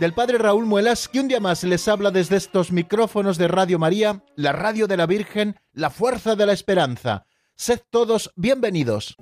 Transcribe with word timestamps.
del 0.00 0.14
Padre 0.14 0.38
Raúl 0.38 0.64
Muelas, 0.64 1.08
que 1.08 1.20
un 1.20 1.28
día 1.28 1.40
más 1.40 1.62
les 1.62 1.86
habla 1.86 2.10
desde 2.10 2.36
estos 2.36 2.72
micrófonos 2.72 3.36
de 3.36 3.48
Radio 3.48 3.78
María, 3.78 4.24
la 4.34 4.52
radio 4.52 4.86
de 4.86 4.96
la 4.96 5.04
Virgen, 5.04 5.60
la 5.74 5.90
fuerza 5.90 6.36
de 6.36 6.46
la 6.46 6.54
esperanza. 6.54 7.26
Sed 7.54 7.80
todos 7.90 8.32
bienvenidos. 8.34 9.14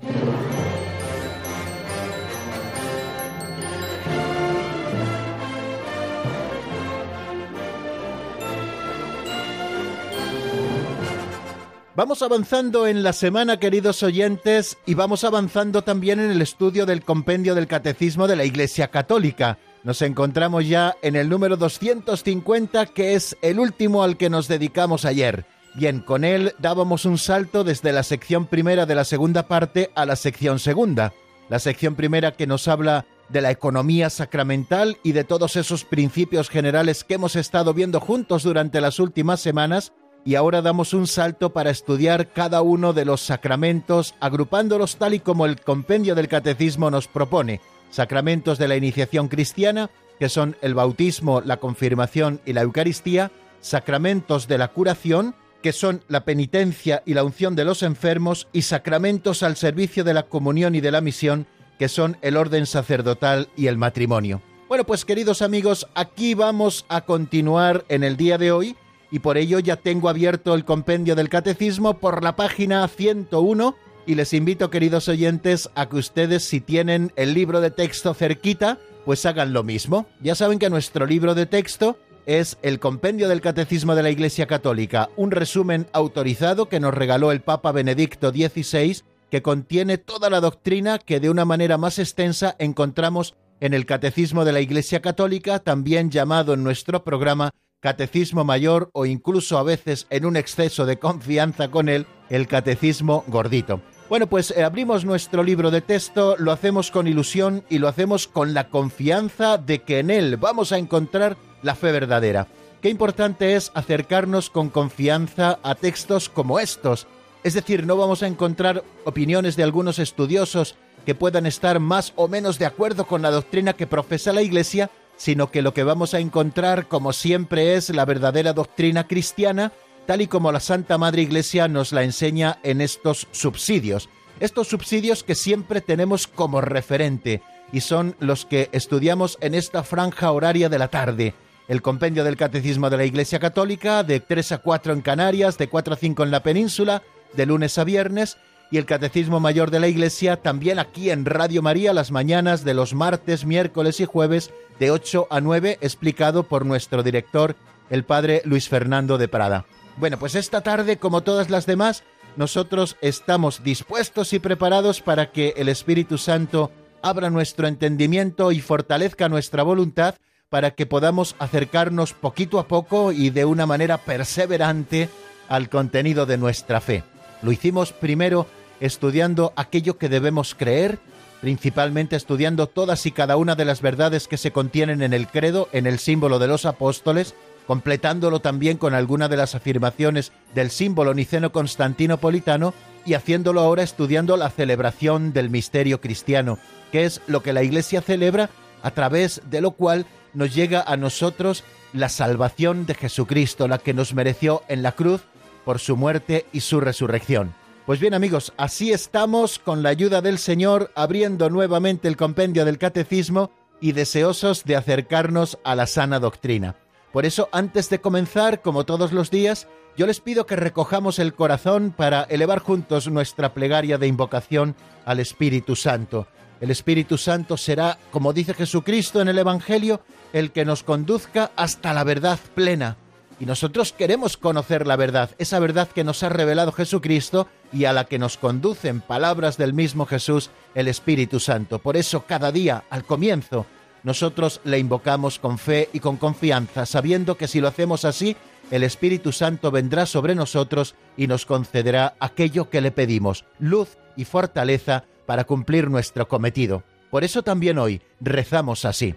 Vamos 11.93 12.21
avanzando 12.21 12.87
en 12.87 13.03
la 13.03 13.11
semana, 13.11 13.59
queridos 13.59 14.01
oyentes, 14.03 14.77
y 14.85 14.93
vamos 14.93 15.25
avanzando 15.25 15.81
también 15.81 16.21
en 16.21 16.31
el 16.31 16.41
estudio 16.41 16.85
del 16.85 17.03
compendio 17.03 17.53
del 17.55 17.67
Catecismo 17.67 18.29
de 18.29 18.37
la 18.37 18.45
Iglesia 18.45 18.87
Católica. 18.87 19.57
Nos 19.83 20.01
encontramos 20.01 20.67
ya 20.67 20.95
en 21.01 21.15
el 21.15 21.29
número 21.29 21.55
250, 21.55 22.87
que 22.87 23.13
es 23.13 23.37
el 23.41 23.59
último 23.59 24.03
al 24.03 24.17
que 24.17 24.29
nos 24.29 24.47
dedicamos 24.47 25.05
ayer. 25.05 25.45
Bien, 25.75 25.99
con 25.99 26.23
él 26.25 26.53
dábamos 26.59 27.05
un 27.05 27.17
salto 27.17 27.63
desde 27.63 27.93
la 27.93 28.03
sección 28.03 28.45
primera 28.45 28.85
de 28.85 28.95
la 28.95 29.05
segunda 29.05 29.47
parte 29.47 29.91
a 29.95 30.05
la 30.05 30.15
sección 30.15 30.59
segunda. 30.59 31.13
La 31.47 31.59
sección 31.59 31.95
primera 31.95 32.33
que 32.33 32.47
nos 32.47 32.67
habla 32.67 33.05
de 33.29 33.41
la 33.41 33.51
economía 33.51 34.09
sacramental 34.09 34.97
y 35.03 35.13
de 35.13 35.23
todos 35.23 35.55
esos 35.55 35.85
principios 35.85 36.49
generales 36.49 37.03
que 37.03 37.13
hemos 37.13 37.35
estado 37.35 37.73
viendo 37.73 37.99
juntos 37.99 38.43
durante 38.43 38.81
las 38.81 38.99
últimas 38.99 39.39
semanas 39.39 39.93
y 40.25 40.35
ahora 40.35 40.61
damos 40.61 40.93
un 40.93 41.07
salto 41.07 41.51
para 41.51 41.69
estudiar 41.69 42.33
cada 42.33 42.61
uno 42.61 42.91
de 42.91 43.05
los 43.05 43.21
sacramentos, 43.21 44.15
agrupándolos 44.19 44.97
tal 44.97 45.13
y 45.13 45.19
como 45.19 45.45
el 45.45 45.61
compendio 45.61 46.15
del 46.15 46.27
catecismo 46.27 46.91
nos 46.91 47.07
propone. 47.07 47.61
Sacramentos 47.89 48.57
de 48.57 48.67
la 48.67 48.75
iniciación 48.75 49.27
cristiana, 49.27 49.89
que 50.19 50.29
son 50.29 50.55
el 50.61 50.73
bautismo, 50.73 51.41
la 51.41 51.57
confirmación 51.57 52.41
y 52.45 52.53
la 52.53 52.61
Eucaristía, 52.61 53.31
sacramentos 53.61 54.47
de 54.47 54.57
la 54.57 54.69
curación, 54.69 55.35
que 55.61 55.73
son 55.73 56.03
la 56.07 56.23
penitencia 56.23 57.03
y 57.05 57.13
la 57.13 57.23
unción 57.23 57.55
de 57.55 57.65
los 57.65 57.83
enfermos, 57.83 58.47
y 58.53 58.61
sacramentos 58.61 59.43
al 59.43 59.55
servicio 59.55 60.03
de 60.03 60.13
la 60.13 60.23
comunión 60.23 60.75
y 60.75 60.81
de 60.81 60.91
la 60.91 61.01
misión, 61.01 61.47
que 61.77 61.89
son 61.89 62.17
el 62.21 62.37
orden 62.37 62.65
sacerdotal 62.65 63.49
y 63.55 63.67
el 63.67 63.77
matrimonio. 63.77 64.41
Bueno, 64.67 64.83
pues 64.85 65.03
queridos 65.03 65.41
amigos, 65.41 65.87
aquí 65.95 66.35
vamos 66.35 66.85
a 66.89 67.01
continuar 67.01 67.85
en 67.89 68.03
el 68.03 68.17
día 68.17 68.37
de 68.37 68.51
hoy 68.51 68.75
y 69.09 69.19
por 69.19 69.37
ello 69.37 69.57
ya 69.57 69.77
tengo 69.77 70.09
abierto 70.09 70.53
el 70.53 70.65
compendio 70.65 71.15
del 71.15 71.29
catecismo 71.29 71.95
por 71.95 72.23
la 72.23 72.35
página 72.35 72.87
101 72.87 73.75
y 74.09 74.15
les 74.15 74.33
invito, 74.33 74.71
queridos 74.71 75.07
oyentes, 75.07 75.69
a 75.75 75.87
que 75.87 75.97
ustedes 75.97 76.43
si 76.43 76.61
tienen 76.61 77.13
el 77.15 77.35
libro 77.35 77.61
de 77.61 77.69
texto 77.69 78.15
cerquita, 78.15 78.79
pues 79.05 79.23
hagan 79.27 79.53
lo 79.53 79.61
mismo. 79.61 80.07
Ya 80.19 80.33
saben 80.33 80.57
que 80.57 80.71
nuestro 80.71 81.05
libro 81.05 81.35
de 81.35 81.45
texto 81.45 81.95
es 82.25 82.57
el 82.63 82.79
Compendio 82.79 83.29
del 83.29 83.39
Catecismo 83.39 83.93
de 83.93 84.01
la 84.01 84.09
Iglesia 84.09 84.47
Católica, 84.47 85.09
un 85.15 85.29
resumen 85.29 85.85
autorizado 85.93 86.69
que 86.69 86.79
nos 86.79 86.95
regaló 86.95 87.31
el 87.31 87.41
Papa 87.41 87.71
Benedicto 87.71 88.31
XVI, 88.31 89.03
que 89.29 89.43
contiene 89.43 89.99
toda 89.99 90.31
la 90.31 90.41
doctrina 90.41 90.97
que 90.97 91.19
de 91.19 91.29
una 91.29 91.45
manera 91.45 91.77
más 91.77 91.99
extensa 91.99 92.55
encontramos 92.57 93.35
en 93.59 93.75
el 93.75 93.85
Catecismo 93.85 94.43
de 94.43 94.53
la 94.53 94.61
Iglesia 94.61 95.03
Católica, 95.03 95.59
también 95.59 96.09
llamado 96.09 96.55
en 96.55 96.63
nuestro 96.63 97.03
programa 97.03 97.51
catecismo 97.79 98.43
mayor 98.43 98.89
o 98.93 99.05
incluso 99.05 99.59
a 99.59 99.63
veces 99.63 100.07
en 100.09 100.25
un 100.25 100.35
exceso 100.35 100.87
de 100.87 100.97
confianza 100.97 101.69
con 101.69 101.89
él, 101.89 102.07
el 102.31 102.47
catecismo 102.47 103.23
gordito. 103.27 103.81
Bueno, 104.09 104.25
pues 104.25 104.49
eh, 104.49 104.63
abrimos 104.63 105.05
nuestro 105.05 105.43
libro 105.43 105.69
de 105.69 105.81
texto, 105.81 106.35
lo 106.39 106.51
hacemos 106.51 106.89
con 106.89 107.07
ilusión 107.07 107.63
y 107.69 107.77
lo 107.77 107.87
hacemos 107.87 108.27
con 108.27 108.55
la 108.55 108.69
confianza 108.69 109.59
de 109.59 109.83
que 109.83 109.99
en 109.99 110.09
él 110.09 110.37
vamos 110.37 110.71
a 110.71 110.79
encontrar 110.79 111.37
la 111.61 111.75
fe 111.75 111.91
verdadera. 111.91 112.47
Qué 112.81 112.89
importante 112.89 113.55
es 113.55 113.71
acercarnos 113.75 114.49
con 114.49 114.69
confianza 114.69 115.59
a 115.61 115.75
textos 115.75 116.27
como 116.27 116.59
estos. 116.59 117.05
Es 117.43 117.53
decir, 117.53 117.85
no 117.85 117.97
vamos 117.97 118.23
a 118.23 118.27
encontrar 118.27 118.83
opiniones 119.05 119.55
de 119.55 119.61
algunos 119.61 119.99
estudiosos 119.99 120.75
que 121.05 121.13
puedan 121.13 121.45
estar 121.45 121.79
más 121.79 122.13
o 122.15 122.27
menos 122.27 122.57
de 122.57 122.65
acuerdo 122.65 123.05
con 123.05 123.21
la 123.21 123.29
doctrina 123.29 123.73
que 123.73 123.85
profesa 123.85 124.33
la 124.33 124.41
Iglesia, 124.41 124.89
sino 125.17 125.51
que 125.51 125.61
lo 125.61 125.75
que 125.75 125.83
vamos 125.83 126.15
a 126.15 126.19
encontrar, 126.19 126.87
como 126.87 127.13
siempre, 127.13 127.75
es 127.75 127.91
la 127.91 128.05
verdadera 128.05 128.53
doctrina 128.53 129.05
cristiana, 129.05 129.71
tal 130.09 130.21
y 130.21 130.27
como 130.27 130.51
la 130.51 130.59
Santa 130.59 130.97
Madre 130.97 131.21
Iglesia 131.21 131.67
nos 131.67 131.91
la 131.91 132.01
enseña 132.01 132.57
en 132.63 132.81
estos 132.81 133.27
subsidios. 133.29 134.09
Estos 134.39 134.67
subsidios 134.67 135.23
que 135.23 135.35
siempre 135.35 135.81
tenemos 135.81 136.25
como 136.25 136.61
referente 136.61 137.43
y 137.71 137.81
son 137.81 138.15
los 138.17 138.47
que 138.47 138.69
estudiamos 138.71 139.37
en 139.39 139.53
esta 139.53 139.83
franja 139.83 140.31
horaria 140.31 140.67
de 140.67 140.79
la 140.79 140.87
tarde. 140.87 141.35
El 141.67 141.83
compendio 141.83 142.23
del 142.23 142.37
Catecismo 142.37 142.89
de 142.89 142.97
la 142.97 143.05
Iglesia 143.05 143.37
Católica, 143.37 144.01
de 144.01 144.19
3 144.19 144.53
a 144.53 144.57
4 144.57 144.93
en 144.93 145.01
Canarias, 145.01 145.59
de 145.59 145.69
4 145.69 145.93
a 145.93 145.97
5 145.97 146.23
en 146.23 146.31
la 146.31 146.41
península, 146.41 147.03
de 147.33 147.45
lunes 147.45 147.77
a 147.77 147.83
viernes, 147.83 148.37
y 148.71 148.79
el 148.79 148.87
Catecismo 148.87 149.39
Mayor 149.39 149.69
de 149.69 149.79
la 149.79 149.89
Iglesia 149.89 150.37
también 150.37 150.79
aquí 150.79 151.11
en 151.11 151.23
Radio 151.23 151.61
María 151.61 151.93
las 151.93 152.09
mañanas 152.09 152.63
de 152.63 152.73
los 152.73 152.95
martes, 152.95 153.45
miércoles 153.45 153.99
y 153.99 154.05
jueves 154.05 154.49
de 154.79 154.89
8 154.89 155.27
a 155.29 155.39
9 155.39 155.77
explicado 155.81 156.47
por 156.47 156.65
nuestro 156.65 157.03
director, 157.03 157.55
el 157.91 158.05
padre 158.05 158.41
Luis 158.43 158.69
Fernando 158.69 159.19
de 159.19 159.27
Prada. 159.27 159.65
Bueno, 159.99 160.17
pues 160.17 160.35
esta 160.35 160.61
tarde, 160.61 160.97
como 160.97 161.23
todas 161.23 161.49
las 161.49 161.65
demás, 161.65 162.03
nosotros 162.37 162.95
estamos 163.01 163.63
dispuestos 163.63 164.31
y 164.31 164.39
preparados 164.39 165.01
para 165.01 165.31
que 165.33 165.53
el 165.57 165.67
Espíritu 165.67 166.17
Santo 166.17 166.71
abra 167.01 167.29
nuestro 167.29 167.67
entendimiento 167.67 168.53
y 168.53 168.61
fortalezca 168.61 169.27
nuestra 169.27 169.61
voluntad 169.61 170.15
para 170.47 170.71
que 170.71 170.85
podamos 170.85 171.35
acercarnos 171.37 172.13
poquito 172.13 172.59
a 172.59 172.67
poco 172.69 173.11
y 173.11 173.29
de 173.29 173.43
una 173.43 173.65
manera 173.65 173.97
perseverante 173.97 175.09
al 175.49 175.67
contenido 175.67 176.25
de 176.25 176.37
nuestra 176.37 176.79
fe. 176.79 177.03
Lo 177.41 177.51
hicimos 177.51 177.91
primero 177.91 178.47
estudiando 178.79 179.51
aquello 179.57 179.97
que 179.97 180.07
debemos 180.07 180.55
creer, 180.55 180.97
principalmente 181.41 182.15
estudiando 182.15 182.67
todas 182.67 183.05
y 183.05 183.11
cada 183.11 183.35
una 183.35 183.55
de 183.55 183.65
las 183.65 183.81
verdades 183.81 184.29
que 184.29 184.37
se 184.37 184.51
contienen 184.51 185.01
en 185.01 185.11
el 185.11 185.27
credo, 185.27 185.67
en 185.73 185.87
el 185.87 185.99
símbolo 185.99 186.39
de 186.39 186.47
los 186.47 186.65
apóstoles, 186.65 187.35
completándolo 187.69 188.39
también 188.39 188.79
con 188.79 188.95
alguna 188.95 189.27
de 189.27 189.37
las 189.37 189.53
afirmaciones 189.53 190.31
del 190.55 190.71
símbolo 190.71 191.13
niceno-constantinopolitano 191.13 192.73
y 193.05 193.13
haciéndolo 193.13 193.61
ahora 193.61 193.83
estudiando 193.83 194.37
la 194.37 194.49
celebración 194.49 195.33
del 195.33 195.51
misterio 195.51 196.01
cristiano, 196.01 196.57
que 196.91 197.05
es 197.05 197.21
lo 197.27 197.43
que 197.43 197.53
la 197.53 197.61
Iglesia 197.61 198.01
celebra 198.01 198.49
a 198.81 198.89
través 198.89 199.43
de 199.51 199.61
lo 199.61 199.69
cual 199.69 200.07
nos 200.33 200.55
llega 200.55 200.81
a 200.81 200.97
nosotros 200.97 201.63
la 201.93 202.09
salvación 202.09 202.87
de 202.87 202.95
Jesucristo, 202.95 203.67
la 203.67 203.77
que 203.77 203.93
nos 203.93 204.15
mereció 204.15 204.63
en 204.67 204.81
la 204.81 204.93
cruz 204.93 205.21
por 205.63 205.77
su 205.77 205.95
muerte 205.95 206.47
y 206.51 206.61
su 206.61 206.79
resurrección. 206.79 207.53
Pues 207.85 207.99
bien 207.99 208.15
amigos, 208.15 208.51
así 208.57 208.91
estamos 208.91 209.59
con 209.59 209.83
la 209.83 209.89
ayuda 209.89 210.23
del 210.23 210.39
Señor 210.39 210.89
abriendo 210.95 211.51
nuevamente 211.51 212.07
el 212.07 212.17
compendio 212.17 212.65
del 212.65 212.79
catecismo 212.79 213.51
y 213.79 213.91
deseosos 213.91 214.63
de 214.63 214.75
acercarnos 214.75 215.59
a 215.63 215.75
la 215.75 215.85
sana 215.85 216.19
doctrina. 216.19 216.75
Por 217.11 217.25
eso, 217.25 217.49
antes 217.51 217.89
de 217.89 217.99
comenzar, 218.01 218.61
como 218.61 218.85
todos 218.85 219.11
los 219.11 219.31
días, 219.31 219.67
yo 219.97 220.05
les 220.07 220.19
pido 220.19 220.45
que 220.45 220.55
recojamos 220.55 221.19
el 221.19 221.33
corazón 221.33 221.93
para 221.95 222.23
elevar 222.23 222.59
juntos 222.59 223.07
nuestra 223.07 223.53
plegaria 223.53 223.97
de 223.97 224.07
invocación 224.07 224.75
al 225.05 225.19
Espíritu 225.19 225.75
Santo. 225.75 226.27
El 226.61 226.71
Espíritu 226.71 227.17
Santo 227.17 227.57
será, 227.57 227.97
como 228.11 228.33
dice 228.33 228.53
Jesucristo 228.53 229.21
en 229.21 229.29
el 229.29 229.39
Evangelio, 229.39 230.01
el 230.33 230.51
que 230.51 230.65
nos 230.65 230.83
conduzca 230.83 231.51
hasta 231.55 231.93
la 231.93 232.03
verdad 232.03 232.39
plena 232.53 232.97
y 233.39 233.45
nosotros 233.45 233.93
queremos 233.93 234.35
conocer 234.35 234.85
la 234.85 234.97
verdad, 234.97 235.29
esa 235.37 235.59
verdad 235.59 235.87
que 235.87 236.03
nos 236.03 236.23
ha 236.23 236.29
revelado 236.29 236.73
Jesucristo 236.73 237.47
y 237.71 237.85
a 237.85 237.93
la 237.93 238.03
que 238.03 238.19
nos 238.19 238.37
conducen 238.37 238.99
palabras 238.99 239.57
del 239.57 239.73
mismo 239.73 240.05
Jesús, 240.05 240.49
el 240.75 240.89
Espíritu 240.89 241.39
Santo. 241.39 241.79
Por 241.79 241.95
eso 241.95 242.25
cada 242.27 242.51
día, 242.51 242.83
al 242.89 243.05
comienzo, 243.05 243.65
nosotros 244.03 244.61
le 244.63 244.79
invocamos 244.79 245.39
con 245.39 245.57
fe 245.57 245.89
y 245.93 245.99
con 245.99 246.17
confianza, 246.17 246.85
sabiendo 246.85 247.37
que 247.37 247.47
si 247.47 247.59
lo 247.59 247.67
hacemos 247.67 248.05
así, 248.05 248.35
el 248.71 248.83
Espíritu 248.83 249.31
Santo 249.31 249.71
vendrá 249.71 250.05
sobre 250.05 250.35
nosotros 250.35 250.95
y 251.17 251.27
nos 251.27 251.45
concederá 251.45 252.15
aquello 252.19 252.69
que 252.69 252.81
le 252.81 252.91
pedimos, 252.91 253.45
luz 253.59 253.97
y 254.15 254.25
fortaleza 254.25 255.05
para 255.25 255.43
cumplir 255.43 255.89
nuestro 255.89 256.27
cometido. 256.27 256.83
Por 257.09 257.23
eso 257.23 257.41
también 257.43 257.77
hoy 257.77 258.01
rezamos 258.19 258.85
así. 258.85 259.15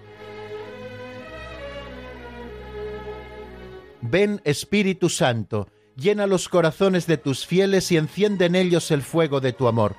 Ven 4.01 4.41
Espíritu 4.45 5.09
Santo, 5.09 5.69
llena 5.97 6.27
los 6.27 6.49
corazones 6.49 7.07
de 7.07 7.19
tus 7.19 7.47
fieles 7.47 7.93
y 7.93 7.97
enciende 7.99 8.47
en 8.47 8.57
ellos 8.57 8.91
el 8.91 9.03
fuego 9.03 9.41
de 9.41 9.53
tu 9.53 9.69
amor. 9.69 9.97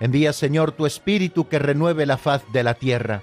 Envía, 0.00 0.32
Señor, 0.32 0.72
tu 0.72 0.86
Espíritu 0.86 1.48
que 1.48 1.58
renueve 1.58 2.06
la 2.06 2.16
faz 2.16 2.42
de 2.52 2.62
la 2.62 2.74
tierra. 2.74 3.22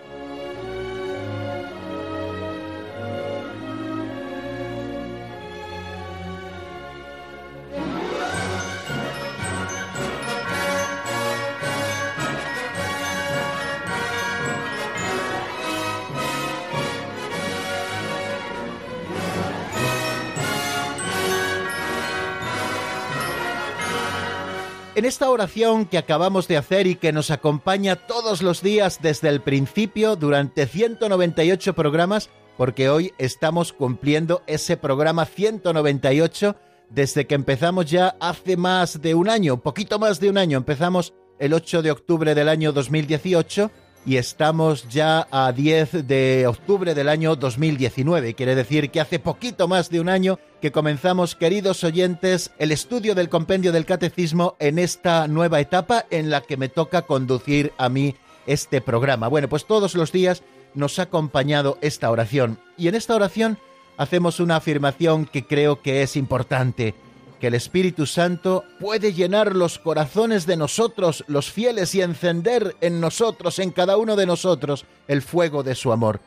En 25.01 25.05
esta 25.05 25.31
oración 25.31 25.87
que 25.87 25.97
acabamos 25.97 26.47
de 26.47 26.57
hacer 26.57 26.85
y 26.85 26.93
que 26.93 27.11
nos 27.11 27.31
acompaña 27.31 27.95
todos 27.95 28.43
los 28.43 28.61
días 28.61 28.99
desde 29.01 29.29
el 29.29 29.41
principio 29.41 30.15
durante 30.15 30.67
198 30.67 31.73
programas, 31.73 32.29
porque 32.55 32.87
hoy 32.87 33.11
estamos 33.17 33.73
cumpliendo 33.73 34.43
ese 34.45 34.77
programa 34.77 35.25
198 35.25 36.55
desde 36.91 37.25
que 37.25 37.33
empezamos 37.33 37.89
ya 37.89 38.15
hace 38.19 38.57
más 38.57 39.01
de 39.01 39.15
un 39.15 39.27
año, 39.27 39.59
poquito 39.63 39.97
más 39.97 40.19
de 40.19 40.29
un 40.29 40.37
año. 40.37 40.59
Empezamos 40.59 41.15
el 41.39 41.55
8 41.55 41.81
de 41.81 41.89
octubre 41.89 42.35
del 42.35 42.47
año 42.47 42.71
2018 42.71 43.71
y 44.05 44.17
estamos 44.17 44.87
ya 44.89 45.27
a 45.31 45.51
10 45.51 46.07
de 46.07 46.47
octubre 46.47 46.95
del 46.95 47.07
año 47.07 47.35
2019. 47.35 48.33
Quiere 48.33 48.55
decir 48.55 48.89
que 48.89 48.99
hace 48.99 49.19
poquito 49.19 49.67
más 49.67 49.89
de 49.89 49.99
un 49.99 50.09
año 50.09 50.39
que 50.59 50.71
comenzamos, 50.71 51.35
queridos 51.35 51.83
oyentes, 51.83 52.51
el 52.57 52.71
estudio 52.71 53.15
del 53.15 53.29
compendio 53.29 53.71
del 53.71 53.85
catecismo 53.85 54.55
en 54.59 54.79
esta 54.79 55.27
nueva 55.27 55.59
etapa 55.59 56.05
en 56.09 56.29
la 56.29 56.41
que 56.41 56.57
me 56.57 56.69
toca 56.69 57.03
conducir 57.03 57.73
a 57.77 57.89
mí 57.89 58.15
este 58.47 58.81
programa. 58.81 59.27
Bueno, 59.27 59.47
pues 59.47 59.65
todos 59.65 59.93
los 59.95 60.11
días 60.11 60.43
nos 60.73 60.97
ha 60.99 61.03
acompañado 61.03 61.77
esta 61.81 62.09
oración 62.09 62.59
y 62.77 62.87
en 62.87 62.95
esta 62.95 63.15
oración 63.15 63.57
hacemos 63.97 64.39
una 64.39 64.55
afirmación 64.55 65.25
que 65.25 65.45
creo 65.45 65.81
que 65.81 66.01
es 66.01 66.15
importante 66.15 66.95
que 67.41 67.47
el 67.47 67.55
Espíritu 67.55 68.05
Santo 68.05 68.63
puede 68.79 69.13
llenar 69.13 69.55
los 69.55 69.79
corazones 69.79 70.45
de 70.45 70.57
nosotros, 70.57 71.25
los 71.27 71.51
fieles, 71.51 71.95
y 71.95 72.01
encender 72.03 72.75
en 72.81 73.01
nosotros, 73.01 73.57
en 73.57 73.71
cada 73.71 73.97
uno 73.97 74.15
de 74.15 74.27
nosotros, 74.27 74.85
el 75.07 75.23
fuego 75.23 75.63
de 75.63 75.73
su 75.73 75.91
amor. 75.91 76.21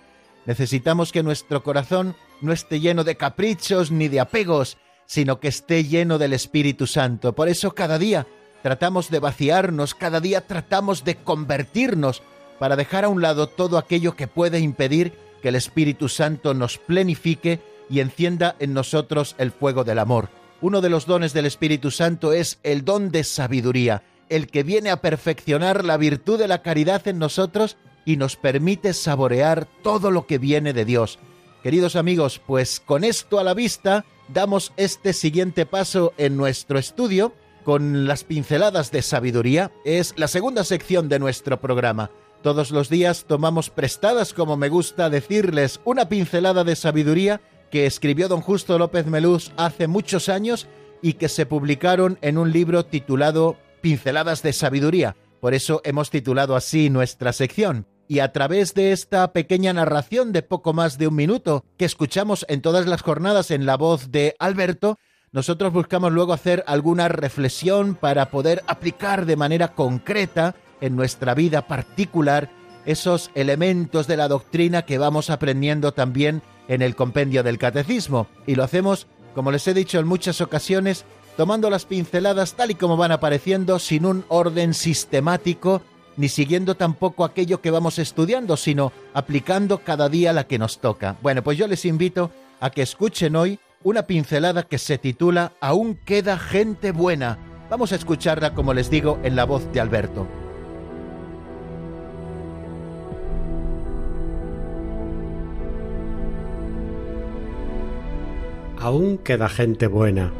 Necesitamos 0.44 1.12
que 1.12 1.22
nuestro 1.22 1.62
corazón 1.62 2.16
no 2.40 2.52
esté 2.52 2.80
lleno 2.80 3.04
de 3.04 3.16
caprichos 3.16 3.92
ni 3.92 4.08
de 4.08 4.18
apegos, 4.18 4.76
sino 5.06 5.38
que 5.38 5.46
esté 5.46 5.84
lleno 5.84 6.18
del 6.18 6.32
Espíritu 6.32 6.88
Santo. 6.88 7.32
Por 7.32 7.48
eso 7.48 7.76
cada 7.76 7.96
día 7.96 8.26
tratamos 8.64 9.08
de 9.08 9.20
vaciarnos, 9.20 9.94
cada 9.94 10.18
día 10.18 10.44
tratamos 10.48 11.04
de 11.04 11.14
convertirnos 11.14 12.24
para 12.58 12.74
dejar 12.74 13.04
a 13.04 13.08
un 13.08 13.22
lado 13.22 13.46
todo 13.46 13.78
aquello 13.78 14.16
que 14.16 14.26
puede 14.26 14.58
impedir 14.58 15.12
que 15.40 15.50
el 15.50 15.54
Espíritu 15.54 16.08
Santo 16.08 16.54
nos 16.54 16.78
plenifique 16.78 17.60
y 17.88 18.00
encienda 18.00 18.56
en 18.58 18.74
nosotros 18.74 19.36
el 19.38 19.52
fuego 19.52 19.84
del 19.84 20.00
amor. 20.00 20.28
Uno 20.64 20.80
de 20.80 20.88
los 20.88 21.04
dones 21.04 21.34
del 21.34 21.44
Espíritu 21.44 21.90
Santo 21.90 22.32
es 22.32 22.58
el 22.62 22.86
don 22.86 23.10
de 23.10 23.22
sabiduría, 23.22 24.02
el 24.30 24.46
que 24.46 24.62
viene 24.62 24.88
a 24.88 25.02
perfeccionar 25.02 25.84
la 25.84 25.98
virtud 25.98 26.38
de 26.38 26.48
la 26.48 26.62
caridad 26.62 27.06
en 27.06 27.18
nosotros 27.18 27.76
y 28.06 28.16
nos 28.16 28.36
permite 28.36 28.94
saborear 28.94 29.68
todo 29.82 30.10
lo 30.10 30.26
que 30.26 30.38
viene 30.38 30.72
de 30.72 30.86
Dios. 30.86 31.18
Queridos 31.62 31.96
amigos, 31.96 32.40
pues 32.46 32.80
con 32.80 33.04
esto 33.04 33.38
a 33.38 33.44
la 33.44 33.52
vista 33.52 34.06
damos 34.28 34.72
este 34.78 35.12
siguiente 35.12 35.66
paso 35.66 36.14
en 36.16 36.38
nuestro 36.38 36.78
estudio 36.78 37.34
con 37.62 38.06
las 38.06 38.24
pinceladas 38.24 38.90
de 38.90 39.02
sabiduría. 39.02 39.70
Es 39.84 40.14
la 40.16 40.28
segunda 40.28 40.64
sección 40.64 41.10
de 41.10 41.18
nuestro 41.18 41.60
programa. 41.60 42.10
Todos 42.42 42.70
los 42.70 42.88
días 42.88 43.26
tomamos 43.28 43.68
prestadas, 43.68 44.32
como 44.32 44.56
me 44.56 44.70
gusta 44.70 45.10
decirles, 45.10 45.82
una 45.84 46.08
pincelada 46.08 46.64
de 46.64 46.74
sabiduría 46.74 47.42
que 47.74 47.86
escribió 47.86 48.28
don 48.28 48.40
Justo 48.40 48.78
López 48.78 49.06
Melús 49.06 49.50
hace 49.56 49.88
muchos 49.88 50.28
años 50.28 50.68
y 51.02 51.14
que 51.14 51.28
se 51.28 51.44
publicaron 51.44 52.20
en 52.22 52.38
un 52.38 52.52
libro 52.52 52.86
titulado 52.86 53.56
Pinceladas 53.80 54.44
de 54.44 54.52
Sabiduría. 54.52 55.16
Por 55.40 55.54
eso 55.54 55.80
hemos 55.82 56.08
titulado 56.08 56.54
así 56.54 56.88
nuestra 56.88 57.32
sección. 57.32 57.88
Y 58.06 58.20
a 58.20 58.30
través 58.30 58.74
de 58.74 58.92
esta 58.92 59.32
pequeña 59.32 59.72
narración 59.72 60.30
de 60.30 60.42
poco 60.42 60.72
más 60.72 60.98
de 60.98 61.08
un 61.08 61.16
minuto 61.16 61.64
que 61.76 61.84
escuchamos 61.84 62.46
en 62.48 62.62
todas 62.62 62.86
las 62.86 63.02
jornadas 63.02 63.50
en 63.50 63.66
la 63.66 63.76
voz 63.76 64.12
de 64.12 64.36
Alberto, 64.38 65.00
nosotros 65.32 65.72
buscamos 65.72 66.12
luego 66.12 66.32
hacer 66.32 66.62
alguna 66.68 67.08
reflexión 67.08 67.96
para 67.96 68.30
poder 68.30 68.62
aplicar 68.68 69.26
de 69.26 69.34
manera 69.34 69.74
concreta 69.74 70.54
en 70.80 70.94
nuestra 70.94 71.34
vida 71.34 71.66
particular 71.66 72.50
esos 72.86 73.32
elementos 73.34 74.06
de 74.06 74.16
la 74.16 74.28
doctrina 74.28 74.82
que 74.82 74.98
vamos 74.98 75.28
aprendiendo 75.28 75.92
también 75.92 76.40
en 76.68 76.82
el 76.82 76.96
compendio 76.96 77.42
del 77.42 77.58
catecismo. 77.58 78.26
Y 78.46 78.54
lo 78.54 78.64
hacemos, 78.64 79.06
como 79.34 79.50
les 79.50 79.66
he 79.68 79.74
dicho 79.74 79.98
en 79.98 80.06
muchas 80.06 80.40
ocasiones, 80.40 81.04
tomando 81.36 81.70
las 81.70 81.84
pinceladas 81.84 82.54
tal 82.54 82.70
y 82.70 82.74
como 82.74 82.96
van 82.96 83.12
apareciendo, 83.12 83.78
sin 83.78 84.06
un 84.06 84.24
orden 84.28 84.74
sistemático, 84.74 85.82
ni 86.16 86.28
siguiendo 86.28 86.76
tampoco 86.76 87.24
aquello 87.24 87.60
que 87.60 87.70
vamos 87.70 87.98
estudiando, 87.98 88.56
sino 88.56 88.92
aplicando 89.14 89.78
cada 89.78 90.08
día 90.08 90.32
la 90.32 90.46
que 90.46 90.58
nos 90.58 90.78
toca. 90.78 91.16
Bueno, 91.22 91.42
pues 91.42 91.58
yo 91.58 91.66
les 91.66 91.84
invito 91.84 92.30
a 92.60 92.70
que 92.70 92.82
escuchen 92.82 93.36
hoy 93.36 93.58
una 93.82 94.04
pincelada 94.04 94.62
que 94.62 94.78
se 94.78 94.98
titula 94.98 95.52
Aún 95.60 95.96
queda 96.04 96.38
gente 96.38 96.92
buena. 96.92 97.38
Vamos 97.68 97.92
a 97.92 97.96
escucharla, 97.96 98.54
como 98.54 98.72
les 98.72 98.90
digo, 98.90 99.18
en 99.24 99.36
la 99.36 99.44
voz 99.44 99.70
de 99.72 99.80
Alberto. 99.80 100.43
Aún 108.84 109.16
queda 109.16 109.48
gente 109.48 109.86
buena. 109.86 110.30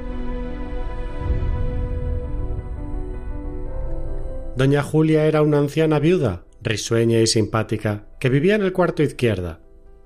Doña 4.54 4.82
Julia 4.82 5.24
era 5.24 5.40
una 5.40 5.56
anciana 5.56 5.98
viuda, 5.98 6.44
risueña 6.60 7.20
y 7.20 7.26
simpática, 7.26 8.04
que 8.20 8.28
vivía 8.28 8.54
en 8.54 8.60
el 8.60 8.74
cuarto 8.74 9.02
izquierda. 9.02 9.60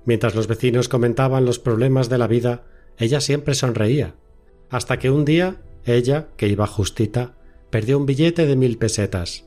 Mientras 0.05 0.35
los 0.35 0.47
vecinos 0.47 0.87
comentaban 0.87 1.43
los 1.43 1.59
problemas 1.59 2.07
de 2.07 2.17
la 2.17 2.27
vida, 2.27 2.63
ella 2.97 3.19
siempre 3.19 3.55
sonreía, 3.55 4.15
hasta 4.69 4.99
que 4.99 5.11
un 5.11 5.25
día 5.25 5.57
ella, 5.83 6.29
que 6.37 6.47
iba 6.47 6.65
justita, 6.65 7.35
perdió 7.69 7.97
un 7.97 8.05
billete 8.05 8.45
de 8.45 8.55
mil 8.55 8.77
pesetas. 8.77 9.43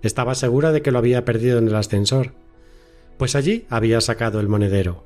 Estaba 0.00 0.34
segura 0.34 0.72
de 0.72 0.80
que 0.80 0.92
lo 0.92 0.98
había 0.98 1.26
perdido 1.26 1.58
en 1.58 1.68
el 1.68 1.74
ascensor, 1.74 2.32
pues 3.18 3.36
allí 3.36 3.66
había 3.68 4.00
sacado 4.00 4.40
el 4.40 4.48
monedero. 4.48 5.04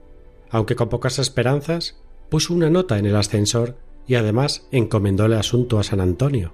Aunque 0.50 0.76
con 0.76 0.88
pocas 0.88 1.18
esperanzas, 1.18 2.00
puso 2.28 2.54
una 2.54 2.70
nota 2.70 2.98
en 2.98 3.06
el 3.06 3.16
ascensor 3.16 3.76
y 4.06 4.14
además 4.14 4.66
encomendó 4.72 5.26
el 5.26 5.34
asunto 5.34 5.78
a 5.78 5.82
San 5.82 6.00
Antonio. 6.00 6.52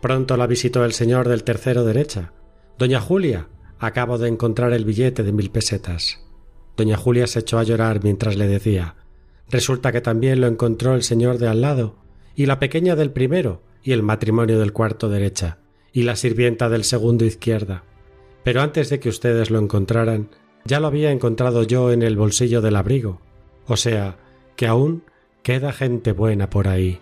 Pronto 0.00 0.36
la 0.36 0.46
visitó 0.46 0.84
el 0.84 0.92
señor 0.92 1.28
del 1.28 1.44
tercero 1.44 1.84
derecha. 1.84 2.32
Doña 2.78 3.00
Julia, 3.00 3.48
acabo 3.78 4.18
de 4.18 4.28
encontrar 4.28 4.72
el 4.72 4.84
billete 4.84 5.22
de 5.22 5.32
mil 5.32 5.50
pesetas. 5.50 6.20
Doña 6.76 6.96
Julia 6.96 7.26
se 7.26 7.40
echó 7.40 7.58
a 7.58 7.64
llorar 7.64 8.02
mientras 8.02 8.36
le 8.36 8.46
decía 8.46 8.96
Resulta 9.50 9.90
que 9.92 10.00
también 10.00 10.40
lo 10.40 10.46
encontró 10.46 10.94
el 10.94 11.02
señor 11.02 11.38
de 11.38 11.48
al 11.48 11.60
lado, 11.60 11.96
y 12.36 12.46
la 12.46 12.60
pequeña 12.60 12.94
del 12.94 13.10
primero, 13.10 13.62
y 13.82 13.92
el 13.92 14.02
matrimonio 14.02 14.60
del 14.60 14.72
cuarto 14.72 15.08
derecha, 15.08 15.58
y 15.92 16.04
la 16.04 16.14
sirvienta 16.16 16.68
del 16.68 16.84
segundo 16.84 17.24
izquierda. 17.24 17.84
Pero 18.44 18.62
antes 18.62 18.88
de 18.90 19.00
que 19.00 19.08
ustedes 19.08 19.50
lo 19.50 19.58
encontraran, 19.58 20.30
ya 20.64 20.78
lo 20.78 20.86
había 20.86 21.10
encontrado 21.10 21.64
yo 21.64 21.90
en 21.90 22.02
el 22.02 22.16
bolsillo 22.16 22.60
del 22.60 22.76
abrigo. 22.76 23.20
O 23.66 23.76
sea, 23.76 24.18
que 24.60 24.66
aún 24.66 25.04
queda 25.42 25.72
gente 25.72 26.12
buena 26.12 26.50
por 26.50 26.68
ahí. 26.68 27.00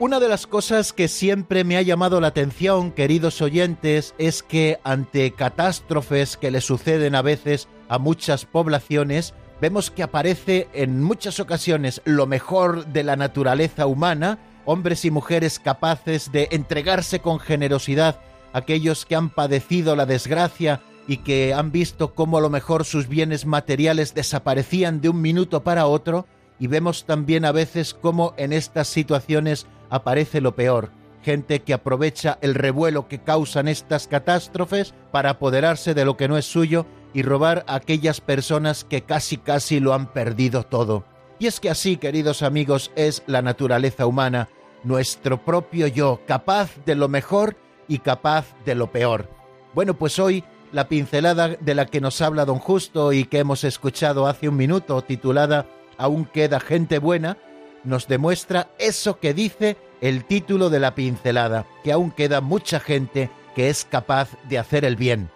Una 0.00 0.18
de 0.18 0.28
las 0.28 0.48
cosas 0.48 0.92
que 0.92 1.06
siempre 1.06 1.62
me 1.62 1.76
ha 1.76 1.82
llamado 1.82 2.20
la 2.20 2.26
atención, 2.26 2.90
queridos 2.90 3.40
oyentes, 3.42 4.16
es 4.18 4.42
que 4.42 4.80
ante 4.82 5.30
catástrofes 5.34 6.36
que 6.36 6.50
le 6.50 6.60
suceden 6.60 7.14
a 7.14 7.22
veces 7.22 7.68
a 7.88 7.98
muchas 7.98 8.44
poblaciones, 8.44 9.34
vemos 9.60 9.92
que 9.92 10.02
aparece 10.02 10.66
en 10.72 11.00
muchas 11.00 11.38
ocasiones 11.38 12.02
lo 12.04 12.26
mejor 12.26 12.86
de 12.86 13.04
la 13.04 13.14
naturaleza 13.14 13.86
humana, 13.86 14.40
hombres 14.64 15.04
y 15.04 15.12
mujeres 15.12 15.60
capaces 15.60 16.32
de 16.32 16.48
entregarse 16.50 17.20
con 17.20 17.38
generosidad 17.38 18.18
aquellos 18.52 19.06
que 19.06 19.16
han 19.16 19.30
padecido 19.30 19.96
la 19.96 20.06
desgracia 20.06 20.80
y 21.06 21.18
que 21.18 21.52
han 21.52 21.72
visto 21.72 22.14
cómo 22.14 22.38
a 22.38 22.40
lo 22.40 22.50
mejor 22.50 22.84
sus 22.84 23.08
bienes 23.08 23.46
materiales 23.46 24.14
desaparecían 24.14 25.00
de 25.00 25.08
un 25.08 25.20
minuto 25.20 25.62
para 25.62 25.86
otro 25.86 26.26
y 26.58 26.68
vemos 26.68 27.04
también 27.06 27.44
a 27.44 27.52
veces 27.52 27.94
cómo 27.94 28.34
en 28.36 28.52
estas 28.52 28.86
situaciones 28.88 29.66
aparece 29.90 30.40
lo 30.40 30.54
peor, 30.54 30.90
gente 31.22 31.62
que 31.62 31.74
aprovecha 31.74 32.38
el 32.40 32.54
revuelo 32.54 33.08
que 33.08 33.20
causan 33.20 33.68
estas 33.68 34.06
catástrofes 34.06 34.94
para 35.10 35.30
apoderarse 35.30 35.94
de 35.94 36.04
lo 36.04 36.16
que 36.16 36.28
no 36.28 36.38
es 36.38 36.46
suyo 36.46 36.86
y 37.14 37.22
robar 37.22 37.64
a 37.66 37.74
aquellas 37.76 38.20
personas 38.20 38.84
que 38.84 39.02
casi 39.02 39.36
casi 39.36 39.80
lo 39.80 39.92
han 39.92 40.12
perdido 40.12 40.62
todo. 40.62 41.04
Y 41.38 41.46
es 41.46 41.58
que 41.58 41.70
así, 41.70 41.96
queridos 41.96 42.42
amigos, 42.42 42.92
es 42.94 43.24
la 43.26 43.42
naturaleza 43.42 44.06
humana, 44.06 44.48
nuestro 44.84 45.44
propio 45.44 45.88
yo, 45.88 46.20
capaz 46.26 46.70
de 46.86 46.94
lo 46.94 47.08
mejor 47.08 47.56
y 47.88 47.98
capaz 47.98 48.46
de 48.64 48.74
lo 48.74 48.90
peor. 48.90 49.28
Bueno, 49.74 49.94
pues 49.94 50.18
hoy 50.18 50.44
la 50.72 50.88
pincelada 50.88 51.48
de 51.48 51.74
la 51.74 51.86
que 51.86 52.00
nos 52.00 52.20
habla 52.20 52.44
don 52.44 52.58
Justo 52.58 53.12
y 53.12 53.24
que 53.24 53.38
hemos 53.38 53.64
escuchado 53.64 54.26
hace 54.26 54.48
un 54.48 54.56
minuto, 54.56 55.02
titulada 55.02 55.66
Aún 55.98 56.24
queda 56.24 56.58
gente 56.58 56.98
buena, 56.98 57.36
nos 57.84 58.08
demuestra 58.08 58.70
eso 58.78 59.20
que 59.20 59.34
dice 59.34 59.76
el 60.00 60.24
título 60.24 60.70
de 60.70 60.80
la 60.80 60.94
pincelada, 60.94 61.66
que 61.84 61.92
aún 61.92 62.10
queda 62.10 62.40
mucha 62.40 62.80
gente 62.80 63.30
que 63.54 63.68
es 63.68 63.84
capaz 63.84 64.30
de 64.48 64.58
hacer 64.58 64.84
el 64.84 64.96
bien. 64.96 65.30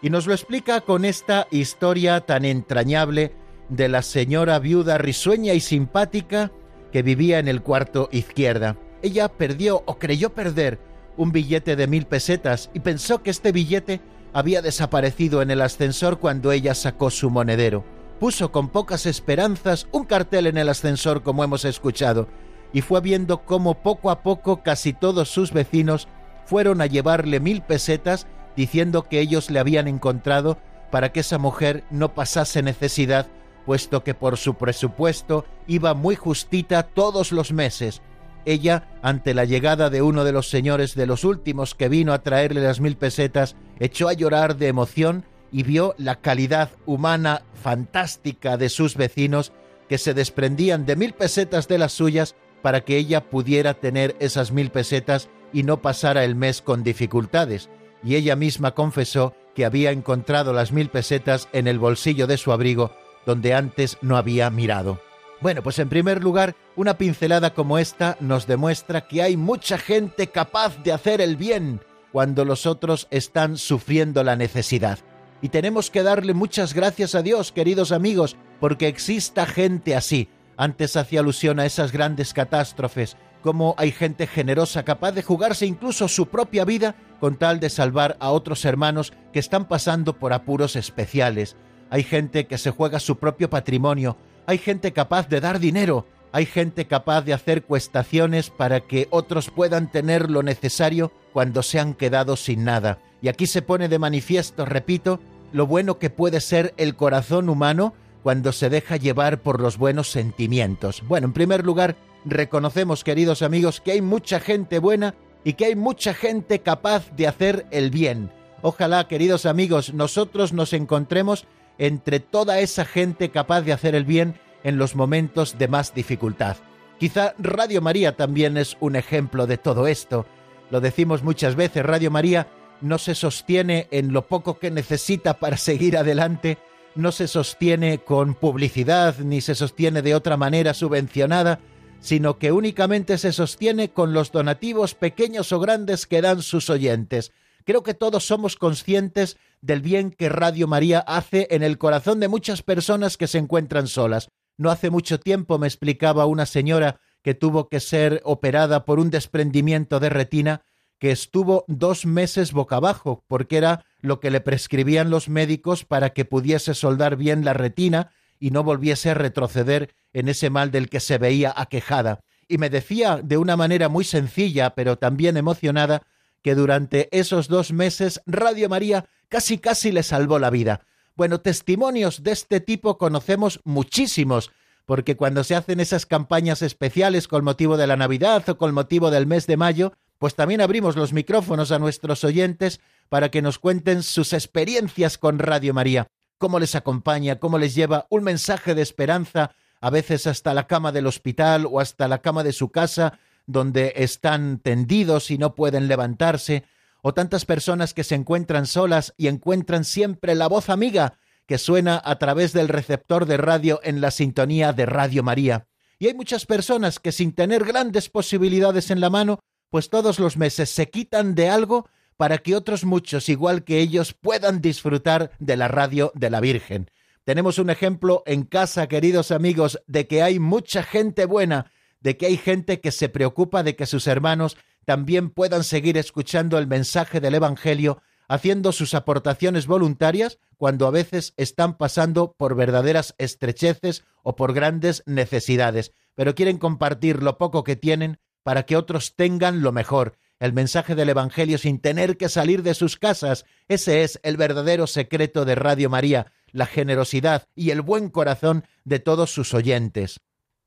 Y 0.00 0.10
nos 0.10 0.26
lo 0.26 0.32
explica 0.32 0.80
con 0.82 1.04
esta 1.04 1.48
historia 1.50 2.20
tan 2.20 2.44
entrañable 2.44 3.32
de 3.68 3.88
la 3.88 4.02
señora 4.02 4.58
viuda 4.58 4.98
risueña 4.98 5.52
y 5.54 5.60
simpática 5.60 6.52
que 6.92 7.02
vivía 7.02 7.38
en 7.38 7.48
el 7.48 7.62
cuarto 7.62 8.08
izquierda. 8.12 8.76
Ella 9.02 9.28
perdió 9.28 9.82
o 9.86 9.98
creyó 9.98 10.30
perder 10.30 10.78
un 11.16 11.32
billete 11.32 11.76
de 11.76 11.86
mil 11.86 12.06
pesetas 12.06 12.70
y 12.74 12.80
pensó 12.80 13.22
que 13.22 13.30
este 13.30 13.52
billete 13.52 14.00
había 14.32 14.62
desaparecido 14.62 15.42
en 15.42 15.50
el 15.50 15.62
ascensor 15.62 16.18
cuando 16.18 16.52
ella 16.52 16.74
sacó 16.74 17.10
su 17.10 17.30
monedero. 17.30 17.84
Puso 18.20 18.52
con 18.52 18.68
pocas 18.68 19.06
esperanzas 19.06 19.86
un 19.92 20.04
cartel 20.04 20.46
en 20.46 20.58
el 20.58 20.68
ascensor 20.68 21.22
como 21.22 21.44
hemos 21.44 21.64
escuchado 21.64 22.28
y 22.72 22.82
fue 22.82 23.00
viendo 23.00 23.44
cómo 23.44 23.74
poco 23.82 24.10
a 24.10 24.22
poco 24.22 24.62
casi 24.62 24.92
todos 24.92 25.30
sus 25.30 25.52
vecinos 25.52 26.08
fueron 26.44 26.80
a 26.80 26.86
llevarle 26.86 27.40
mil 27.40 27.62
pesetas 27.62 28.26
diciendo 28.56 29.04
que 29.04 29.20
ellos 29.20 29.50
le 29.50 29.58
habían 29.58 29.88
encontrado 29.88 30.58
para 30.90 31.12
que 31.12 31.20
esa 31.20 31.38
mujer 31.38 31.84
no 31.90 32.14
pasase 32.14 32.62
necesidad, 32.62 33.26
puesto 33.66 34.04
que 34.04 34.14
por 34.14 34.36
su 34.36 34.54
presupuesto 34.54 35.44
iba 35.66 35.94
muy 35.94 36.16
justita 36.16 36.82
todos 36.84 37.32
los 37.32 37.52
meses 37.52 38.02
ella, 38.46 38.88
ante 39.02 39.34
la 39.34 39.44
llegada 39.44 39.90
de 39.90 40.00
uno 40.00 40.24
de 40.24 40.32
los 40.32 40.48
señores 40.48 40.94
de 40.94 41.06
los 41.06 41.24
últimos 41.24 41.74
que 41.74 41.88
vino 41.88 42.12
a 42.12 42.22
traerle 42.22 42.62
las 42.62 42.80
mil 42.80 42.96
pesetas, 42.96 43.56
echó 43.78 44.08
a 44.08 44.14
llorar 44.14 44.56
de 44.56 44.68
emoción 44.68 45.24
y 45.52 45.62
vio 45.62 45.94
la 45.98 46.16
calidad 46.16 46.70
humana 46.86 47.42
fantástica 47.62 48.56
de 48.56 48.68
sus 48.68 48.96
vecinos 48.96 49.52
que 49.88 49.98
se 49.98 50.14
desprendían 50.14 50.86
de 50.86 50.96
mil 50.96 51.12
pesetas 51.12 51.68
de 51.68 51.78
las 51.78 51.92
suyas 51.92 52.34
para 52.62 52.80
que 52.80 52.96
ella 52.96 53.28
pudiera 53.28 53.74
tener 53.74 54.16
esas 54.18 54.50
mil 54.52 54.70
pesetas 54.70 55.28
y 55.52 55.62
no 55.62 55.82
pasara 55.82 56.24
el 56.24 56.34
mes 56.34 56.62
con 56.62 56.82
dificultades. 56.82 57.68
Y 58.02 58.16
ella 58.16 58.36
misma 58.36 58.72
confesó 58.72 59.34
que 59.54 59.64
había 59.64 59.90
encontrado 59.90 60.52
las 60.52 60.72
mil 60.72 60.88
pesetas 60.88 61.48
en 61.52 61.66
el 61.66 61.78
bolsillo 61.78 62.26
de 62.26 62.36
su 62.36 62.52
abrigo 62.52 62.92
donde 63.26 63.52
antes 63.52 63.98
no 64.00 64.16
había 64.16 64.48
mirado. 64.50 65.00
Bueno, 65.40 65.62
pues 65.62 65.78
en 65.78 65.90
primer 65.90 66.24
lugar, 66.24 66.56
una 66.76 66.96
pincelada 66.96 67.52
como 67.52 67.78
esta 67.78 68.16
nos 68.20 68.46
demuestra 68.46 69.06
que 69.06 69.22
hay 69.22 69.36
mucha 69.36 69.76
gente 69.76 70.28
capaz 70.28 70.82
de 70.82 70.92
hacer 70.92 71.20
el 71.20 71.36
bien 71.36 71.80
cuando 72.10 72.46
los 72.46 72.64
otros 72.64 73.06
están 73.10 73.58
sufriendo 73.58 74.24
la 74.24 74.36
necesidad. 74.36 74.98
Y 75.42 75.50
tenemos 75.50 75.90
que 75.90 76.02
darle 76.02 76.32
muchas 76.32 76.72
gracias 76.72 77.14
a 77.14 77.20
Dios, 77.20 77.52
queridos 77.52 77.92
amigos, 77.92 78.36
porque 78.60 78.88
exista 78.88 79.44
gente 79.44 79.94
así. 79.94 80.30
Antes 80.56 80.96
hacía 80.96 81.20
alusión 81.20 81.60
a 81.60 81.66
esas 81.66 81.92
grandes 81.92 82.32
catástrofes, 82.32 83.18
como 83.42 83.74
hay 83.76 83.92
gente 83.92 84.26
generosa 84.26 84.84
capaz 84.84 85.12
de 85.12 85.22
jugarse 85.22 85.66
incluso 85.66 86.08
su 86.08 86.28
propia 86.28 86.64
vida 86.64 86.96
con 87.20 87.36
tal 87.36 87.60
de 87.60 87.68
salvar 87.68 88.16
a 88.20 88.30
otros 88.30 88.64
hermanos 88.64 89.12
que 89.34 89.38
están 89.38 89.68
pasando 89.68 90.18
por 90.18 90.32
apuros 90.32 90.76
especiales. 90.76 91.56
Hay 91.90 92.02
gente 92.02 92.46
que 92.46 92.56
se 92.56 92.70
juega 92.70 92.98
su 92.98 93.18
propio 93.18 93.50
patrimonio 93.50 94.16
hay 94.46 94.58
gente 94.58 94.92
capaz 94.92 95.28
de 95.28 95.40
dar 95.40 95.58
dinero, 95.58 96.06
hay 96.32 96.46
gente 96.46 96.86
capaz 96.86 97.22
de 97.22 97.32
hacer 97.32 97.62
cuestaciones 97.62 98.50
para 98.50 98.80
que 98.80 99.08
otros 99.10 99.50
puedan 99.50 99.90
tener 99.90 100.30
lo 100.30 100.42
necesario 100.42 101.12
cuando 101.32 101.62
se 101.62 101.80
han 101.80 101.94
quedado 101.94 102.36
sin 102.36 102.64
nada. 102.64 102.98
Y 103.22 103.28
aquí 103.28 103.46
se 103.46 103.62
pone 103.62 103.88
de 103.88 103.98
manifiesto, 103.98 104.64
repito, 104.64 105.20
lo 105.52 105.66
bueno 105.66 105.98
que 105.98 106.10
puede 106.10 106.40
ser 106.40 106.74
el 106.76 106.96
corazón 106.96 107.48
humano 107.48 107.94
cuando 108.22 108.52
se 108.52 108.68
deja 108.68 108.96
llevar 108.96 109.40
por 109.40 109.60
los 109.60 109.78
buenos 109.78 110.10
sentimientos. 110.10 111.02
Bueno, 111.06 111.28
en 111.28 111.32
primer 111.32 111.64
lugar, 111.64 111.96
reconocemos, 112.24 113.04
queridos 113.04 113.42
amigos, 113.42 113.80
que 113.80 113.92
hay 113.92 114.02
mucha 114.02 114.40
gente 114.40 114.78
buena 114.78 115.14
y 115.44 115.54
que 115.54 115.66
hay 115.66 115.76
mucha 115.76 116.12
gente 116.12 116.58
capaz 116.58 117.10
de 117.16 117.28
hacer 117.28 117.66
el 117.70 117.90
bien. 117.90 118.30
Ojalá, 118.62 119.06
queridos 119.06 119.46
amigos, 119.46 119.94
nosotros 119.94 120.52
nos 120.52 120.72
encontremos 120.72 121.46
entre 121.78 122.20
toda 122.20 122.60
esa 122.60 122.84
gente 122.84 123.30
capaz 123.30 123.62
de 123.62 123.72
hacer 123.72 123.94
el 123.94 124.04
bien 124.04 124.38
en 124.64 124.78
los 124.78 124.96
momentos 124.96 125.58
de 125.58 125.68
más 125.68 125.94
dificultad. 125.94 126.56
Quizá 126.98 127.34
Radio 127.38 127.82
María 127.82 128.16
también 128.16 128.56
es 128.56 128.76
un 128.80 128.96
ejemplo 128.96 129.46
de 129.46 129.58
todo 129.58 129.86
esto. 129.86 130.26
Lo 130.70 130.80
decimos 130.80 131.22
muchas 131.22 131.54
veces, 131.54 131.84
Radio 131.84 132.10
María 132.10 132.48
no 132.80 132.98
se 132.98 133.14
sostiene 133.14 133.88
en 133.90 134.12
lo 134.12 134.26
poco 134.26 134.58
que 134.58 134.70
necesita 134.70 135.34
para 135.34 135.56
seguir 135.56 135.96
adelante, 135.96 136.58
no 136.94 137.12
se 137.12 137.28
sostiene 137.28 137.98
con 137.98 138.34
publicidad 138.34 139.18
ni 139.18 139.40
se 139.40 139.54
sostiene 139.54 140.02
de 140.02 140.14
otra 140.14 140.36
manera 140.36 140.74
subvencionada, 140.74 141.60
sino 142.00 142.38
que 142.38 142.52
únicamente 142.52 143.18
se 143.18 143.32
sostiene 143.32 143.90
con 143.90 144.12
los 144.12 144.32
donativos 144.32 144.94
pequeños 144.94 145.52
o 145.52 145.60
grandes 145.60 146.06
que 146.06 146.22
dan 146.22 146.42
sus 146.42 146.70
oyentes. 146.70 147.32
Creo 147.64 147.82
que 147.82 147.94
todos 147.94 148.26
somos 148.26 148.56
conscientes 148.56 149.36
del 149.60 149.80
bien 149.80 150.10
que 150.10 150.28
Radio 150.28 150.66
María 150.66 151.00
hace 151.00 151.48
en 151.50 151.62
el 151.62 151.78
corazón 151.78 152.20
de 152.20 152.28
muchas 152.28 152.62
personas 152.62 153.16
que 153.16 153.26
se 153.26 153.38
encuentran 153.38 153.86
solas. 153.86 154.30
No 154.56 154.70
hace 154.70 154.90
mucho 154.90 155.20
tiempo 155.20 155.58
me 155.58 155.66
explicaba 155.66 156.26
una 156.26 156.46
señora 156.46 157.00
que 157.22 157.34
tuvo 157.34 157.68
que 157.68 157.80
ser 157.80 158.20
operada 158.24 158.84
por 158.84 158.98
un 158.98 159.10
desprendimiento 159.10 160.00
de 160.00 160.08
retina 160.08 160.62
que 160.98 161.10
estuvo 161.10 161.64
dos 161.68 162.06
meses 162.06 162.52
boca 162.52 162.76
abajo, 162.76 163.24
porque 163.28 163.58
era 163.58 163.84
lo 164.00 164.20
que 164.20 164.30
le 164.30 164.40
prescribían 164.40 165.10
los 165.10 165.28
médicos 165.28 165.84
para 165.84 166.10
que 166.10 166.24
pudiese 166.24 166.74
soldar 166.74 167.16
bien 167.16 167.44
la 167.44 167.52
retina 167.52 168.12
y 168.38 168.50
no 168.50 168.62
volviese 168.62 169.10
a 169.10 169.14
retroceder 169.14 169.94
en 170.12 170.28
ese 170.28 170.50
mal 170.50 170.70
del 170.70 170.88
que 170.88 171.00
se 171.00 171.18
veía 171.18 171.52
aquejada. 171.54 172.20
Y 172.48 172.58
me 172.58 172.70
decía 172.70 173.20
de 173.22 173.38
una 173.38 173.56
manera 173.56 173.88
muy 173.88 174.04
sencilla, 174.04 174.74
pero 174.74 174.96
también 174.96 175.36
emocionada, 175.36 176.02
que 176.42 176.54
durante 176.54 177.08
esos 177.16 177.48
dos 177.48 177.72
meses 177.72 178.22
Radio 178.24 178.68
María 178.68 179.06
casi 179.28 179.58
casi 179.58 179.92
le 179.92 180.02
salvó 180.02 180.38
la 180.38 180.50
vida. 180.50 180.82
Bueno, 181.14 181.40
testimonios 181.40 182.22
de 182.22 182.32
este 182.32 182.60
tipo 182.60 182.98
conocemos 182.98 183.60
muchísimos, 183.64 184.50
porque 184.84 185.16
cuando 185.16 185.44
se 185.44 185.54
hacen 185.54 185.80
esas 185.80 186.06
campañas 186.06 186.62
especiales 186.62 187.26
con 187.26 187.44
motivo 187.44 187.76
de 187.76 187.86
la 187.86 187.96
Navidad 187.96 188.48
o 188.48 188.58
con 188.58 188.74
motivo 188.74 189.10
del 189.10 189.26
mes 189.26 189.46
de 189.46 189.56
mayo, 189.56 189.92
pues 190.18 190.34
también 190.34 190.60
abrimos 190.60 190.96
los 190.96 191.12
micrófonos 191.12 191.72
a 191.72 191.78
nuestros 191.78 192.24
oyentes 192.24 192.80
para 193.08 193.30
que 193.30 193.42
nos 193.42 193.58
cuenten 193.58 194.02
sus 194.02 194.32
experiencias 194.32 195.18
con 195.18 195.38
Radio 195.38 195.74
María, 195.74 196.08
cómo 196.38 196.58
les 196.58 196.74
acompaña, 196.74 197.38
cómo 197.38 197.58
les 197.58 197.74
lleva 197.74 198.06
un 198.10 198.24
mensaje 198.24 198.74
de 198.74 198.82
esperanza, 198.82 199.52
a 199.80 199.90
veces 199.90 200.26
hasta 200.26 200.54
la 200.54 200.66
cama 200.66 200.92
del 200.92 201.06
hospital 201.06 201.66
o 201.70 201.80
hasta 201.80 202.08
la 202.08 202.18
cama 202.18 202.42
de 202.42 202.52
su 202.52 202.70
casa, 202.70 203.18
donde 203.46 203.92
están 203.96 204.58
tendidos 204.58 205.30
y 205.30 205.38
no 205.38 205.54
pueden 205.54 205.88
levantarse, 205.88 206.64
o 207.06 207.14
tantas 207.14 207.44
personas 207.44 207.94
que 207.94 208.02
se 208.02 208.16
encuentran 208.16 208.66
solas 208.66 209.14
y 209.16 209.28
encuentran 209.28 209.84
siempre 209.84 210.34
la 210.34 210.48
voz 210.48 210.68
amiga 210.68 211.20
que 211.46 211.56
suena 211.56 212.02
a 212.04 212.18
través 212.18 212.52
del 212.52 212.66
receptor 212.66 213.26
de 213.26 213.36
radio 213.36 213.78
en 213.84 214.00
la 214.00 214.10
sintonía 214.10 214.72
de 214.72 214.86
Radio 214.86 215.22
María. 215.22 215.68
Y 216.00 216.08
hay 216.08 216.14
muchas 216.14 216.46
personas 216.46 216.98
que 216.98 217.12
sin 217.12 217.32
tener 217.32 217.64
grandes 217.64 218.08
posibilidades 218.08 218.90
en 218.90 218.98
la 219.00 219.08
mano, 219.08 219.38
pues 219.70 219.88
todos 219.88 220.18
los 220.18 220.36
meses 220.36 220.68
se 220.68 220.90
quitan 220.90 221.36
de 221.36 221.48
algo 221.48 221.88
para 222.16 222.38
que 222.38 222.56
otros 222.56 222.84
muchos, 222.84 223.28
igual 223.28 223.62
que 223.62 223.78
ellos, 223.78 224.12
puedan 224.12 224.60
disfrutar 224.60 225.30
de 225.38 225.56
la 225.56 225.68
radio 225.68 226.10
de 226.16 226.30
la 226.30 226.40
Virgen. 226.40 226.90
Tenemos 227.22 227.60
un 227.60 227.70
ejemplo 227.70 228.24
en 228.26 228.42
casa, 228.42 228.88
queridos 228.88 229.30
amigos, 229.30 229.80
de 229.86 230.08
que 230.08 230.24
hay 230.24 230.40
mucha 230.40 230.82
gente 230.82 231.24
buena 231.24 231.70
de 232.06 232.16
que 232.16 232.26
hay 232.26 232.36
gente 232.36 232.80
que 232.80 232.92
se 232.92 233.08
preocupa 233.08 233.64
de 233.64 233.74
que 233.74 233.84
sus 233.84 234.06
hermanos 234.06 234.56
también 234.86 235.30
puedan 235.30 235.64
seguir 235.64 235.98
escuchando 235.98 236.56
el 236.58 236.66
mensaje 236.66 237.20
del 237.20 237.34
Evangelio, 237.34 238.00
haciendo 238.28 238.72
sus 238.72 238.94
aportaciones 238.94 239.66
voluntarias 239.66 240.38
cuando 240.56 240.86
a 240.86 240.90
veces 240.90 241.34
están 241.36 241.76
pasando 241.76 242.32
por 242.32 242.54
verdaderas 242.54 243.14
estrecheces 243.18 244.04
o 244.22 244.36
por 244.36 244.54
grandes 244.54 245.02
necesidades, 245.04 245.92
pero 246.14 246.34
quieren 246.34 246.58
compartir 246.58 247.22
lo 247.22 247.36
poco 247.36 247.64
que 247.64 247.76
tienen 247.76 248.18
para 248.42 248.62
que 248.62 248.76
otros 248.76 249.16
tengan 249.16 249.60
lo 249.60 249.72
mejor. 249.72 250.16
el 250.38 250.52
mensaje 250.52 250.94
del 250.94 251.08
Evangelio 251.08 251.56
sin 251.56 251.80
tener 251.80 252.18
que 252.18 252.28
salir 252.28 252.62
de 252.62 252.74
sus 252.74 252.98
casas. 252.98 253.46
Ese 253.68 254.02
es 254.02 254.20
el 254.22 254.36
verdadero 254.36 254.86
secreto 254.86 255.46
de 255.46 255.54
Radio 255.54 255.88
María, 255.88 256.30
la 256.52 256.66
generosidad 256.66 257.48
y 257.54 257.70
el 257.70 257.80
buen 257.80 258.10
corazón 258.10 258.66
de 258.84 258.98
todos 258.98 259.30
sus 259.30 259.54
oyentes. 259.54 260.20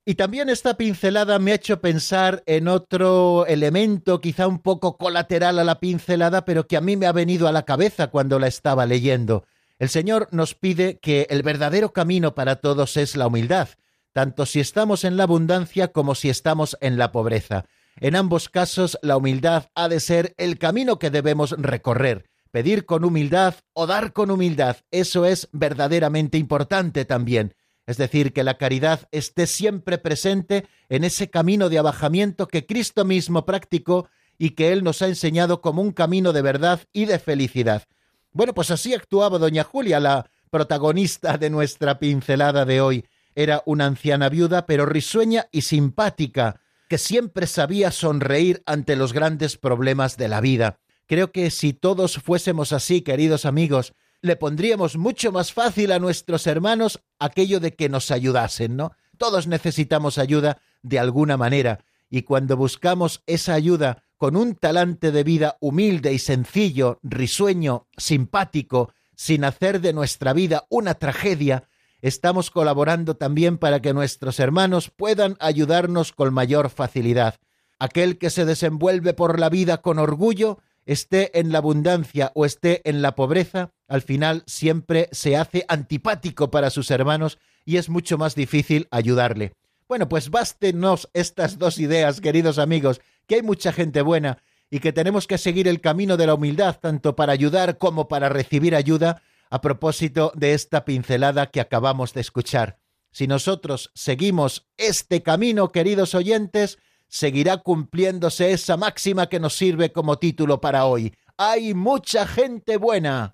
Y 0.10 0.16
también 0.16 0.50
esta 0.50 0.76
pincelada 0.76 1.38
me 1.38 1.52
ha 1.52 1.56
hecho 1.58 1.82
pensar 1.82 2.42
en 2.48 2.68
otro 2.68 3.46
elemento 3.46 4.20
quizá 4.20 4.48
un 4.48 4.58
poco 4.58 4.98
colateral 4.98 5.60
a 5.60 5.64
la 5.64 5.80
pincelada, 5.80 6.46
pero 6.46 6.66
que 6.66 6.78
a 6.78 6.82
mí 6.82 6.98
me 6.98 7.06
ha 7.06 7.12
venido 7.12 7.48
a 7.48 7.52
la 7.52 7.62
cabeza 7.62 8.08
cuando 8.08 8.40
la 8.40 8.48
estaba 8.48 8.88
leyendo. 8.88 9.46
El 9.78 9.88
Señor 9.90 10.28
nos 10.32 10.56
pide 10.56 10.98
que 10.98 11.28
el 11.30 11.44
verdadero 11.44 11.94
camino 11.94 12.34
para 12.34 12.56
todos 12.56 12.98
es 12.98 13.16
la 13.16 13.28
humildad, 13.28 13.70
tanto 14.12 14.48
si 14.48 14.60
estamos 14.60 15.04
en 15.04 15.16
la 15.16 15.26
abundancia 15.26 15.90
como 15.90 16.16
si 16.16 16.30
estamos 16.30 16.76
en 16.82 16.98
la 16.98 17.12
pobreza. 17.12 17.66
En 18.00 18.16
ambos 18.16 18.50
casos, 18.50 18.98
la 19.04 19.16
humildad 19.16 19.68
ha 19.76 19.90
de 19.90 20.00
ser 20.00 20.34
el 20.38 20.58
camino 20.58 20.98
que 20.98 21.12
debemos 21.12 21.52
recorrer. 21.52 22.26
Pedir 22.50 22.88
con 22.88 23.04
humildad 23.04 23.54
o 23.74 23.86
dar 23.86 24.12
con 24.12 24.32
humildad, 24.32 24.78
eso 24.90 25.26
es 25.26 25.50
verdaderamente 25.52 26.40
importante 26.40 27.06
también 27.06 27.54
es 27.90 27.98
decir, 27.98 28.34
que 28.34 28.44
la 28.44 28.60
caridad 28.60 29.08
esté 29.12 29.48
siempre 29.48 29.98
presente 29.98 30.68
en 30.90 31.04
ese 31.04 31.32
camino 31.32 31.70
de 31.70 31.80
abajamiento 31.80 32.48
que 32.48 32.68
Cristo 32.68 33.04
mismo 33.04 33.48
practicó 33.48 34.08
y 34.38 34.52
que 34.52 34.72
Él 34.72 34.84
nos 34.84 35.02
ha 35.02 35.08
enseñado 35.08 35.60
como 35.60 35.82
un 35.82 35.92
camino 35.92 36.32
de 36.32 36.44
verdad 36.44 36.82
y 36.94 37.06
de 37.06 37.18
felicidad. 37.18 37.86
Bueno, 38.32 38.54
pues 38.54 38.70
así 38.70 38.94
actuaba 38.94 39.40
doña 39.40 39.64
Julia, 39.64 40.00
la 40.00 40.30
protagonista 40.52 41.40
de 41.40 41.50
nuestra 41.50 41.98
pincelada 41.98 42.64
de 42.64 42.80
hoy. 42.80 43.06
Era 43.34 43.64
una 43.66 43.88
anciana 43.88 44.30
viuda, 44.30 44.68
pero 44.68 44.86
risueña 44.86 45.48
y 45.52 45.62
simpática, 45.62 46.62
que 46.90 47.00
siempre 47.00 47.48
sabía 47.48 47.90
sonreír 47.90 48.62
ante 48.68 48.96
los 48.98 49.14
grandes 49.14 49.58
problemas 49.58 50.16
de 50.16 50.28
la 50.28 50.42
vida. 50.42 50.78
Creo 51.08 51.32
que 51.32 51.50
si 51.50 51.74
todos 51.74 52.18
fuésemos 52.18 52.72
así, 52.72 53.02
queridos 53.02 53.46
amigos, 53.46 53.96
le 54.22 54.36
pondríamos 54.36 54.98
mucho 54.98 55.32
más 55.32 55.54
fácil 55.54 55.92
a 55.92 56.00
nuestros 56.00 56.48
hermanos 56.48 57.00
aquello 57.20 57.60
de 57.60 57.76
que 57.76 57.90
nos 57.90 58.12
ayudasen, 58.12 58.76
¿no? 58.76 58.92
Todos 59.18 59.48
necesitamos 59.48 60.18
ayuda 60.18 60.62
de 60.82 61.00
alguna 61.00 61.38
manera, 61.38 61.84
y 62.10 62.24
cuando 62.24 62.58
buscamos 62.58 63.22
esa 63.28 63.54
ayuda 63.54 64.04
con 64.18 64.36
un 64.36 64.56
talante 64.56 65.12
de 65.12 65.24
vida 65.24 65.58
humilde 65.62 66.12
y 66.12 66.20
sencillo, 66.20 67.00
risueño, 67.04 67.88
simpático, 67.98 68.94
sin 69.16 69.44
hacer 69.44 69.82
de 69.82 69.94
nuestra 69.94 70.34
vida 70.34 70.66
una 70.70 70.96
tragedia, 70.96 71.68
estamos 72.02 72.52
colaborando 72.52 73.16
también 73.16 73.58
para 73.58 73.82
que 73.82 73.94
nuestros 73.94 74.40
hermanos 74.40 74.90
puedan 74.90 75.38
ayudarnos 75.40 76.12
con 76.14 76.34
mayor 76.34 76.70
facilidad. 76.70 77.36
Aquel 77.78 78.18
que 78.18 78.30
se 78.30 78.46
desenvuelve 78.46 79.14
por 79.14 79.40
la 79.40 79.50
vida 79.50 79.82
con 79.82 80.00
orgullo 80.00 80.60
esté 80.86 81.40
en 81.40 81.52
la 81.52 81.60
abundancia 81.60 82.32
o 82.36 82.46
esté 82.46 82.82
en 82.90 83.02
la 83.02 83.16
pobreza, 83.16 83.72
al 83.90 84.02
final 84.02 84.44
siempre 84.46 85.10
se 85.12 85.36
hace 85.36 85.66
antipático 85.68 86.52
para 86.52 86.70
sus 86.70 86.92
hermanos 86.92 87.40
y 87.66 87.78
es 87.78 87.90
mucho 87.90 88.18
más 88.18 88.36
difícil 88.36 88.88
ayudarle. 88.92 89.52
Bueno, 89.88 90.08
pues 90.08 90.30
bástenos 90.30 91.10
estas 91.14 91.58
dos 91.58 91.80
ideas, 91.80 92.22
queridos 92.22 92.60
amigos, 92.60 93.02
que 93.28 93.36
hay 93.36 93.42
mucha 93.42 93.74
gente 93.74 94.02
buena 94.02 94.38
y 94.70 94.80
que 94.80 94.94
tenemos 94.94 95.26
que 95.26 95.40
seguir 95.40 95.68
el 95.68 95.82
camino 95.82 96.16
de 96.16 96.28
la 96.28 96.36
humildad 96.36 96.78
tanto 96.80 97.16
para 97.16 97.34
ayudar 97.34 97.80
como 97.80 98.08
para 98.08 98.30
recibir 98.30 98.76
ayuda 98.76 99.24
a 99.50 99.62
propósito 99.62 100.32
de 100.36 100.54
esta 100.54 100.86
pincelada 100.86 101.48
que 101.48 101.60
acabamos 101.60 102.14
de 102.14 102.22
escuchar. 102.22 102.78
Si 103.12 103.26
nosotros 103.26 103.90
seguimos 103.96 104.68
este 104.78 105.24
camino, 105.24 105.70
queridos 105.70 106.14
oyentes, 106.14 106.78
seguirá 107.08 107.58
cumpliéndose 107.58 108.52
esa 108.52 108.78
máxima 108.78 109.28
que 109.28 109.40
nos 109.40 109.56
sirve 109.56 109.92
como 109.92 110.20
título 110.20 110.62
para 110.62 110.86
hoy. 110.86 111.16
Hay 111.38 111.74
mucha 111.74 112.28
gente 112.28 112.78
buena. 112.78 113.34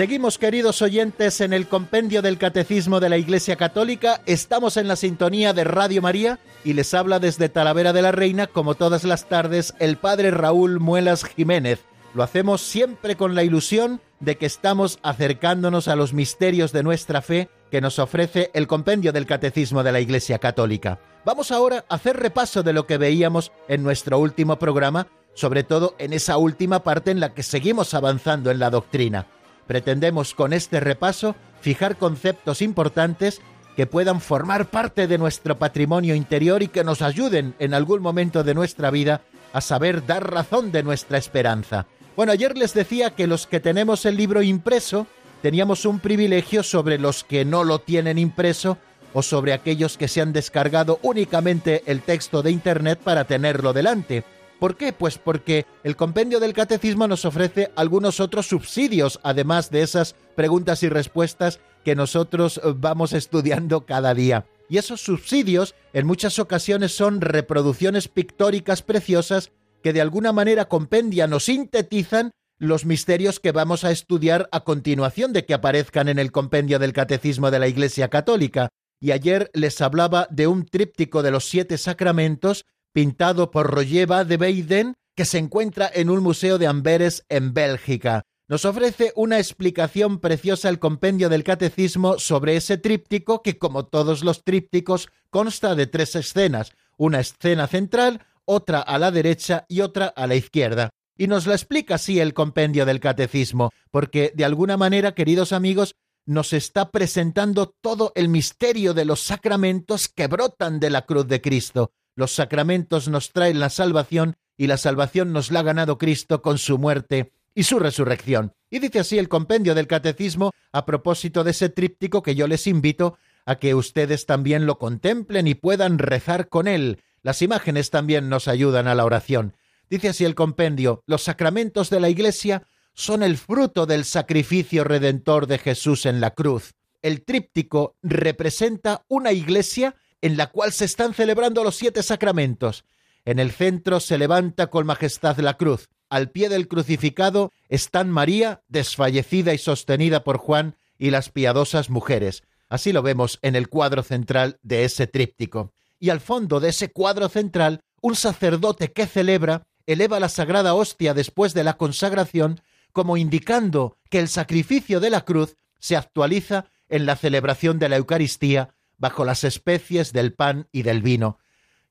Seguimos, 0.00 0.38
queridos 0.38 0.80
oyentes, 0.80 1.42
en 1.42 1.52
el 1.52 1.68
compendio 1.68 2.22
del 2.22 2.38
Catecismo 2.38 3.00
de 3.00 3.10
la 3.10 3.18
Iglesia 3.18 3.56
Católica. 3.56 4.22
Estamos 4.24 4.78
en 4.78 4.88
la 4.88 4.96
sintonía 4.96 5.52
de 5.52 5.64
Radio 5.64 6.00
María 6.00 6.38
y 6.64 6.72
les 6.72 6.94
habla 6.94 7.18
desde 7.18 7.50
Talavera 7.50 7.92
de 7.92 8.00
la 8.00 8.10
Reina, 8.10 8.46
como 8.46 8.76
todas 8.76 9.04
las 9.04 9.28
tardes, 9.28 9.74
el 9.78 9.98
Padre 9.98 10.30
Raúl 10.30 10.80
Muelas 10.80 11.24
Jiménez. 11.24 11.84
Lo 12.14 12.22
hacemos 12.22 12.62
siempre 12.62 13.16
con 13.16 13.34
la 13.34 13.44
ilusión 13.44 14.00
de 14.20 14.38
que 14.38 14.46
estamos 14.46 14.98
acercándonos 15.02 15.86
a 15.86 15.96
los 15.96 16.14
misterios 16.14 16.72
de 16.72 16.82
nuestra 16.82 17.20
fe 17.20 17.50
que 17.70 17.82
nos 17.82 17.98
ofrece 17.98 18.50
el 18.54 18.66
compendio 18.66 19.12
del 19.12 19.26
Catecismo 19.26 19.82
de 19.82 19.92
la 19.92 20.00
Iglesia 20.00 20.38
Católica. 20.38 20.98
Vamos 21.26 21.52
ahora 21.52 21.84
a 21.90 21.96
hacer 21.96 22.16
repaso 22.16 22.62
de 22.62 22.72
lo 22.72 22.86
que 22.86 22.96
veíamos 22.96 23.52
en 23.68 23.82
nuestro 23.82 24.18
último 24.18 24.58
programa, 24.58 25.08
sobre 25.34 25.62
todo 25.62 25.94
en 25.98 26.14
esa 26.14 26.38
última 26.38 26.82
parte 26.82 27.10
en 27.10 27.20
la 27.20 27.34
que 27.34 27.42
seguimos 27.42 27.92
avanzando 27.92 28.50
en 28.50 28.60
la 28.60 28.70
doctrina. 28.70 29.26
Pretendemos 29.70 30.34
con 30.34 30.52
este 30.52 30.80
repaso 30.80 31.36
fijar 31.60 31.94
conceptos 31.94 32.60
importantes 32.60 33.40
que 33.76 33.86
puedan 33.86 34.20
formar 34.20 34.66
parte 34.66 35.06
de 35.06 35.16
nuestro 35.16 35.60
patrimonio 35.60 36.16
interior 36.16 36.64
y 36.64 36.66
que 36.66 36.82
nos 36.82 37.02
ayuden 37.02 37.54
en 37.60 37.72
algún 37.72 38.02
momento 38.02 38.42
de 38.42 38.54
nuestra 38.54 38.90
vida 38.90 39.20
a 39.52 39.60
saber 39.60 40.04
dar 40.04 40.28
razón 40.28 40.72
de 40.72 40.82
nuestra 40.82 41.18
esperanza. 41.18 41.86
Bueno, 42.16 42.32
ayer 42.32 42.58
les 42.58 42.74
decía 42.74 43.10
que 43.10 43.28
los 43.28 43.46
que 43.46 43.60
tenemos 43.60 44.04
el 44.06 44.16
libro 44.16 44.42
impreso 44.42 45.06
teníamos 45.40 45.84
un 45.84 46.00
privilegio 46.00 46.64
sobre 46.64 46.98
los 46.98 47.22
que 47.22 47.44
no 47.44 47.62
lo 47.62 47.78
tienen 47.78 48.18
impreso 48.18 48.76
o 49.12 49.22
sobre 49.22 49.52
aquellos 49.52 49.96
que 49.96 50.08
se 50.08 50.20
han 50.20 50.32
descargado 50.32 50.98
únicamente 51.02 51.84
el 51.86 52.02
texto 52.02 52.42
de 52.42 52.50
Internet 52.50 52.98
para 53.04 53.22
tenerlo 53.22 53.72
delante. 53.72 54.24
¿Por 54.60 54.76
qué? 54.76 54.92
Pues 54.92 55.16
porque 55.16 55.64
el 55.82 55.96
compendio 55.96 56.38
del 56.38 56.52
catecismo 56.52 57.08
nos 57.08 57.24
ofrece 57.24 57.72
algunos 57.76 58.20
otros 58.20 58.46
subsidios, 58.46 59.18
además 59.22 59.70
de 59.70 59.80
esas 59.80 60.14
preguntas 60.36 60.82
y 60.82 60.90
respuestas 60.90 61.60
que 61.82 61.96
nosotros 61.96 62.58
eh, 62.58 62.74
vamos 62.76 63.12
estudiando 63.14 63.86
cada 63.86 64.12
día. 64.12 64.44
Y 64.68 64.76
esos 64.76 65.00
subsidios 65.00 65.74
en 65.94 66.06
muchas 66.06 66.38
ocasiones 66.38 66.94
son 66.94 67.22
reproducciones 67.22 68.06
pictóricas 68.08 68.82
preciosas 68.82 69.50
que 69.82 69.94
de 69.94 70.02
alguna 70.02 70.32
manera 70.32 70.66
compendian 70.66 71.32
o 71.32 71.40
sintetizan 71.40 72.30
los 72.58 72.84
misterios 72.84 73.40
que 73.40 73.52
vamos 73.52 73.84
a 73.84 73.90
estudiar 73.90 74.46
a 74.52 74.60
continuación 74.60 75.32
de 75.32 75.46
que 75.46 75.54
aparezcan 75.54 76.08
en 76.08 76.18
el 76.18 76.30
compendio 76.32 76.78
del 76.78 76.92
Catecismo 76.92 77.50
de 77.50 77.58
la 77.58 77.66
Iglesia 77.66 78.08
Católica. 78.08 78.68
Y 79.00 79.12
ayer 79.12 79.50
les 79.54 79.80
hablaba 79.80 80.28
de 80.30 80.46
un 80.46 80.66
tríptico 80.66 81.22
de 81.22 81.30
los 81.30 81.48
siete 81.48 81.78
sacramentos 81.78 82.66
pintado 82.92 83.50
por 83.50 83.70
Rojeva 83.70 84.24
de 84.24 84.36
Beiden, 84.36 84.94
que 85.14 85.24
se 85.24 85.38
encuentra 85.38 85.90
en 85.92 86.10
un 86.10 86.22
museo 86.22 86.58
de 86.58 86.66
Amberes 86.66 87.24
en 87.28 87.52
Bélgica. 87.52 88.22
Nos 88.48 88.64
ofrece 88.64 89.12
una 89.14 89.38
explicación 89.38 90.18
preciosa 90.18 90.68
el 90.68 90.80
compendio 90.80 91.28
del 91.28 91.44
catecismo 91.44 92.18
sobre 92.18 92.56
ese 92.56 92.78
tríptico 92.78 93.42
que, 93.42 93.58
como 93.58 93.86
todos 93.86 94.24
los 94.24 94.42
trípticos, 94.42 95.08
consta 95.30 95.76
de 95.76 95.86
tres 95.86 96.16
escenas, 96.16 96.72
una 96.96 97.20
escena 97.20 97.68
central, 97.68 98.26
otra 98.44 98.80
a 98.80 98.98
la 98.98 99.12
derecha 99.12 99.66
y 99.68 99.82
otra 99.82 100.06
a 100.06 100.26
la 100.26 100.34
izquierda. 100.34 100.90
Y 101.16 101.28
nos 101.28 101.46
lo 101.46 101.52
explica 101.52 101.94
así 101.94 102.18
el 102.18 102.34
compendio 102.34 102.86
del 102.86 102.98
catecismo, 102.98 103.70
porque 103.90 104.32
de 104.34 104.44
alguna 104.44 104.76
manera, 104.76 105.14
queridos 105.14 105.52
amigos, 105.52 105.94
nos 106.26 106.52
está 106.52 106.90
presentando 106.90 107.74
todo 107.80 108.12
el 108.14 108.28
misterio 108.28 108.94
de 108.94 109.04
los 109.04 109.20
sacramentos 109.20 110.08
que 110.08 110.26
brotan 110.26 110.80
de 110.80 110.90
la 110.90 111.06
cruz 111.06 111.28
de 111.28 111.40
Cristo, 111.40 111.92
los 112.14 112.34
sacramentos 112.34 113.08
nos 113.08 113.30
traen 113.30 113.60
la 113.60 113.70
salvación 113.70 114.36
y 114.56 114.66
la 114.66 114.76
salvación 114.76 115.32
nos 115.32 115.50
la 115.50 115.60
ha 115.60 115.64
ganado 115.64 115.98
Cristo 115.98 116.42
con 116.42 116.58
su 116.58 116.78
muerte 116.78 117.32
y 117.54 117.64
su 117.64 117.78
resurrección. 117.78 118.52
Y 118.70 118.78
dice 118.78 119.00
así 119.00 119.18
el 119.18 119.28
compendio 119.28 119.74
del 119.74 119.86
catecismo 119.86 120.52
a 120.72 120.86
propósito 120.86 121.44
de 121.44 121.52
ese 121.52 121.68
tríptico 121.68 122.22
que 122.22 122.34
yo 122.34 122.46
les 122.46 122.66
invito 122.66 123.18
a 123.46 123.56
que 123.56 123.74
ustedes 123.74 124.26
también 124.26 124.66
lo 124.66 124.78
contemplen 124.78 125.46
y 125.46 125.54
puedan 125.54 125.98
rezar 125.98 126.48
con 126.48 126.68
él. 126.68 127.02
Las 127.22 127.42
imágenes 127.42 127.90
también 127.90 128.28
nos 128.28 128.48
ayudan 128.48 128.86
a 128.86 128.94
la 128.94 129.04
oración. 129.04 129.56
Dice 129.88 130.10
así 130.10 130.24
el 130.24 130.34
compendio, 130.34 131.02
los 131.06 131.22
sacramentos 131.22 131.90
de 131.90 132.00
la 132.00 132.08
Iglesia 132.08 132.62
son 132.94 133.22
el 133.22 133.36
fruto 133.36 133.86
del 133.86 134.04
sacrificio 134.04 134.84
redentor 134.84 135.46
de 135.46 135.58
Jesús 135.58 136.06
en 136.06 136.20
la 136.20 136.30
cruz. 136.30 136.74
El 137.02 137.24
tríptico 137.24 137.96
representa 138.02 139.04
una 139.08 139.32
Iglesia 139.32 139.96
en 140.22 140.36
la 140.36 140.48
cual 140.48 140.72
se 140.72 140.84
están 140.84 141.14
celebrando 141.14 141.64
los 141.64 141.76
siete 141.76 142.02
sacramentos. 142.02 142.84
En 143.24 143.38
el 143.38 143.52
centro 143.52 144.00
se 144.00 144.18
levanta 144.18 144.68
con 144.68 144.86
majestad 144.86 145.38
la 145.38 145.56
cruz. 145.56 145.88
Al 146.08 146.30
pie 146.30 146.48
del 146.48 146.68
crucificado 146.68 147.52
están 147.68 148.10
María, 148.10 148.62
desfallecida 148.68 149.54
y 149.54 149.58
sostenida 149.58 150.24
por 150.24 150.38
Juan, 150.38 150.76
y 150.98 151.10
las 151.10 151.30
piadosas 151.30 151.88
mujeres. 151.88 152.42
Así 152.68 152.92
lo 152.92 153.02
vemos 153.02 153.38
en 153.42 153.56
el 153.56 153.68
cuadro 153.68 154.02
central 154.02 154.58
de 154.62 154.84
ese 154.84 155.06
tríptico. 155.06 155.72
Y 155.98 156.10
al 156.10 156.20
fondo 156.20 156.60
de 156.60 156.70
ese 156.70 156.90
cuadro 156.92 157.28
central, 157.28 157.82
un 158.02 158.16
sacerdote 158.16 158.92
que 158.92 159.06
celebra 159.06 159.66
eleva 159.86 160.20
la 160.20 160.28
sagrada 160.28 160.74
hostia 160.74 161.14
después 161.14 161.54
de 161.54 161.64
la 161.64 161.76
consagración, 161.76 162.60
como 162.92 163.16
indicando 163.16 163.96
que 164.08 164.18
el 164.18 164.28
sacrificio 164.28 165.00
de 165.00 165.10
la 165.10 165.24
cruz 165.24 165.56
se 165.78 165.96
actualiza 165.96 166.66
en 166.88 167.06
la 167.06 167.16
celebración 167.16 167.78
de 167.78 167.88
la 167.88 167.96
Eucaristía 167.96 168.74
bajo 169.00 169.24
las 169.24 169.42
especies 169.42 170.12
del 170.12 170.32
pan 170.34 170.68
y 170.70 170.82
del 170.82 171.02
vino. 171.02 171.38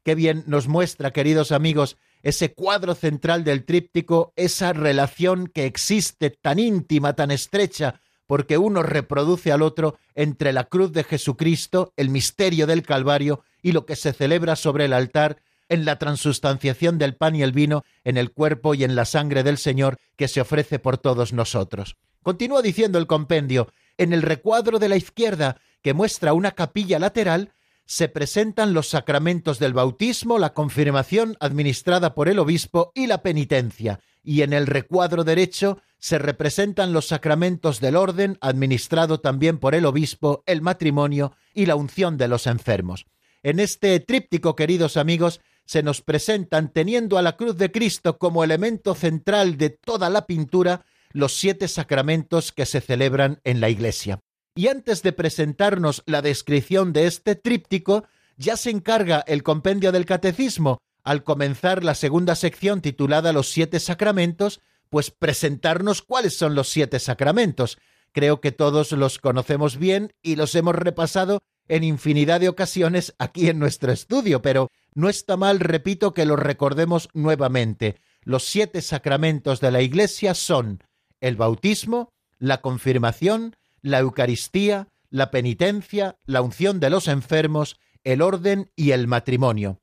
Qué 0.04 0.16
bien 0.16 0.44
nos 0.48 0.70
muestra, 0.70 1.12
queridos 1.12 1.52
amigos, 1.52 1.98
ese 2.22 2.54
cuadro 2.54 2.96
central 2.96 3.44
del 3.44 3.66
tríptico, 3.66 4.32
esa 4.36 4.72
relación 4.72 5.48
que 5.48 5.66
existe 5.66 6.30
tan 6.30 6.60
íntima, 6.60 7.14
tan 7.14 7.32
estrecha, 7.32 8.00
porque 8.28 8.58
uno 8.58 8.84
reproduce 8.84 9.52
al 9.52 9.62
otro 9.62 9.98
entre 10.16 10.54
la 10.54 10.66
cruz 10.66 10.94
de 10.94 11.04
Jesucristo, 11.04 11.94
el 11.98 12.10
misterio 12.10 12.68
del 12.68 12.84
Calvario 12.84 13.44
y 13.62 13.72
lo 13.72 13.86
que 13.86 13.96
se 13.96 14.14
celebra 14.14 14.56
sobre 14.56 14.86
el 14.86 14.94
altar 14.94 15.42
en 15.68 15.86
la 15.86 15.98
transustanciación 15.98 16.98
del 16.98 17.16
pan 17.16 17.36
y 17.36 17.44
el 17.44 17.52
vino, 17.52 17.84
en 18.04 18.18
el 18.18 18.32
cuerpo 18.32 18.74
y 18.76 18.84
en 18.84 18.96
la 18.96 19.06
sangre 19.06 19.44
del 19.44 19.58
Señor 19.58 19.98
que 20.16 20.28
se 20.28 20.42
ofrece 20.42 20.80
por 20.80 20.98
todos 20.98 21.34
nosotros. 21.34 21.96
Continúa 22.22 22.62
diciendo 22.62 23.00
el 23.00 23.08
compendio, 23.08 23.72
en 23.98 24.14
el 24.14 24.22
recuadro 24.22 24.80
de 24.80 24.90
la 24.90 24.96
izquierda, 24.96 25.60
que 25.82 25.94
muestra 25.94 26.34
una 26.34 26.52
capilla 26.52 27.00
lateral, 27.00 27.54
se 27.86 28.08
presentan 28.08 28.74
los 28.74 28.88
sacramentos 28.90 29.58
del 29.58 29.74
bautismo, 29.74 30.38
la 30.38 30.54
confirmación 30.54 31.36
administrada 31.40 32.14
por 32.14 32.30
el 32.30 32.38
obispo 32.38 32.92
y 32.94 33.08
la 33.08 33.24
penitencia, 33.24 34.00
y 34.24 34.44
en 34.44 34.54
el 34.54 34.68
recuadro 34.68 35.24
derecho 35.24 35.80
se 35.98 36.20
representan 36.20 36.94
los 36.94 37.08
sacramentos 37.08 37.80
del 37.80 37.96
orden 37.96 38.38
administrado 38.42 39.20
también 39.20 39.58
por 39.58 39.74
el 39.74 39.86
obispo, 39.86 40.44
el 40.46 40.62
matrimonio 40.62 41.34
y 41.54 41.66
la 41.66 41.76
unción 41.76 42.18
de 42.18 42.28
los 42.28 42.46
enfermos. 42.46 43.06
En 43.42 43.60
este 43.60 44.00
tríptico, 44.00 44.56
queridos 44.56 44.96
amigos, 44.98 45.42
se 45.66 45.84
nos 45.84 46.02
presentan, 46.02 46.72
teniendo 46.72 47.18
a 47.18 47.22
la 47.22 47.38
cruz 47.38 47.58
de 47.58 47.72
Cristo 47.72 48.18
como 48.18 48.44
elemento 48.44 48.96
central 48.96 49.58
de 49.58 49.70
toda 49.70 50.10
la 50.10 50.26
pintura, 50.26 50.86
los 51.12 51.34
siete 51.34 51.68
sacramentos 51.68 52.52
que 52.52 52.66
se 52.66 52.82
celebran 52.82 53.40
en 53.44 53.62
la 53.62 53.70
Iglesia. 53.70 54.20
Y 54.60 54.68
antes 54.68 55.04
de 55.04 55.14
presentarnos 55.14 56.04
la 56.06 56.22
descripción 56.22 56.92
de 56.92 57.08
este 57.08 57.36
tríptico, 57.36 58.04
ya 58.36 58.58
se 58.58 58.70
encarga 58.70 59.24
el 59.26 59.42
compendio 59.42 59.94
del 59.94 60.06
catecismo, 60.06 60.82
al 61.02 61.24
comenzar 61.24 61.86
la 61.86 61.96
segunda 61.96 62.36
sección 62.36 62.82
titulada 62.82 63.32
Los 63.32 63.50
siete 63.54 63.80
sacramentos, 63.80 64.60
pues 64.90 65.12
presentarnos 65.12 66.02
cuáles 66.02 66.36
son 66.36 66.56
los 66.56 66.68
siete 66.68 67.00
sacramentos. 67.00 67.78
Creo 68.12 68.42
que 68.42 68.52
todos 68.52 68.92
los 68.92 69.18
conocemos 69.18 69.78
bien 69.78 70.12
y 70.22 70.36
los 70.36 70.54
hemos 70.56 70.76
repasado 70.76 71.40
en 71.70 71.86
infinidad 71.86 72.42
de 72.42 72.50
ocasiones 72.50 73.16
aquí 73.18 73.48
en 73.48 73.60
nuestro 73.60 73.94
estudio, 73.94 74.42
pero 74.42 74.68
no 74.94 75.08
está 75.08 75.38
mal, 75.38 75.62
repito, 75.62 76.14
que 76.14 76.26
los 76.26 76.38
recordemos 76.38 77.08
nuevamente. 77.14 77.96
Los 78.24 78.44
siete 78.44 78.82
sacramentos 78.82 79.62
de 79.62 79.72
la 79.72 79.82
Iglesia 79.82 80.34
son 80.34 80.84
el 81.22 81.38
bautismo, 81.38 82.12
la 82.40 82.60
confirmación, 82.60 83.56
la 83.82 84.00
Eucaristía, 84.00 84.88
la 85.10 85.32
penitencia, 85.32 86.18
la 86.26 86.42
unción 86.42 86.80
de 86.80 86.90
los 86.90 87.08
enfermos, 87.08 87.80
el 88.04 88.22
orden 88.22 88.72
y 88.76 88.92
el 88.92 89.08
matrimonio. 89.08 89.80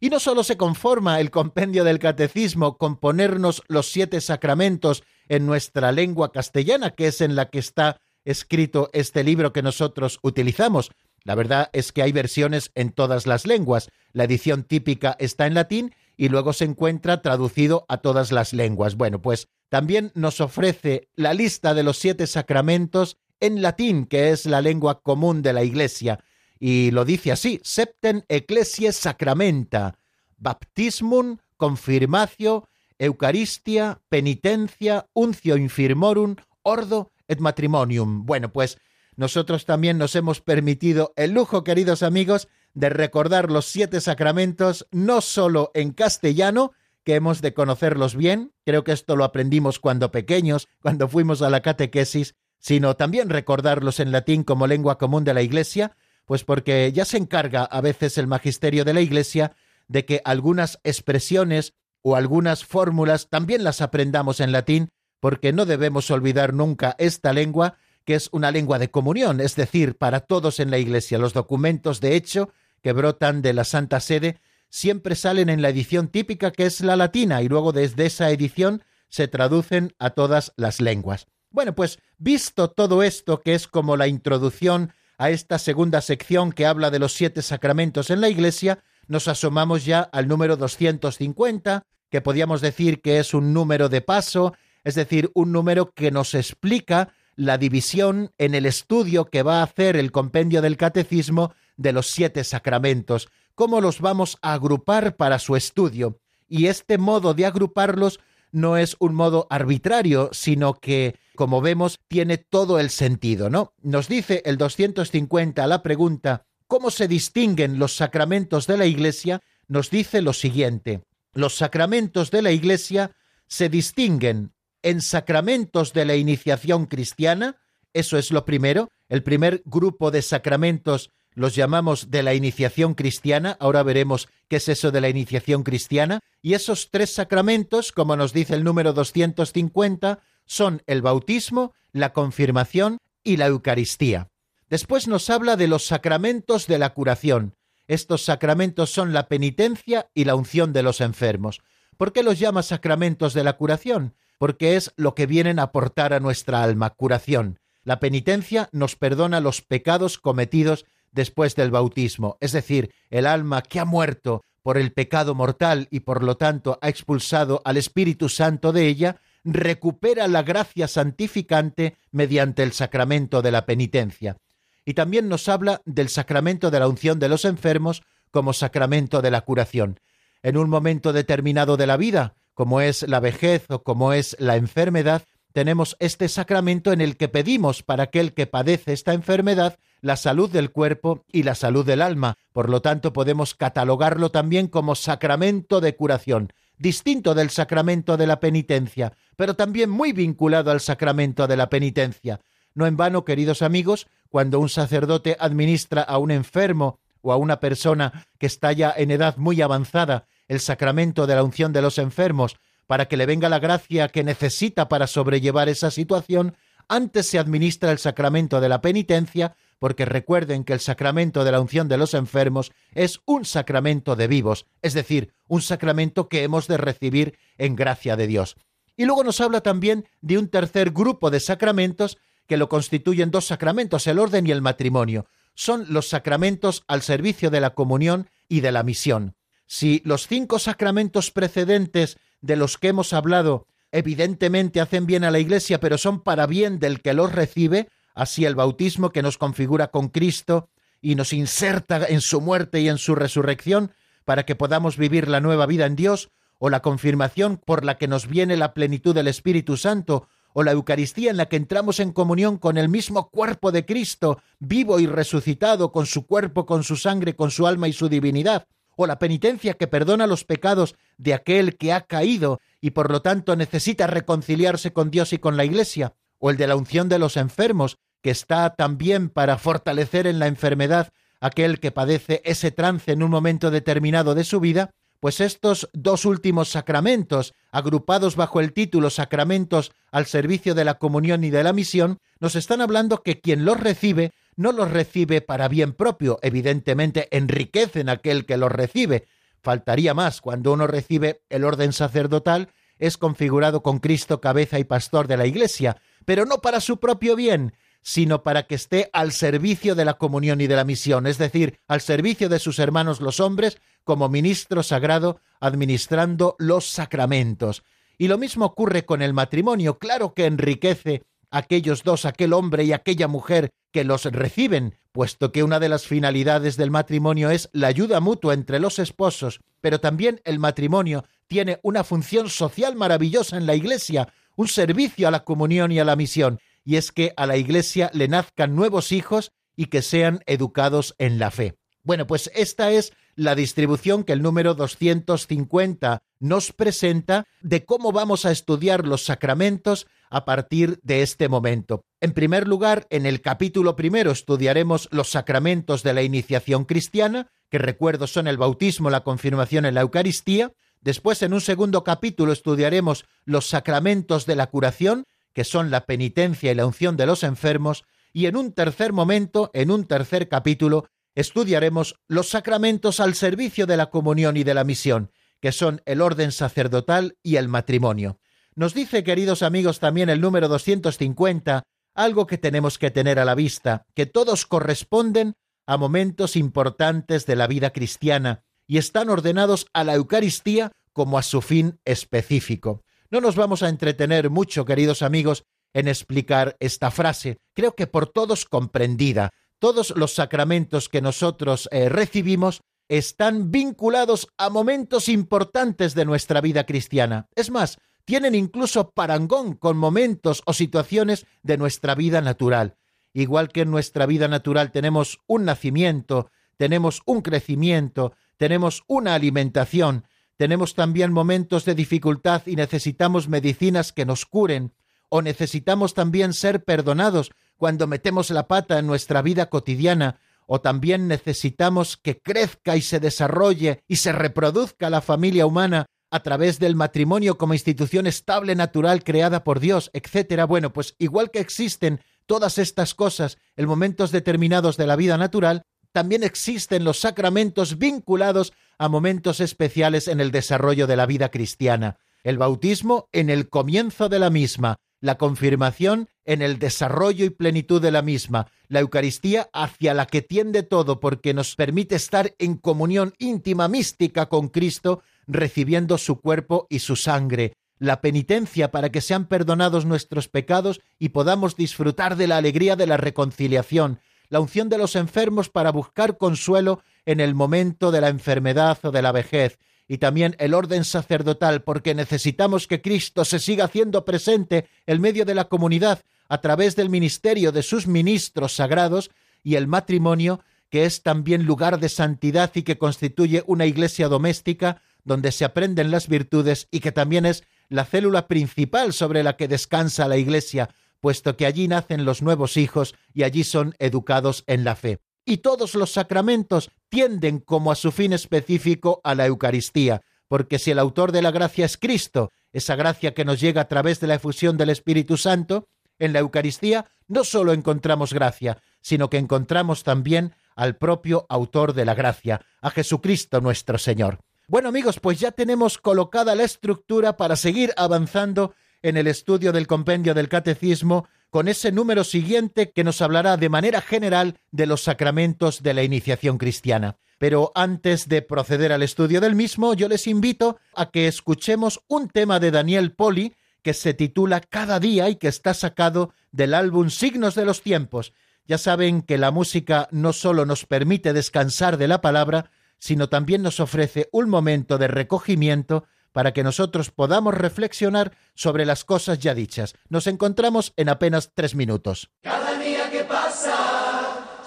Y 0.00 0.08
no 0.08 0.18
solo 0.18 0.44
se 0.44 0.56
conforma 0.56 1.20
el 1.20 1.30
compendio 1.30 1.84
del 1.84 1.98
catecismo 1.98 2.78
con 2.78 2.96
ponernos 2.96 3.62
los 3.68 3.90
siete 3.90 4.20
sacramentos 4.22 5.02
en 5.28 5.44
nuestra 5.44 5.92
lengua 5.92 6.32
castellana, 6.32 6.90
que 6.90 7.08
es 7.08 7.20
en 7.20 7.36
la 7.36 7.50
que 7.50 7.58
está 7.58 8.00
escrito 8.24 8.88
este 8.92 9.22
libro 9.24 9.52
que 9.52 9.62
nosotros 9.62 10.18
utilizamos. 10.22 10.90
La 11.24 11.34
verdad 11.34 11.68
es 11.74 11.92
que 11.92 12.02
hay 12.02 12.12
versiones 12.12 12.70
en 12.74 12.92
todas 12.92 13.26
las 13.26 13.46
lenguas. 13.46 13.90
La 14.12 14.24
edición 14.24 14.64
típica 14.64 15.16
está 15.18 15.46
en 15.46 15.54
latín 15.54 15.94
y 16.16 16.30
luego 16.30 16.54
se 16.54 16.64
encuentra 16.64 17.20
traducido 17.20 17.84
a 17.88 17.98
todas 17.98 18.32
las 18.32 18.54
lenguas. 18.54 18.96
Bueno, 18.96 19.20
pues 19.20 19.48
también 19.68 20.12
nos 20.14 20.40
ofrece 20.40 21.08
la 21.14 21.34
lista 21.34 21.74
de 21.74 21.82
los 21.82 21.98
siete 21.98 22.26
sacramentos 22.26 23.18
en 23.40 23.62
latín, 23.62 24.06
que 24.06 24.30
es 24.30 24.46
la 24.46 24.60
lengua 24.60 25.02
común 25.02 25.42
de 25.42 25.52
la 25.52 25.64
Iglesia, 25.64 26.20
y 26.58 26.90
lo 26.90 27.04
dice 27.04 27.32
así, 27.32 27.60
septen 27.64 28.24
ecclesiae 28.28 28.92
sacramenta, 28.92 29.98
baptismum, 30.36 31.38
confirmatio, 31.56 32.68
eucaristia, 32.98 34.02
penitencia, 34.08 35.06
uncio 35.14 35.56
infirmorum, 35.56 36.36
ordo 36.62 37.12
et 37.28 37.40
matrimonium. 37.40 38.26
Bueno, 38.26 38.52
pues 38.52 38.78
nosotros 39.16 39.64
también 39.64 39.96
nos 39.96 40.14
hemos 40.16 40.40
permitido 40.40 41.12
el 41.16 41.32
lujo, 41.32 41.64
queridos 41.64 42.02
amigos, 42.02 42.48
de 42.74 42.90
recordar 42.90 43.50
los 43.50 43.66
siete 43.66 44.00
sacramentos, 44.00 44.86
no 44.90 45.22
solo 45.22 45.70
en 45.74 45.92
castellano, 45.92 46.72
que 47.04 47.14
hemos 47.14 47.40
de 47.40 47.54
conocerlos 47.54 48.14
bien, 48.14 48.52
creo 48.64 48.84
que 48.84 48.92
esto 48.92 49.16
lo 49.16 49.24
aprendimos 49.24 49.78
cuando 49.78 50.10
pequeños, 50.12 50.68
cuando 50.80 51.08
fuimos 51.08 51.42
a 51.42 51.50
la 51.50 51.62
catequesis, 51.62 52.34
sino 52.60 52.94
también 52.94 53.30
recordarlos 53.30 53.98
en 53.98 54.12
latín 54.12 54.44
como 54.44 54.66
lengua 54.66 54.98
común 54.98 55.24
de 55.24 55.34
la 55.34 55.42
Iglesia, 55.42 55.96
pues 56.26 56.44
porque 56.44 56.92
ya 56.92 57.04
se 57.04 57.16
encarga 57.16 57.64
a 57.64 57.80
veces 57.80 58.16
el 58.18 58.28
magisterio 58.28 58.84
de 58.84 58.94
la 58.94 59.00
Iglesia 59.00 59.56
de 59.88 60.04
que 60.04 60.20
algunas 60.24 60.78
expresiones 60.84 61.74
o 62.02 62.14
algunas 62.14 62.64
fórmulas 62.64 63.28
también 63.28 63.64
las 63.64 63.80
aprendamos 63.80 64.40
en 64.40 64.52
latín, 64.52 64.90
porque 65.18 65.52
no 65.52 65.66
debemos 65.66 66.10
olvidar 66.10 66.54
nunca 66.54 66.94
esta 66.98 67.32
lengua, 67.32 67.76
que 68.04 68.14
es 68.14 68.28
una 68.32 68.50
lengua 68.50 68.78
de 68.78 68.90
comunión, 68.90 69.40
es 69.40 69.56
decir, 69.56 69.96
para 69.96 70.20
todos 70.20 70.60
en 70.60 70.70
la 70.70 70.78
Iglesia. 70.78 71.18
Los 71.18 71.32
documentos 71.32 72.00
de 72.00 72.14
hecho 72.14 72.50
que 72.82 72.92
brotan 72.92 73.42
de 73.42 73.52
la 73.52 73.64
Santa 73.64 74.00
Sede 74.00 74.40
siempre 74.68 75.16
salen 75.16 75.48
en 75.48 75.62
la 75.62 75.68
edición 75.68 76.08
típica 76.08 76.50
que 76.52 76.66
es 76.66 76.80
la 76.80 76.96
latina 76.96 77.42
y 77.42 77.48
luego 77.48 77.72
desde 77.72 78.06
esa 78.06 78.30
edición 78.30 78.84
se 79.08 79.28
traducen 79.28 79.94
a 79.98 80.10
todas 80.10 80.52
las 80.56 80.80
lenguas. 80.80 81.26
Bueno, 81.50 81.74
pues 81.74 81.98
visto 82.18 82.70
todo 82.70 83.02
esto, 83.02 83.40
que 83.40 83.54
es 83.54 83.66
como 83.66 83.96
la 83.96 84.06
introducción 84.06 84.92
a 85.18 85.30
esta 85.30 85.58
segunda 85.58 86.00
sección 86.00 86.52
que 86.52 86.64
habla 86.64 86.90
de 86.90 87.00
los 87.00 87.12
siete 87.12 87.42
sacramentos 87.42 88.10
en 88.10 88.20
la 88.20 88.28
Iglesia, 88.28 88.84
nos 89.08 89.26
asomamos 89.26 89.84
ya 89.84 90.00
al 90.00 90.28
número 90.28 90.56
250, 90.56 91.82
que 92.08 92.20
podríamos 92.20 92.60
decir 92.60 93.00
que 93.00 93.18
es 93.18 93.34
un 93.34 93.52
número 93.52 93.88
de 93.88 94.00
paso, 94.00 94.54
es 94.84 94.94
decir, 94.94 95.30
un 95.34 95.50
número 95.50 95.92
que 95.92 96.12
nos 96.12 96.34
explica 96.34 97.12
la 97.34 97.58
división 97.58 98.32
en 98.38 98.54
el 98.54 98.64
estudio 98.64 99.24
que 99.24 99.42
va 99.42 99.60
a 99.60 99.64
hacer 99.64 99.96
el 99.96 100.12
compendio 100.12 100.62
del 100.62 100.76
catecismo 100.76 101.52
de 101.76 101.92
los 101.92 102.06
siete 102.08 102.44
sacramentos, 102.44 103.28
cómo 103.56 103.80
los 103.80 104.00
vamos 104.00 104.38
a 104.42 104.52
agrupar 104.52 105.16
para 105.16 105.40
su 105.40 105.56
estudio. 105.56 106.20
Y 106.48 106.66
este 106.66 106.96
modo 106.96 107.34
de 107.34 107.46
agruparlos 107.46 108.20
no 108.52 108.76
es 108.76 108.96
un 108.98 109.14
modo 109.14 109.46
arbitrario, 109.50 110.30
sino 110.32 110.74
que, 110.74 111.16
como 111.36 111.60
vemos, 111.60 111.98
tiene 112.08 112.38
todo 112.38 112.78
el 112.78 112.90
sentido, 112.90 113.50
¿no? 113.50 113.74
Nos 113.82 114.08
dice 114.08 114.42
el 114.44 114.56
250 114.58 115.66
la 115.66 115.82
pregunta 115.82 116.46
¿cómo 116.70 116.92
se 116.92 117.08
distinguen 117.08 117.80
los 117.80 117.96
sacramentos 117.96 118.68
de 118.68 118.78
la 118.78 118.86
Iglesia? 118.86 119.42
Nos 119.66 119.90
dice 119.90 120.22
lo 120.22 120.32
siguiente, 120.32 121.02
los 121.32 121.56
sacramentos 121.56 122.30
de 122.30 122.42
la 122.42 122.52
Iglesia 122.52 123.16
se 123.48 123.68
distinguen 123.68 124.52
en 124.82 125.00
sacramentos 125.00 125.92
de 125.92 126.04
la 126.04 126.14
iniciación 126.14 126.86
cristiana, 126.86 127.56
eso 127.92 128.16
es 128.18 128.30
lo 128.30 128.44
primero, 128.44 128.88
el 129.08 129.24
primer 129.24 129.62
grupo 129.64 130.12
de 130.12 130.22
sacramentos 130.22 131.10
los 131.34 131.54
llamamos 131.54 132.10
de 132.10 132.22
la 132.22 132.34
iniciación 132.34 132.94
cristiana, 132.94 133.56
ahora 133.60 133.82
veremos 133.82 134.28
qué 134.48 134.56
es 134.56 134.68
eso 134.68 134.90
de 134.90 135.00
la 135.00 135.08
iniciación 135.08 135.62
cristiana, 135.62 136.20
y 136.42 136.54
esos 136.54 136.90
tres 136.90 137.14
sacramentos, 137.14 137.92
como 137.92 138.16
nos 138.16 138.32
dice 138.32 138.54
el 138.54 138.64
número 138.64 138.92
250, 138.92 140.20
son 140.46 140.82
el 140.86 141.02
bautismo, 141.02 141.72
la 141.92 142.12
confirmación 142.12 142.98
y 143.22 143.36
la 143.36 143.46
Eucaristía. 143.46 144.28
Después 144.68 145.08
nos 145.08 145.30
habla 145.30 145.56
de 145.56 145.68
los 145.68 145.86
sacramentos 145.86 146.66
de 146.66 146.78
la 146.78 146.94
curación. 146.94 147.54
Estos 147.88 148.24
sacramentos 148.24 148.90
son 148.90 149.12
la 149.12 149.26
penitencia 149.28 150.08
y 150.14 150.24
la 150.24 150.36
unción 150.36 150.72
de 150.72 150.82
los 150.82 151.00
enfermos. 151.00 151.60
¿Por 151.96 152.12
qué 152.12 152.22
los 152.22 152.38
llama 152.38 152.62
sacramentos 152.62 153.34
de 153.34 153.44
la 153.44 153.54
curación? 153.54 154.14
Porque 154.38 154.76
es 154.76 154.92
lo 154.96 155.14
que 155.14 155.26
vienen 155.26 155.58
a 155.58 155.64
aportar 155.64 156.12
a 156.12 156.20
nuestra 156.20 156.62
alma, 156.62 156.90
curación. 156.90 157.58
La 157.82 157.98
penitencia 157.98 158.68
nos 158.72 158.94
perdona 158.94 159.40
los 159.40 159.60
pecados 159.62 160.18
cometidos 160.18 160.86
después 161.12 161.54
del 161.56 161.70
bautismo, 161.70 162.36
es 162.40 162.52
decir, 162.52 162.92
el 163.10 163.26
alma 163.26 163.62
que 163.62 163.80
ha 163.80 163.84
muerto 163.84 164.42
por 164.62 164.78
el 164.78 164.92
pecado 164.92 165.34
mortal 165.34 165.88
y 165.90 166.00
por 166.00 166.22
lo 166.22 166.36
tanto 166.36 166.78
ha 166.82 166.88
expulsado 166.88 167.62
al 167.64 167.76
Espíritu 167.76 168.28
Santo 168.28 168.72
de 168.72 168.86
ella, 168.86 169.16
recupera 169.44 170.28
la 170.28 170.42
gracia 170.42 170.86
santificante 170.86 171.96
mediante 172.10 172.62
el 172.62 172.72
sacramento 172.72 173.42
de 173.42 173.50
la 173.50 173.64
penitencia. 173.64 174.36
Y 174.84 174.94
también 174.94 175.28
nos 175.28 175.48
habla 175.48 175.80
del 175.84 176.08
sacramento 176.08 176.70
de 176.70 176.80
la 176.80 176.88
unción 176.88 177.18
de 177.18 177.28
los 177.28 177.44
enfermos 177.44 178.02
como 178.30 178.52
sacramento 178.52 179.22
de 179.22 179.30
la 179.30 179.40
curación. 179.42 180.00
En 180.42 180.56
un 180.56 180.68
momento 180.68 181.12
determinado 181.12 181.76
de 181.76 181.86
la 181.86 181.96
vida, 181.96 182.34
como 182.54 182.80
es 182.80 183.06
la 183.08 183.20
vejez 183.20 183.64
o 183.68 183.82
como 183.82 184.12
es 184.12 184.36
la 184.38 184.56
enfermedad, 184.56 185.22
tenemos 185.52 185.96
este 185.98 186.28
sacramento 186.28 186.92
en 186.92 187.00
el 187.00 187.16
que 187.16 187.28
pedimos 187.28 187.82
para 187.82 188.04
aquel 188.04 188.34
que 188.34 188.46
padece 188.46 188.92
esta 188.92 189.12
enfermedad 189.14 189.78
la 190.00 190.16
salud 190.16 190.50
del 190.50 190.70
cuerpo 190.70 191.24
y 191.32 191.42
la 191.42 191.54
salud 191.54 191.84
del 191.84 192.02
alma. 192.02 192.36
Por 192.52 192.68
lo 192.68 192.82
tanto, 192.82 193.12
podemos 193.12 193.54
catalogarlo 193.54 194.30
también 194.30 194.68
como 194.68 194.94
sacramento 194.94 195.80
de 195.80 195.96
curación, 195.96 196.52
distinto 196.78 197.34
del 197.34 197.50
sacramento 197.50 198.16
de 198.16 198.26
la 198.26 198.40
penitencia, 198.40 199.12
pero 199.36 199.54
también 199.54 199.90
muy 199.90 200.12
vinculado 200.12 200.70
al 200.70 200.80
sacramento 200.80 201.46
de 201.46 201.56
la 201.56 201.68
penitencia. 201.68 202.40
No 202.74 202.86
en 202.86 202.96
vano, 202.96 203.24
queridos 203.24 203.62
amigos, 203.62 204.06
cuando 204.30 204.60
un 204.60 204.68
sacerdote 204.68 205.36
administra 205.38 206.02
a 206.02 206.18
un 206.18 206.30
enfermo 206.30 206.98
o 207.22 207.32
a 207.32 207.36
una 207.36 207.60
persona 207.60 208.26
que 208.38 208.46
está 208.46 208.72
ya 208.72 208.94
en 208.96 209.10
edad 209.10 209.36
muy 209.36 209.60
avanzada 209.60 210.26
el 210.48 210.60
sacramento 210.60 211.26
de 211.26 211.34
la 211.34 211.44
unción 211.44 211.72
de 211.72 211.82
los 211.82 211.98
enfermos, 211.98 212.56
para 212.86 213.06
que 213.06 213.16
le 213.16 213.26
venga 213.26 213.48
la 213.48 213.60
gracia 213.60 214.08
que 214.08 214.24
necesita 214.24 214.88
para 214.88 215.06
sobrellevar 215.06 215.68
esa 215.68 215.92
situación, 215.92 216.56
antes 216.88 217.26
se 217.28 217.38
administra 217.38 217.92
el 217.92 217.98
sacramento 217.98 218.60
de 218.60 218.68
la 218.68 218.80
penitencia, 218.80 219.54
porque 219.80 220.04
recuerden 220.04 220.62
que 220.62 220.74
el 220.74 220.78
sacramento 220.78 221.42
de 221.42 221.50
la 221.50 221.60
unción 221.60 221.88
de 221.88 221.96
los 221.96 222.14
enfermos 222.14 222.70
es 222.94 223.20
un 223.24 223.44
sacramento 223.44 224.14
de 224.14 224.28
vivos, 224.28 224.66
es 224.82 224.92
decir, 224.92 225.32
un 225.48 225.62
sacramento 225.62 226.28
que 226.28 226.44
hemos 226.44 226.68
de 226.68 226.76
recibir 226.76 227.38
en 227.58 227.74
gracia 227.74 228.14
de 228.14 228.28
Dios. 228.28 228.56
Y 228.96 229.06
luego 229.06 229.24
nos 229.24 229.40
habla 229.40 229.62
también 229.62 230.06
de 230.20 230.36
un 230.36 230.48
tercer 230.48 230.90
grupo 230.90 231.30
de 231.30 231.40
sacramentos 231.40 232.18
que 232.46 232.58
lo 232.58 232.68
constituyen 232.68 233.30
dos 233.30 233.46
sacramentos, 233.46 234.06
el 234.06 234.18
orden 234.18 234.46
y 234.46 234.50
el 234.50 234.60
matrimonio. 234.60 235.26
Son 235.54 235.86
los 235.88 236.08
sacramentos 236.08 236.84
al 236.86 237.00
servicio 237.00 237.50
de 237.50 237.60
la 237.60 237.70
comunión 237.70 238.28
y 238.48 238.60
de 238.60 238.72
la 238.72 238.82
misión. 238.82 239.34
Si 239.66 240.02
los 240.04 240.26
cinco 240.26 240.58
sacramentos 240.58 241.30
precedentes 241.30 242.18
de 242.42 242.56
los 242.56 242.76
que 242.76 242.88
hemos 242.88 243.14
hablado 243.14 243.66
evidentemente 243.92 244.80
hacen 244.80 245.06
bien 245.06 245.24
a 245.24 245.30
la 245.30 245.38
Iglesia, 245.38 245.80
pero 245.80 245.96
son 245.96 246.20
para 246.20 246.46
bien 246.46 246.78
del 246.78 247.00
que 247.00 247.14
los 247.14 247.32
recibe, 247.32 247.88
así 248.20 248.44
el 248.44 248.54
bautismo 248.54 249.12
que 249.12 249.22
nos 249.22 249.38
configura 249.38 249.90
con 249.90 250.08
Cristo 250.08 250.68
y 251.00 251.14
nos 251.14 251.32
inserta 251.32 252.04
en 252.06 252.20
su 252.20 252.42
muerte 252.42 252.82
y 252.82 252.88
en 252.90 252.98
su 252.98 253.14
resurrección, 253.14 253.92
para 254.26 254.44
que 254.44 254.54
podamos 254.54 254.98
vivir 254.98 255.26
la 255.26 255.40
nueva 255.40 255.64
vida 255.64 255.86
en 255.86 255.96
Dios, 255.96 256.30
o 256.58 256.68
la 256.68 256.82
confirmación 256.82 257.56
por 257.56 257.82
la 257.82 257.96
que 257.96 258.08
nos 258.08 258.26
viene 258.26 258.58
la 258.58 258.74
plenitud 258.74 259.14
del 259.14 259.26
Espíritu 259.26 259.78
Santo, 259.78 260.28
o 260.52 260.62
la 260.62 260.72
Eucaristía 260.72 261.30
en 261.30 261.38
la 261.38 261.46
que 261.46 261.56
entramos 261.56 261.98
en 261.98 262.12
comunión 262.12 262.58
con 262.58 262.76
el 262.76 262.90
mismo 262.90 263.30
cuerpo 263.30 263.72
de 263.72 263.86
Cristo, 263.86 264.42
vivo 264.58 265.00
y 265.00 265.06
resucitado, 265.06 265.90
con 265.90 266.04
su 266.04 266.26
cuerpo, 266.26 266.66
con 266.66 266.84
su 266.84 266.96
sangre, 266.96 267.34
con 267.34 267.50
su 267.50 267.66
alma 267.66 267.88
y 267.88 267.94
su 267.94 268.10
divinidad, 268.10 268.66
o 268.96 269.06
la 269.06 269.18
penitencia 269.18 269.72
que 269.74 269.86
perdona 269.86 270.26
los 270.26 270.44
pecados 270.44 270.94
de 271.16 271.32
aquel 271.32 271.78
que 271.78 271.94
ha 271.94 272.02
caído 272.02 272.60
y 272.82 272.90
por 272.90 273.10
lo 273.10 273.22
tanto 273.22 273.56
necesita 273.56 274.06
reconciliarse 274.06 274.92
con 274.92 275.10
Dios 275.10 275.32
y 275.32 275.38
con 275.38 275.56
la 275.56 275.64
Iglesia, 275.64 276.12
o 276.38 276.50
el 276.50 276.58
de 276.58 276.66
la 276.66 276.76
unción 276.76 277.08
de 277.08 277.18
los 277.18 277.36
enfermos, 277.36 277.98
que 278.22 278.30
está 278.30 278.74
también 278.74 279.28
para 279.28 279.58
fortalecer 279.58 280.26
en 280.26 280.38
la 280.38 280.46
enfermedad 280.46 281.12
aquel 281.40 281.80
que 281.80 281.90
padece 281.90 282.42
ese 282.44 282.70
trance 282.70 283.12
en 283.12 283.22
un 283.22 283.30
momento 283.30 283.70
determinado 283.70 284.34
de 284.34 284.44
su 284.44 284.60
vida, 284.60 284.90
pues 285.20 285.40
estos 285.40 285.88
dos 285.92 286.24
últimos 286.24 286.70
sacramentos, 286.70 287.54
agrupados 287.70 288.36
bajo 288.36 288.60
el 288.60 288.72
título 288.72 289.10
Sacramentos 289.10 289.92
al 290.10 290.26
servicio 290.26 290.74
de 290.74 290.84
la 290.84 290.94
comunión 290.94 291.44
y 291.44 291.50
de 291.50 291.62
la 291.62 291.72
misión, 291.72 292.18
nos 292.40 292.56
están 292.56 292.80
hablando 292.80 293.22
que 293.22 293.40
quien 293.40 293.64
los 293.64 293.78
recibe 293.78 294.32
no 294.56 294.72
los 294.72 294.90
recibe 294.90 295.40
para 295.40 295.68
bien 295.68 295.92
propio, 295.94 296.38
evidentemente 296.42 297.28
enriquecen 297.30 298.08
a 298.08 298.12
aquel 298.12 298.44
que 298.44 298.58
los 298.58 298.70
recibe. 298.70 299.26
Faltaría 299.62 300.12
más, 300.12 300.40
cuando 300.40 300.72
uno 300.72 300.86
recibe 300.86 301.42
el 301.48 301.64
orden 301.64 301.92
sacerdotal, 301.92 302.68
es 302.98 303.16
configurado 303.16 303.82
con 303.82 303.98
Cristo 303.98 304.40
cabeza 304.40 304.78
y 304.78 304.84
pastor 304.84 305.28
de 305.28 305.38
la 305.38 305.46
Iglesia, 305.46 305.96
pero 306.26 306.44
no 306.44 306.58
para 306.58 306.80
su 306.80 306.98
propio 306.98 307.36
bien, 307.36 307.72
sino 308.02 308.42
para 308.42 308.64
que 308.64 308.74
esté 308.74 309.10
al 309.12 309.32
servicio 309.32 309.94
de 309.94 310.04
la 310.04 310.14
comunión 310.14 310.60
y 310.60 310.66
de 310.66 310.76
la 310.76 310.84
misión, 310.84 311.26
es 311.26 311.38
decir, 311.38 311.78
al 311.88 312.00
servicio 312.00 312.48
de 312.48 312.58
sus 312.58 312.78
hermanos 312.78 313.20
los 313.20 313.40
hombres, 313.40 313.78
como 314.04 314.28
ministro 314.28 314.82
sagrado, 314.82 315.40
administrando 315.60 316.56
los 316.58 316.86
sacramentos. 316.86 317.82
Y 318.18 318.28
lo 318.28 318.38
mismo 318.38 318.66
ocurre 318.66 319.04
con 319.04 319.22
el 319.22 319.32
matrimonio, 319.32 319.98
claro 319.98 320.34
que 320.34 320.46
enriquece 320.46 321.22
aquellos 321.50 322.02
dos, 322.04 322.24
aquel 322.24 322.52
hombre 322.52 322.84
y 322.84 322.92
aquella 322.92 323.28
mujer 323.28 323.70
que 323.92 324.04
los 324.04 324.24
reciben, 324.24 324.94
puesto 325.12 325.52
que 325.52 325.64
una 325.64 325.80
de 325.80 325.88
las 325.88 326.06
finalidades 326.06 326.76
del 326.76 326.90
matrimonio 326.90 327.50
es 327.50 327.68
la 327.72 327.88
ayuda 327.88 328.20
mutua 328.20 328.54
entre 328.54 328.78
los 328.78 328.98
esposos, 328.98 329.60
pero 329.80 330.00
también 330.00 330.40
el 330.44 330.58
matrimonio 330.58 331.24
tiene 331.46 331.80
una 331.82 332.04
función 332.04 332.48
social 332.48 332.94
maravillosa 332.94 333.56
en 333.56 333.66
la 333.66 333.74
Iglesia, 333.74 334.32
un 334.56 334.68
servicio 334.68 335.26
a 335.26 335.30
la 335.30 335.44
comunión 335.44 335.90
y 335.90 335.98
a 335.98 336.04
la 336.04 336.16
misión, 336.16 336.60
y 336.84 336.96
es 336.96 337.12
que 337.12 337.32
a 337.36 337.46
la 337.46 337.56
Iglesia 337.56 338.10
le 338.12 338.28
nazcan 338.28 338.74
nuevos 338.74 339.12
hijos 339.12 339.52
y 339.76 339.86
que 339.86 340.02
sean 340.02 340.40
educados 340.46 341.14
en 341.18 341.38
la 341.38 341.50
fe. 341.50 341.74
Bueno, 342.02 342.26
pues 342.26 342.50
esta 342.54 342.90
es 342.90 343.12
la 343.34 343.54
distribución 343.54 344.24
que 344.24 344.32
el 344.32 344.42
número 344.42 344.74
250 344.74 346.22
nos 346.40 346.72
presenta 346.72 347.46
de 347.60 347.84
cómo 347.84 348.12
vamos 348.12 348.44
a 348.44 348.50
estudiar 348.50 349.06
los 349.06 349.24
sacramentos 349.24 350.06
a 350.30 350.44
partir 350.44 351.00
de 351.02 351.22
este 351.22 351.48
momento. 351.48 352.04
En 352.20 352.32
primer 352.32 352.68
lugar, 352.68 353.06
en 353.10 353.26
el 353.26 353.40
capítulo 353.40 353.96
primero 353.96 354.30
estudiaremos 354.30 355.08
los 355.10 355.30
sacramentos 355.30 356.02
de 356.02 356.14
la 356.14 356.22
iniciación 356.22 356.84
cristiana, 356.84 357.50
que 357.70 357.78
recuerdo 357.78 358.26
son 358.26 358.46
el 358.46 358.56
bautismo, 358.56 359.10
la 359.10 359.24
confirmación 359.24 359.86
y 359.86 359.90
la 359.90 360.00
Eucaristía. 360.02 360.72
Después, 361.00 361.42
en 361.42 361.52
un 361.52 361.60
segundo 361.60 362.04
capítulo, 362.04 362.52
estudiaremos 362.52 363.24
los 363.44 363.66
sacramentos 363.66 364.46
de 364.46 364.56
la 364.56 364.68
curación, 364.68 365.24
que 365.52 365.64
son 365.64 365.90
la 365.90 366.06
penitencia 366.06 366.72
y 366.72 366.74
la 366.74 366.86
unción 366.86 367.16
de 367.16 367.26
los 367.26 367.42
enfermos. 367.42 368.04
Y 368.32 368.46
en 368.46 368.56
un 368.56 368.72
tercer 368.72 369.12
momento, 369.12 369.70
en 369.74 369.90
un 369.90 370.04
tercer 370.04 370.48
capítulo, 370.48 371.06
estudiaremos 371.34 372.16
los 372.28 372.48
sacramentos 372.48 373.20
al 373.20 373.34
servicio 373.34 373.86
de 373.86 373.96
la 373.96 374.10
comunión 374.10 374.56
y 374.56 374.64
de 374.64 374.74
la 374.74 374.84
misión, 374.84 375.30
que 375.60 375.72
son 375.72 376.02
el 376.06 376.20
orden 376.20 376.52
sacerdotal 376.52 377.36
y 377.42 377.56
el 377.56 377.68
matrimonio. 377.68 378.38
Nos 378.74 378.94
dice, 378.94 379.24
queridos 379.24 379.62
amigos, 379.62 379.98
también 379.98 380.30
el 380.30 380.40
número 380.40 380.68
250, 380.68 381.82
algo 382.14 382.46
que 382.46 382.58
tenemos 382.58 382.98
que 382.98 383.10
tener 383.10 383.38
a 383.38 383.44
la 383.44 383.54
vista, 383.54 384.06
que 384.14 384.26
todos 384.26 384.66
corresponden 384.66 385.54
a 385.86 385.96
momentos 385.96 386.56
importantes 386.56 387.46
de 387.46 387.56
la 387.56 387.66
vida 387.66 387.90
cristiana 387.90 388.62
y 388.86 388.98
están 388.98 389.28
ordenados 389.28 389.86
a 389.92 390.04
la 390.04 390.14
Eucaristía 390.14 390.92
como 391.12 391.38
a 391.38 391.42
su 391.42 391.60
fin 391.60 392.00
específico. 392.04 393.02
No 393.30 393.40
nos 393.40 393.54
vamos 393.54 393.84
a 393.84 393.88
entretener 393.88 394.50
mucho, 394.50 394.84
queridos 394.84 395.22
amigos, 395.22 395.62
en 395.94 396.08
explicar 396.08 396.76
esta 396.80 397.12
frase. 397.12 397.58
Creo 397.74 397.94
que 397.94 398.08
por 398.08 398.26
todos 398.26 398.64
comprendida. 398.64 399.50
Todos 399.78 400.12
los 400.16 400.34
sacramentos 400.34 401.08
que 401.08 401.22
nosotros 401.22 401.88
eh, 401.92 402.08
recibimos 402.08 402.82
están 403.08 403.70
vinculados 403.70 404.48
a 404.58 404.68
momentos 404.68 405.28
importantes 405.28 406.14
de 406.14 406.24
nuestra 406.24 406.60
vida 406.60 406.84
cristiana. 406.84 407.46
Es 407.54 407.70
más, 407.70 407.98
tienen 408.24 408.56
incluso 408.56 409.10
parangón 409.10 409.74
con 409.74 409.96
momentos 409.96 410.62
o 410.66 410.72
situaciones 410.72 411.46
de 411.62 411.76
nuestra 411.76 412.16
vida 412.16 412.40
natural. 412.40 412.96
Igual 413.32 413.68
que 413.68 413.82
en 413.82 413.92
nuestra 413.92 414.26
vida 414.26 414.48
natural 414.48 414.90
tenemos 414.90 415.38
un 415.46 415.64
nacimiento, 415.64 416.50
tenemos 416.76 417.22
un 417.26 417.42
crecimiento, 417.42 418.32
tenemos 418.56 419.04
una 419.06 419.34
alimentación, 419.34 420.24
tenemos 420.60 420.94
también 420.94 421.32
momentos 421.32 421.86
de 421.86 421.94
dificultad 421.94 422.60
y 422.66 422.76
necesitamos 422.76 423.48
medicinas 423.48 424.12
que 424.12 424.26
nos 424.26 424.44
curen, 424.44 424.92
o 425.30 425.40
necesitamos 425.40 426.12
también 426.12 426.52
ser 426.52 426.84
perdonados 426.84 427.50
cuando 427.78 428.06
metemos 428.06 428.50
la 428.50 428.68
pata 428.68 428.98
en 428.98 429.06
nuestra 429.06 429.40
vida 429.40 429.70
cotidiana, 429.70 430.38
o 430.66 430.82
también 430.82 431.28
necesitamos 431.28 432.18
que 432.18 432.42
crezca 432.42 432.98
y 432.98 433.00
se 433.00 433.20
desarrolle 433.20 434.04
y 434.06 434.16
se 434.16 434.32
reproduzca 434.32 435.08
la 435.08 435.22
familia 435.22 435.64
humana 435.64 436.04
a 436.30 436.42
través 436.42 436.78
del 436.78 436.94
matrimonio 436.94 437.56
como 437.56 437.72
institución 437.72 438.26
estable 438.26 438.74
natural 438.74 439.24
creada 439.24 439.64
por 439.64 439.80
Dios, 439.80 440.10
etcétera. 440.12 440.66
Bueno, 440.66 440.92
pues 440.92 441.14
igual 441.18 441.50
que 441.50 441.60
existen 441.60 442.20
todas 442.44 442.76
estas 442.76 443.14
cosas 443.14 443.56
en 443.76 443.86
momentos 443.86 444.30
determinados 444.30 444.98
de 444.98 445.06
la 445.06 445.16
vida 445.16 445.38
natural, 445.38 445.84
también 446.12 446.42
existen 446.42 447.04
los 447.04 447.18
sacramentos 447.20 447.96
vinculados 447.96 448.74
a 449.00 449.08
momentos 449.08 449.60
especiales 449.60 450.28
en 450.28 450.40
el 450.40 450.50
desarrollo 450.50 451.06
de 451.06 451.16
la 451.16 451.24
vida 451.24 451.50
cristiana. 451.50 452.18
El 452.44 452.58
bautismo 452.58 453.30
en 453.32 453.48
el 453.48 453.70
comienzo 453.70 454.28
de 454.28 454.38
la 454.38 454.50
misma, 454.50 454.98
la 455.22 455.38
confirmación 455.38 456.28
en 456.44 456.60
el 456.60 456.78
desarrollo 456.78 457.46
y 457.46 457.50
plenitud 457.50 458.02
de 458.02 458.10
la 458.10 458.20
misma, 458.20 458.66
la 458.88 459.00
Eucaristía 459.00 459.70
hacia 459.72 460.12
la 460.12 460.26
que 460.26 460.42
tiende 460.42 460.82
todo 460.82 461.18
porque 461.18 461.54
nos 461.54 461.76
permite 461.76 462.14
estar 462.14 462.54
en 462.58 462.76
comunión 462.76 463.32
íntima 463.38 463.88
mística 463.88 464.50
con 464.50 464.68
Cristo 464.68 465.22
recibiendo 465.46 466.18
su 466.18 466.38
cuerpo 466.38 466.86
y 466.90 466.98
su 466.98 467.16
sangre, 467.16 467.72
la 467.98 468.20
penitencia 468.20 468.90
para 468.90 469.08
que 469.08 469.22
sean 469.22 469.46
perdonados 469.46 470.04
nuestros 470.04 470.48
pecados 470.48 471.00
y 471.18 471.30
podamos 471.30 471.74
disfrutar 471.74 472.36
de 472.36 472.48
la 472.48 472.58
alegría 472.58 472.96
de 472.96 473.06
la 473.06 473.16
reconciliación, 473.16 474.20
la 474.50 474.60
unción 474.60 474.90
de 474.90 474.98
los 474.98 475.16
enfermos 475.16 475.70
para 475.70 475.90
buscar 475.90 476.36
consuelo 476.36 477.02
en 477.26 477.40
el 477.40 477.54
momento 477.54 478.10
de 478.10 478.20
la 478.20 478.28
enfermedad 478.28 478.98
o 479.02 479.10
de 479.10 479.22
la 479.22 479.32
vejez, 479.32 479.78
y 480.08 480.18
también 480.18 480.56
el 480.58 480.74
orden 480.74 481.04
sacerdotal, 481.04 481.82
porque 481.82 482.14
necesitamos 482.14 482.88
que 482.88 483.00
Cristo 483.00 483.44
se 483.44 483.60
siga 483.60 483.84
haciendo 483.84 484.24
presente 484.24 484.88
en 485.06 485.20
medio 485.20 485.44
de 485.44 485.54
la 485.54 485.66
comunidad 485.66 486.20
a 486.48 486.60
través 486.60 486.96
del 486.96 487.10
ministerio 487.10 487.70
de 487.70 487.84
sus 487.84 488.08
ministros 488.08 488.74
sagrados 488.74 489.30
y 489.62 489.76
el 489.76 489.86
matrimonio, 489.86 490.60
que 490.88 491.04
es 491.04 491.22
también 491.22 491.64
lugar 491.64 492.00
de 492.00 492.08
santidad 492.08 492.72
y 492.74 492.82
que 492.82 492.98
constituye 492.98 493.62
una 493.68 493.86
iglesia 493.86 494.26
doméstica 494.26 495.00
donde 495.22 495.52
se 495.52 495.64
aprenden 495.64 496.10
las 496.10 496.26
virtudes 496.26 496.88
y 496.90 496.98
que 496.98 497.12
también 497.12 497.46
es 497.46 497.62
la 497.88 498.04
célula 498.04 498.48
principal 498.48 499.12
sobre 499.12 499.44
la 499.44 499.56
que 499.56 499.68
descansa 499.68 500.26
la 500.26 500.38
iglesia, 500.38 500.90
puesto 501.20 501.56
que 501.56 501.66
allí 501.66 501.86
nacen 501.86 502.24
los 502.24 502.42
nuevos 502.42 502.76
hijos 502.76 503.14
y 503.32 503.44
allí 503.44 503.62
son 503.62 503.94
educados 503.98 504.64
en 504.66 504.82
la 504.82 504.96
fe. 504.96 505.20
Y 505.44 505.58
todos 505.58 505.94
los 505.94 506.12
sacramentos 506.12 506.90
tienden 507.08 507.58
como 507.58 507.90
a 507.90 507.96
su 507.96 508.12
fin 508.12 508.32
específico 508.32 509.20
a 509.24 509.34
la 509.34 509.46
Eucaristía, 509.46 510.22
porque 510.48 510.78
si 510.78 510.90
el 510.90 510.98
autor 510.98 511.32
de 511.32 511.42
la 511.42 511.50
gracia 511.50 511.84
es 511.86 511.96
Cristo, 511.96 512.50
esa 512.72 512.96
gracia 512.96 513.34
que 513.34 513.44
nos 513.44 513.60
llega 513.60 513.82
a 513.82 513.88
través 513.88 514.20
de 514.20 514.26
la 514.26 514.34
efusión 514.34 514.76
del 514.76 514.90
Espíritu 514.90 515.36
Santo, 515.36 515.88
en 516.18 516.32
la 516.32 516.40
Eucaristía 516.40 517.10
no 517.28 517.44
solo 517.44 517.72
encontramos 517.72 518.32
gracia, 518.32 518.78
sino 519.00 519.30
que 519.30 519.38
encontramos 519.38 520.02
también 520.02 520.54
al 520.76 520.96
propio 520.96 521.46
autor 521.48 521.94
de 521.94 522.04
la 522.04 522.14
gracia, 522.14 522.60
a 522.80 522.90
Jesucristo 522.90 523.60
nuestro 523.60 523.98
Señor. 523.98 524.38
Bueno 524.68 524.88
amigos, 524.88 525.18
pues 525.18 525.40
ya 525.40 525.50
tenemos 525.50 525.98
colocada 525.98 526.54
la 526.54 526.62
estructura 526.62 527.36
para 527.36 527.56
seguir 527.56 527.92
avanzando 527.96 528.74
en 529.02 529.16
el 529.16 529.26
estudio 529.26 529.72
del 529.72 529.86
compendio 529.86 530.34
del 530.34 530.48
catecismo 530.48 531.26
con 531.50 531.68
ese 531.68 531.92
número 531.92 532.24
siguiente 532.24 532.92
que 532.92 533.04
nos 533.04 533.20
hablará 533.20 533.56
de 533.56 533.68
manera 533.68 534.00
general 534.00 534.58
de 534.70 534.86
los 534.86 535.02
sacramentos 535.02 535.82
de 535.82 535.94
la 535.94 536.02
iniciación 536.02 536.58
cristiana. 536.58 537.16
Pero 537.38 537.72
antes 537.74 538.28
de 538.28 538.42
proceder 538.42 538.92
al 538.92 539.02
estudio 539.02 539.40
del 539.40 539.54
mismo, 539.54 539.94
yo 539.94 540.08
les 540.08 540.26
invito 540.26 540.78
a 540.94 541.10
que 541.10 541.26
escuchemos 541.26 542.00
un 542.06 542.28
tema 542.28 542.60
de 542.60 542.70
Daniel 542.70 543.12
Poli 543.12 543.54
que 543.82 543.94
se 543.94 544.14
titula 544.14 544.60
Cada 544.60 545.00
día 545.00 545.28
y 545.30 545.36
que 545.36 545.48
está 545.48 545.74
sacado 545.74 546.32
del 546.52 546.74
álbum 546.74 547.10
Signos 547.10 547.54
de 547.54 547.64
los 547.64 547.82
Tiempos. 547.82 548.34
Ya 548.66 548.78
saben 548.78 549.22
que 549.22 549.38
la 549.38 549.50
música 549.50 550.08
no 550.12 550.32
solo 550.32 550.66
nos 550.66 550.84
permite 550.84 551.32
descansar 551.32 551.96
de 551.96 552.08
la 552.08 552.20
palabra, 552.20 552.70
sino 552.98 553.28
también 553.28 553.62
nos 553.62 553.80
ofrece 553.80 554.28
un 554.32 554.48
momento 554.48 554.98
de 554.98 555.08
recogimiento 555.08 556.04
para 556.32 556.52
que 556.52 556.62
nosotros 556.62 557.10
podamos 557.10 557.54
reflexionar 557.54 558.32
sobre 558.54 558.84
las 558.84 559.04
cosas 559.04 559.38
ya 559.38 559.54
dichas. 559.54 559.94
Nos 560.08 560.26
encontramos 560.26 560.92
en 560.96 561.08
apenas 561.08 561.52
tres 561.54 561.74
minutos. 561.74 562.30
Cada 562.42 562.78
día 562.78 563.10
que 563.10 563.24
pasa, 563.24 563.74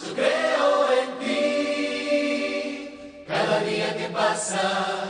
yo 0.05 0.13
creo 0.13 0.87
en 1.01 1.19
ti. 1.19 3.25
Cada 3.27 3.63
día 3.63 3.97
que 3.97 4.09
pasa, 4.13 5.02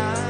sky. 0.00 0.29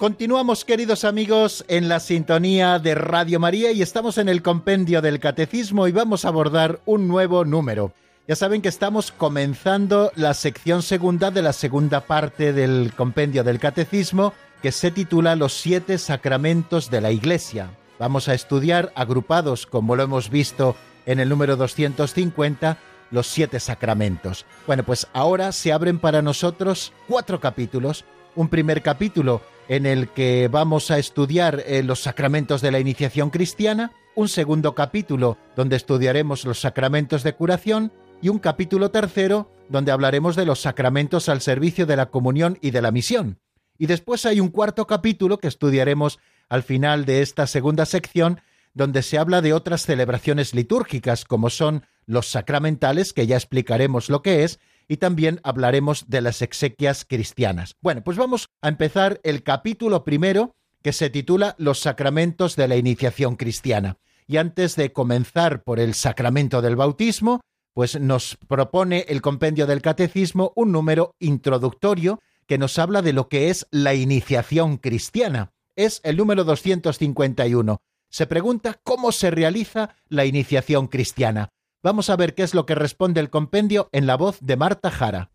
Continuamos, 0.00 0.64
queridos 0.64 1.04
amigos, 1.04 1.62
en 1.68 1.90
la 1.90 2.00
sintonía 2.00 2.78
de 2.78 2.94
Radio 2.94 3.38
María 3.38 3.70
y 3.70 3.82
estamos 3.82 4.16
en 4.16 4.30
el 4.30 4.40
compendio 4.40 5.02
del 5.02 5.20
Catecismo 5.20 5.88
y 5.88 5.92
vamos 5.92 6.24
a 6.24 6.28
abordar 6.28 6.80
un 6.86 7.06
nuevo 7.06 7.44
número. 7.44 7.92
Ya 8.26 8.34
saben 8.34 8.62
que 8.62 8.70
estamos 8.70 9.12
comenzando 9.12 10.10
la 10.16 10.32
sección 10.32 10.80
segunda 10.80 11.30
de 11.30 11.42
la 11.42 11.52
segunda 11.52 12.00
parte 12.00 12.54
del 12.54 12.94
compendio 12.96 13.44
del 13.44 13.58
catecismo 13.58 14.32
que 14.62 14.72
se 14.72 14.90
titula 14.90 15.36
Los 15.36 15.52
siete 15.52 15.98
sacramentos 15.98 16.90
de 16.90 17.02
la 17.02 17.10
Iglesia. 17.10 17.68
Vamos 17.98 18.30
a 18.30 18.34
estudiar 18.34 18.92
agrupados, 18.94 19.66
como 19.66 19.96
lo 19.96 20.02
hemos 20.02 20.30
visto 20.30 20.76
en 21.04 21.20
el 21.20 21.28
número 21.28 21.56
250, 21.56 22.78
los 23.10 23.26
siete 23.26 23.60
sacramentos. 23.60 24.46
Bueno, 24.66 24.82
pues 24.82 25.08
ahora 25.12 25.52
se 25.52 25.74
abren 25.74 25.98
para 25.98 26.22
nosotros 26.22 26.94
cuatro 27.06 27.38
capítulos. 27.38 28.06
Un 28.34 28.48
primer 28.48 28.80
capítulo 28.80 29.42
en 29.70 29.86
el 29.86 30.08
que 30.08 30.48
vamos 30.48 30.90
a 30.90 30.98
estudiar 30.98 31.62
eh, 31.64 31.84
los 31.84 32.02
sacramentos 32.02 32.60
de 32.60 32.72
la 32.72 32.80
iniciación 32.80 33.30
cristiana, 33.30 33.92
un 34.16 34.28
segundo 34.28 34.74
capítulo 34.74 35.38
donde 35.54 35.76
estudiaremos 35.76 36.44
los 36.44 36.58
sacramentos 36.58 37.22
de 37.22 37.36
curación 37.36 37.92
y 38.20 38.30
un 38.30 38.40
capítulo 38.40 38.90
tercero 38.90 39.48
donde 39.68 39.92
hablaremos 39.92 40.34
de 40.34 40.44
los 40.44 40.60
sacramentos 40.60 41.28
al 41.28 41.40
servicio 41.40 41.86
de 41.86 41.94
la 41.94 42.06
comunión 42.06 42.58
y 42.60 42.72
de 42.72 42.82
la 42.82 42.90
misión. 42.90 43.38
Y 43.78 43.86
después 43.86 44.26
hay 44.26 44.40
un 44.40 44.48
cuarto 44.48 44.88
capítulo 44.88 45.38
que 45.38 45.46
estudiaremos 45.46 46.18
al 46.48 46.64
final 46.64 47.04
de 47.04 47.22
esta 47.22 47.46
segunda 47.46 47.86
sección 47.86 48.40
donde 48.74 49.02
se 49.02 49.18
habla 49.18 49.40
de 49.40 49.52
otras 49.52 49.82
celebraciones 49.82 50.52
litúrgicas 50.52 51.24
como 51.24 51.48
son 51.48 51.86
los 52.06 52.26
sacramentales, 52.26 53.12
que 53.12 53.28
ya 53.28 53.36
explicaremos 53.36 54.10
lo 54.10 54.20
que 54.20 54.42
es, 54.42 54.58
y 54.90 54.96
también 54.96 55.38
hablaremos 55.44 56.06
de 56.08 56.20
las 56.20 56.42
exequias 56.42 57.04
cristianas. 57.04 57.76
Bueno, 57.80 58.02
pues 58.02 58.16
vamos 58.16 58.48
a 58.60 58.68
empezar 58.68 59.20
el 59.22 59.44
capítulo 59.44 60.02
primero 60.02 60.56
que 60.82 60.92
se 60.92 61.10
titula 61.10 61.54
Los 61.58 61.78
sacramentos 61.78 62.56
de 62.56 62.66
la 62.66 62.74
iniciación 62.74 63.36
cristiana. 63.36 63.98
Y 64.26 64.38
antes 64.38 64.74
de 64.74 64.92
comenzar 64.92 65.62
por 65.62 65.78
el 65.78 65.94
sacramento 65.94 66.60
del 66.60 66.74
bautismo, 66.74 67.40
pues 67.72 68.00
nos 68.00 68.36
propone 68.48 69.04
el 69.06 69.22
compendio 69.22 69.68
del 69.68 69.80
catecismo 69.80 70.52
un 70.56 70.72
número 70.72 71.14
introductorio 71.20 72.18
que 72.48 72.58
nos 72.58 72.76
habla 72.76 73.00
de 73.00 73.12
lo 73.12 73.28
que 73.28 73.48
es 73.48 73.68
la 73.70 73.94
iniciación 73.94 74.76
cristiana. 74.76 75.52
Es 75.76 76.00
el 76.02 76.16
número 76.16 76.42
251. 76.42 77.78
Se 78.08 78.26
pregunta 78.26 78.80
cómo 78.82 79.12
se 79.12 79.30
realiza 79.30 79.94
la 80.08 80.24
iniciación 80.24 80.88
cristiana. 80.88 81.50
Vamos 81.82 82.10
a 82.10 82.16
ver 82.16 82.34
qué 82.34 82.42
es 82.42 82.52
lo 82.52 82.66
que 82.66 82.74
responde 82.74 83.20
el 83.20 83.30
compendio 83.30 83.88
en 83.92 84.06
la 84.06 84.18
voz 84.18 84.36
de 84.42 84.56
Marta 84.56 84.90
Jara. 84.90 85.30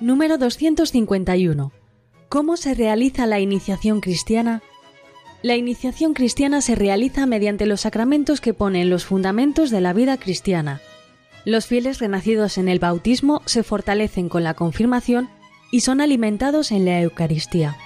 Número 0.00 0.38
251. 0.38 1.72
¿Cómo 2.30 2.56
se 2.56 2.72
realiza 2.72 3.26
la 3.26 3.40
iniciación 3.40 4.00
cristiana? 4.00 4.62
La 5.42 5.56
iniciación 5.56 6.14
cristiana 6.14 6.62
se 6.62 6.74
realiza 6.74 7.26
mediante 7.26 7.66
los 7.66 7.82
sacramentos 7.82 8.40
que 8.40 8.54
ponen 8.54 8.88
los 8.88 9.04
fundamentos 9.04 9.70
de 9.70 9.82
la 9.82 9.92
vida 9.92 10.16
cristiana. 10.16 10.80
Los 11.44 11.66
fieles 11.66 11.98
renacidos 11.98 12.56
en 12.56 12.70
el 12.70 12.78
bautismo 12.78 13.42
se 13.44 13.62
fortalecen 13.62 14.30
con 14.30 14.44
la 14.44 14.54
confirmación 14.54 15.28
y 15.74 15.80
son 15.80 16.00
alimentados 16.00 16.70
en 16.70 16.84
la 16.84 17.00
Eucaristía. 17.00 17.76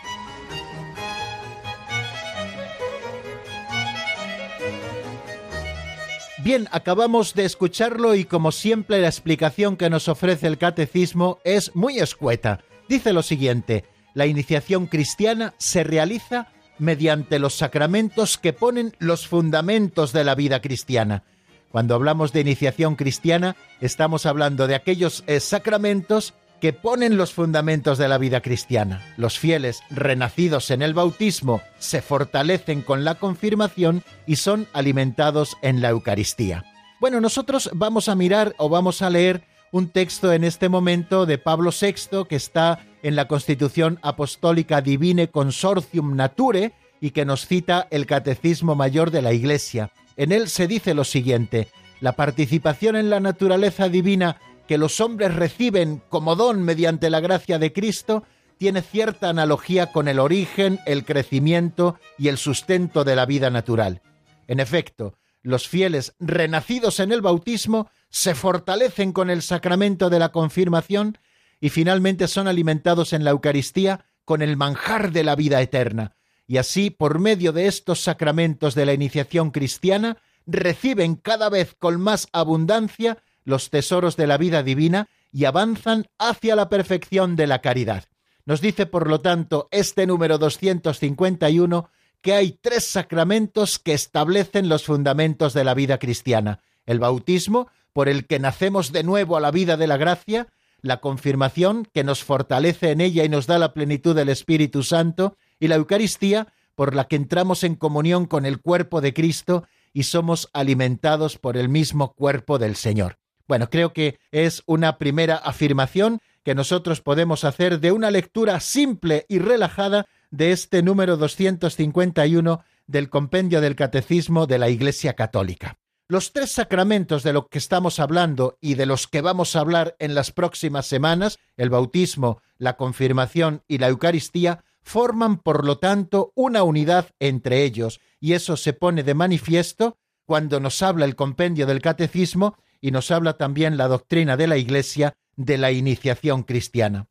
Bien, 6.45 6.69
acabamos 6.71 7.33
de 7.33 7.47
escucharlo 7.47 8.15
y 8.15 8.27
como 8.27 8.53
siempre 8.53 9.01
la 9.01 9.07
explicación 9.07 9.79
que 9.79 9.89
nos 9.89 10.09
ofrece 10.09 10.49
el 10.49 10.59
catecismo 10.59 11.39
es 11.45 11.75
muy 11.75 11.99
escueta. 11.99 12.61
Dice 12.91 13.15
lo 13.15 13.23
siguiente, 13.23 13.87
la 14.13 14.27
iniciación 14.27 14.87
cristiana 14.87 15.55
se 15.57 15.83
realiza 15.83 16.49
mediante 16.79 17.39
los 17.39 17.55
sacramentos 17.55 18.37
que 18.37 18.53
ponen 18.53 18.95
los 18.99 19.27
fundamentos 19.27 20.13
de 20.13 20.25
la 20.25 20.35
vida 20.35 20.61
cristiana. 20.61 21.25
Cuando 21.71 21.95
hablamos 21.95 22.35
de 22.35 22.43
iniciación 22.43 22.97
cristiana, 22.97 23.57
estamos 23.81 24.27
hablando 24.27 24.67
de 24.67 24.75
aquellos 24.75 25.25
eh, 25.27 25.41
sacramentos 25.41 26.35
que 26.61 26.73
ponen 26.73 27.17
los 27.17 27.33
fundamentos 27.33 27.99
de 27.99 28.09
la 28.09 28.19
vida 28.19 28.41
cristiana. 28.41 29.03
Los 29.17 29.39
fieles 29.39 29.81
renacidos 29.91 30.71
en 30.71 30.83
el 30.83 30.95
bautismo 30.95 31.61
se 31.79 32.03
fortalecen 32.03 32.83
con 32.83 33.05
la 33.05 33.17
confirmación 33.17 34.03
y 34.27 34.37
son 34.37 34.67
alimentados 34.73 35.57
en 35.63 35.81
la 35.81 35.91
Eucaristía. 35.91 36.65
Bueno, 37.01 37.21
nosotros 37.21 37.71
vamos 37.75 38.09
a 38.09 38.15
mirar 38.15 38.55
o 38.59 38.69
vamos 38.69 39.03
a 39.03 39.11
leer 39.11 39.45
un 39.71 39.89
texto 39.89 40.33
en 40.33 40.45
este 40.45 40.69
momento 40.69 41.27
de 41.27 41.39
Pablo 41.39 41.71
VI 41.71 42.25
que 42.29 42.37
está 42.37 42.81
en 43.03 43.15
la 43.15 43.29
Constitución 43.29 43.99
Apostólica 44.03 44.81
Divine 44.81 45.29
Consortium 45.29 46.17
Nature 46.17 46.73
y 47.01 47.11
que 47.11 47.25
nos 47.25 47.47
cita 47.47 47.87
el 47.91 48.07
Catecismo 48.07 48.75
Mayor 48.75 49.11
de 49.11 49.23
la 49.23 49.33
Iglesia. 49.33 49.93
En 50.17 50.33
él 50.33 50.49
se 50.49 50.67
dice 50.67 50.95
lo 50.95 51.05
siguiente, 51.05 51.69
la 52.01 52.13
participación 52.13 52.97
en 52.97 53.11
la 53.11 53.21
naturaleza 53.21 53.89
divina 53.89 54.41
que 54.69 54.79
los 54.79 55.01
hombres 55.01 55.35
reciben 55.35 56.03
como 56.11 56.37
don 56.37 56.63
mediante 56.63 57.11
la 57.11 57.21
gracia 57.21 57.59
de 57.59 57.73
Cristo 57.73 58.25
tiene 58.59 58.83
cierta 58.83 59.31
analogía 59.31 59.93
con 59.93 60.09
el 60.09 60.19
origen, 60.19 60.79
el 60.85 61.05
crecimiento 61.05 61.99
y 62.19 62.29
el 62.29 62.37
sustento 62.37 63.03
de 63.03 63.17
la 63.17 63.25
vida 63.25 63.51
natural. 63.51 64.03
En 64.47 64.61
efecto, 64.61 65.15
los 65.43 65.69
fieles 65.69 66.15
renacidos 66.21 67.01
en 67.01 67.13
el 67.13 67.23
bautismo 67.23 67.91
se 68.11 68.35
fortalecen 68.35 69.13
con 69.13 69.31
el 69.31 69.43
sacramento 69.43 70.11
de 70.11 70.19
la 70.19 70.31
confirmación 70.31 71.19
y 71.61 71.71
finalmente 71.71 72.29
son 72.29 72.47
alimentados 72.47 73.13
en 73.13 73.25
la 73.25 73.31
Eucaristía 73.31 74.05
con 74.25 74.43
el 74.43 74.57
manjar 74.57 75.13
de 75.13 75.25
la 75.25 75.35
vida 75.35 75.63
eterna. 75.63 76.15
Y 76.47 76.59
así, 76.59 76.91
por 76.91 77.19
medio 77.19 77.53
de 77.53 77.67
estos 77.67 78.01
sacramentos 78.01 78.75
de 78.75 78.85
la 78.85 78.93
iniciación 78.93 79.51
cristiana, 79.51 80.19
reciben 80.47 81.15
cada 81.17 81.49
vez 81.49 81.75
con 81.79 82.01
más 82.01 82.29
abundancia 82.33 83.19
los 83.49 83.71
tesoros 83.71 84.17
de 84.17 84.27
la 84.27 84.37
vida 84.37 84.63
divina 84.63 85.09
y 85.33 85.47
avanzan 85.47 86.07
hacia 86.19 86.55
la 86.55 86.69
perfección 86.69 87.35
de 87.35 87.47
la 87.47 87.61
caridad. 87.61 88.05
Nos 88.45 88.61
dice, 88.61 88.85
por 88.85 89.09
lo 89.09 89.21
tanto, 89.21 89.69
este 89.71 90.07
número 90.07 90.37
251 90.39 91.91
que 92.21 92.35
hay 92.35 92.53
tres 92.53 92.87
sacramentos 92.87 93.79
que 93.79 93.95
establecen 93.95 94.69
los 94.69 94.85
fundamentos 94.85 95.55
de 95.55 95.65
la 95.65 95.75
vida 95.75 95.99
cristiana. 95.99 96.61
El 96.85 96.99
bautismo, 96.99 97.69
por 97.93 98.09
el 98.09 98.27
que 98.27 98.39
nacemos 98.39 98.93
de 98.93 99.03
nuevo 99.03 99.37
a 99.37 99.41
la 99.41 99.51
vida 99.51 99.77
de 99.77 99.87
la 99.87 99.97
gracia, 99.97 100.49
la 100.83 101.01
confirmación, 101.01 101.87
que 101.93 102.05
nos 102.05 102.25
fortalece 102.25 102.91
en 102.91 103.01
ella 103.01 103.25
y 103.25 103.29
nos 103.29 103.47
da 103.47 103.59
la 103.59 103.73
plenitud 103.73 104.15
del 104.15 104.29
Espíritu 104.29 104.83
Santo, 104.83 105.37
y 105.59 105.69
la 105.69 105.77
Eucaristía, 105.77 106.49
por 106.75 106.95
la 106.95 107.07
que 107.07 107.17
entramos 107.17 107.65
en 107.65 107.77
comunión 107.77 108.27
con 108.27 108.47
el 108.47 108.61
cuerpo 108.61 109.01
de 109.01 109.15
Cristo 109.15 109.65
y 109.93 110.03
somos 110.03 110.51
alimentados 110.53 111.39
por 111.39 111.57
el 111.57 111.69
mismo 111.69 112.13
cuerpo 112.13 112.59
del 112.59 112.77
Señor. 112.77 113.19
Bueno, 113.49 113.71
creo 113.71 113.95
que 113.95 114.19
es 114.31 114.63
una 114.67 114.99
primera 114.99 115.37
afirmación 115.37 116.21
que 116.45 116.55
nosotros 116.55 117.01
podemos 117.01 117.45
hacer 117.45 117.81
de 117.81 117.93
una 117.93 118.11
lectura 118.11 118.61
simple 118.61 119.25
y 119.29 119.39
relajada 119.39 120.07
de 120.31 120.53
este 120.53 120.83
número 120.83 121.17
251 121.17 122.63
del 122.87 123.09
Compendio 123.09 123.63
del 123.63 123.75
Catecismo 123.75 124.47
de 124.47 124.59
la 124.59 124.69
Iglesia 124.69 125.15
Católica. 125.15 125.79
Los 126.09 126.33
tres 126.33 126.53
sacramentos 126.53 127.23
de 127.23 127.33
los 127.33 127.49
que 127.49 127.59
estamos 127.59 128.01
hablando 128.01 128.59
y 128.61 128.75
de 128.75 128.87
los 128.87 129.07
que 129.07 129.23
vamos 129.23 129.57
a 129.57 129.61
hablar 129.61 129.97
en 129.99 130.15
las 130.15 130.31
próximas 130.31 130.87
semanas, 130.87 131.39
el 131.57 131.71
bautismo, 131.71 132.41
la 132.59 132.77
confirmación 132.77 133.63
y 133.67 133.79
la 133.79 133.89
Eucaristía, 133.89 134.65
forman, 134.83 135.39
por 135.39 135.67
lo 135.67 135.79
tanto, 135.79 136.33
una 136.35 136.63
unidad 136.63 137.11
entre 137.19 137.65
ellos, 137.65 138.01
y 138.21 138.33
eso 138.33 138.57
se 138.57 138.73
pone 138.73 139.03
de 139.03 139.15
manifiesto 139.15 139.99
cuando 140.25 140.61
nos 140.61 140.83
habla 140.83 141.05
el 141.05 141.17
compendio 141.17 141.67
del 141.67 141.83
Catecismo 141.83 142.57
y 142.81 142.91
nos 142.91 143.11
habla 143.11 143.37
también 143.37 143.77
la 143.77 143.89
doctrina 143.89 144.37
de 144.37 144.47
la 144.47 144.57
Iglesia 144.57 145.15
de 145.37 145.59
la 145.59 145.73
iniciación 145.73 146.43
cristiana. 146.43 147.07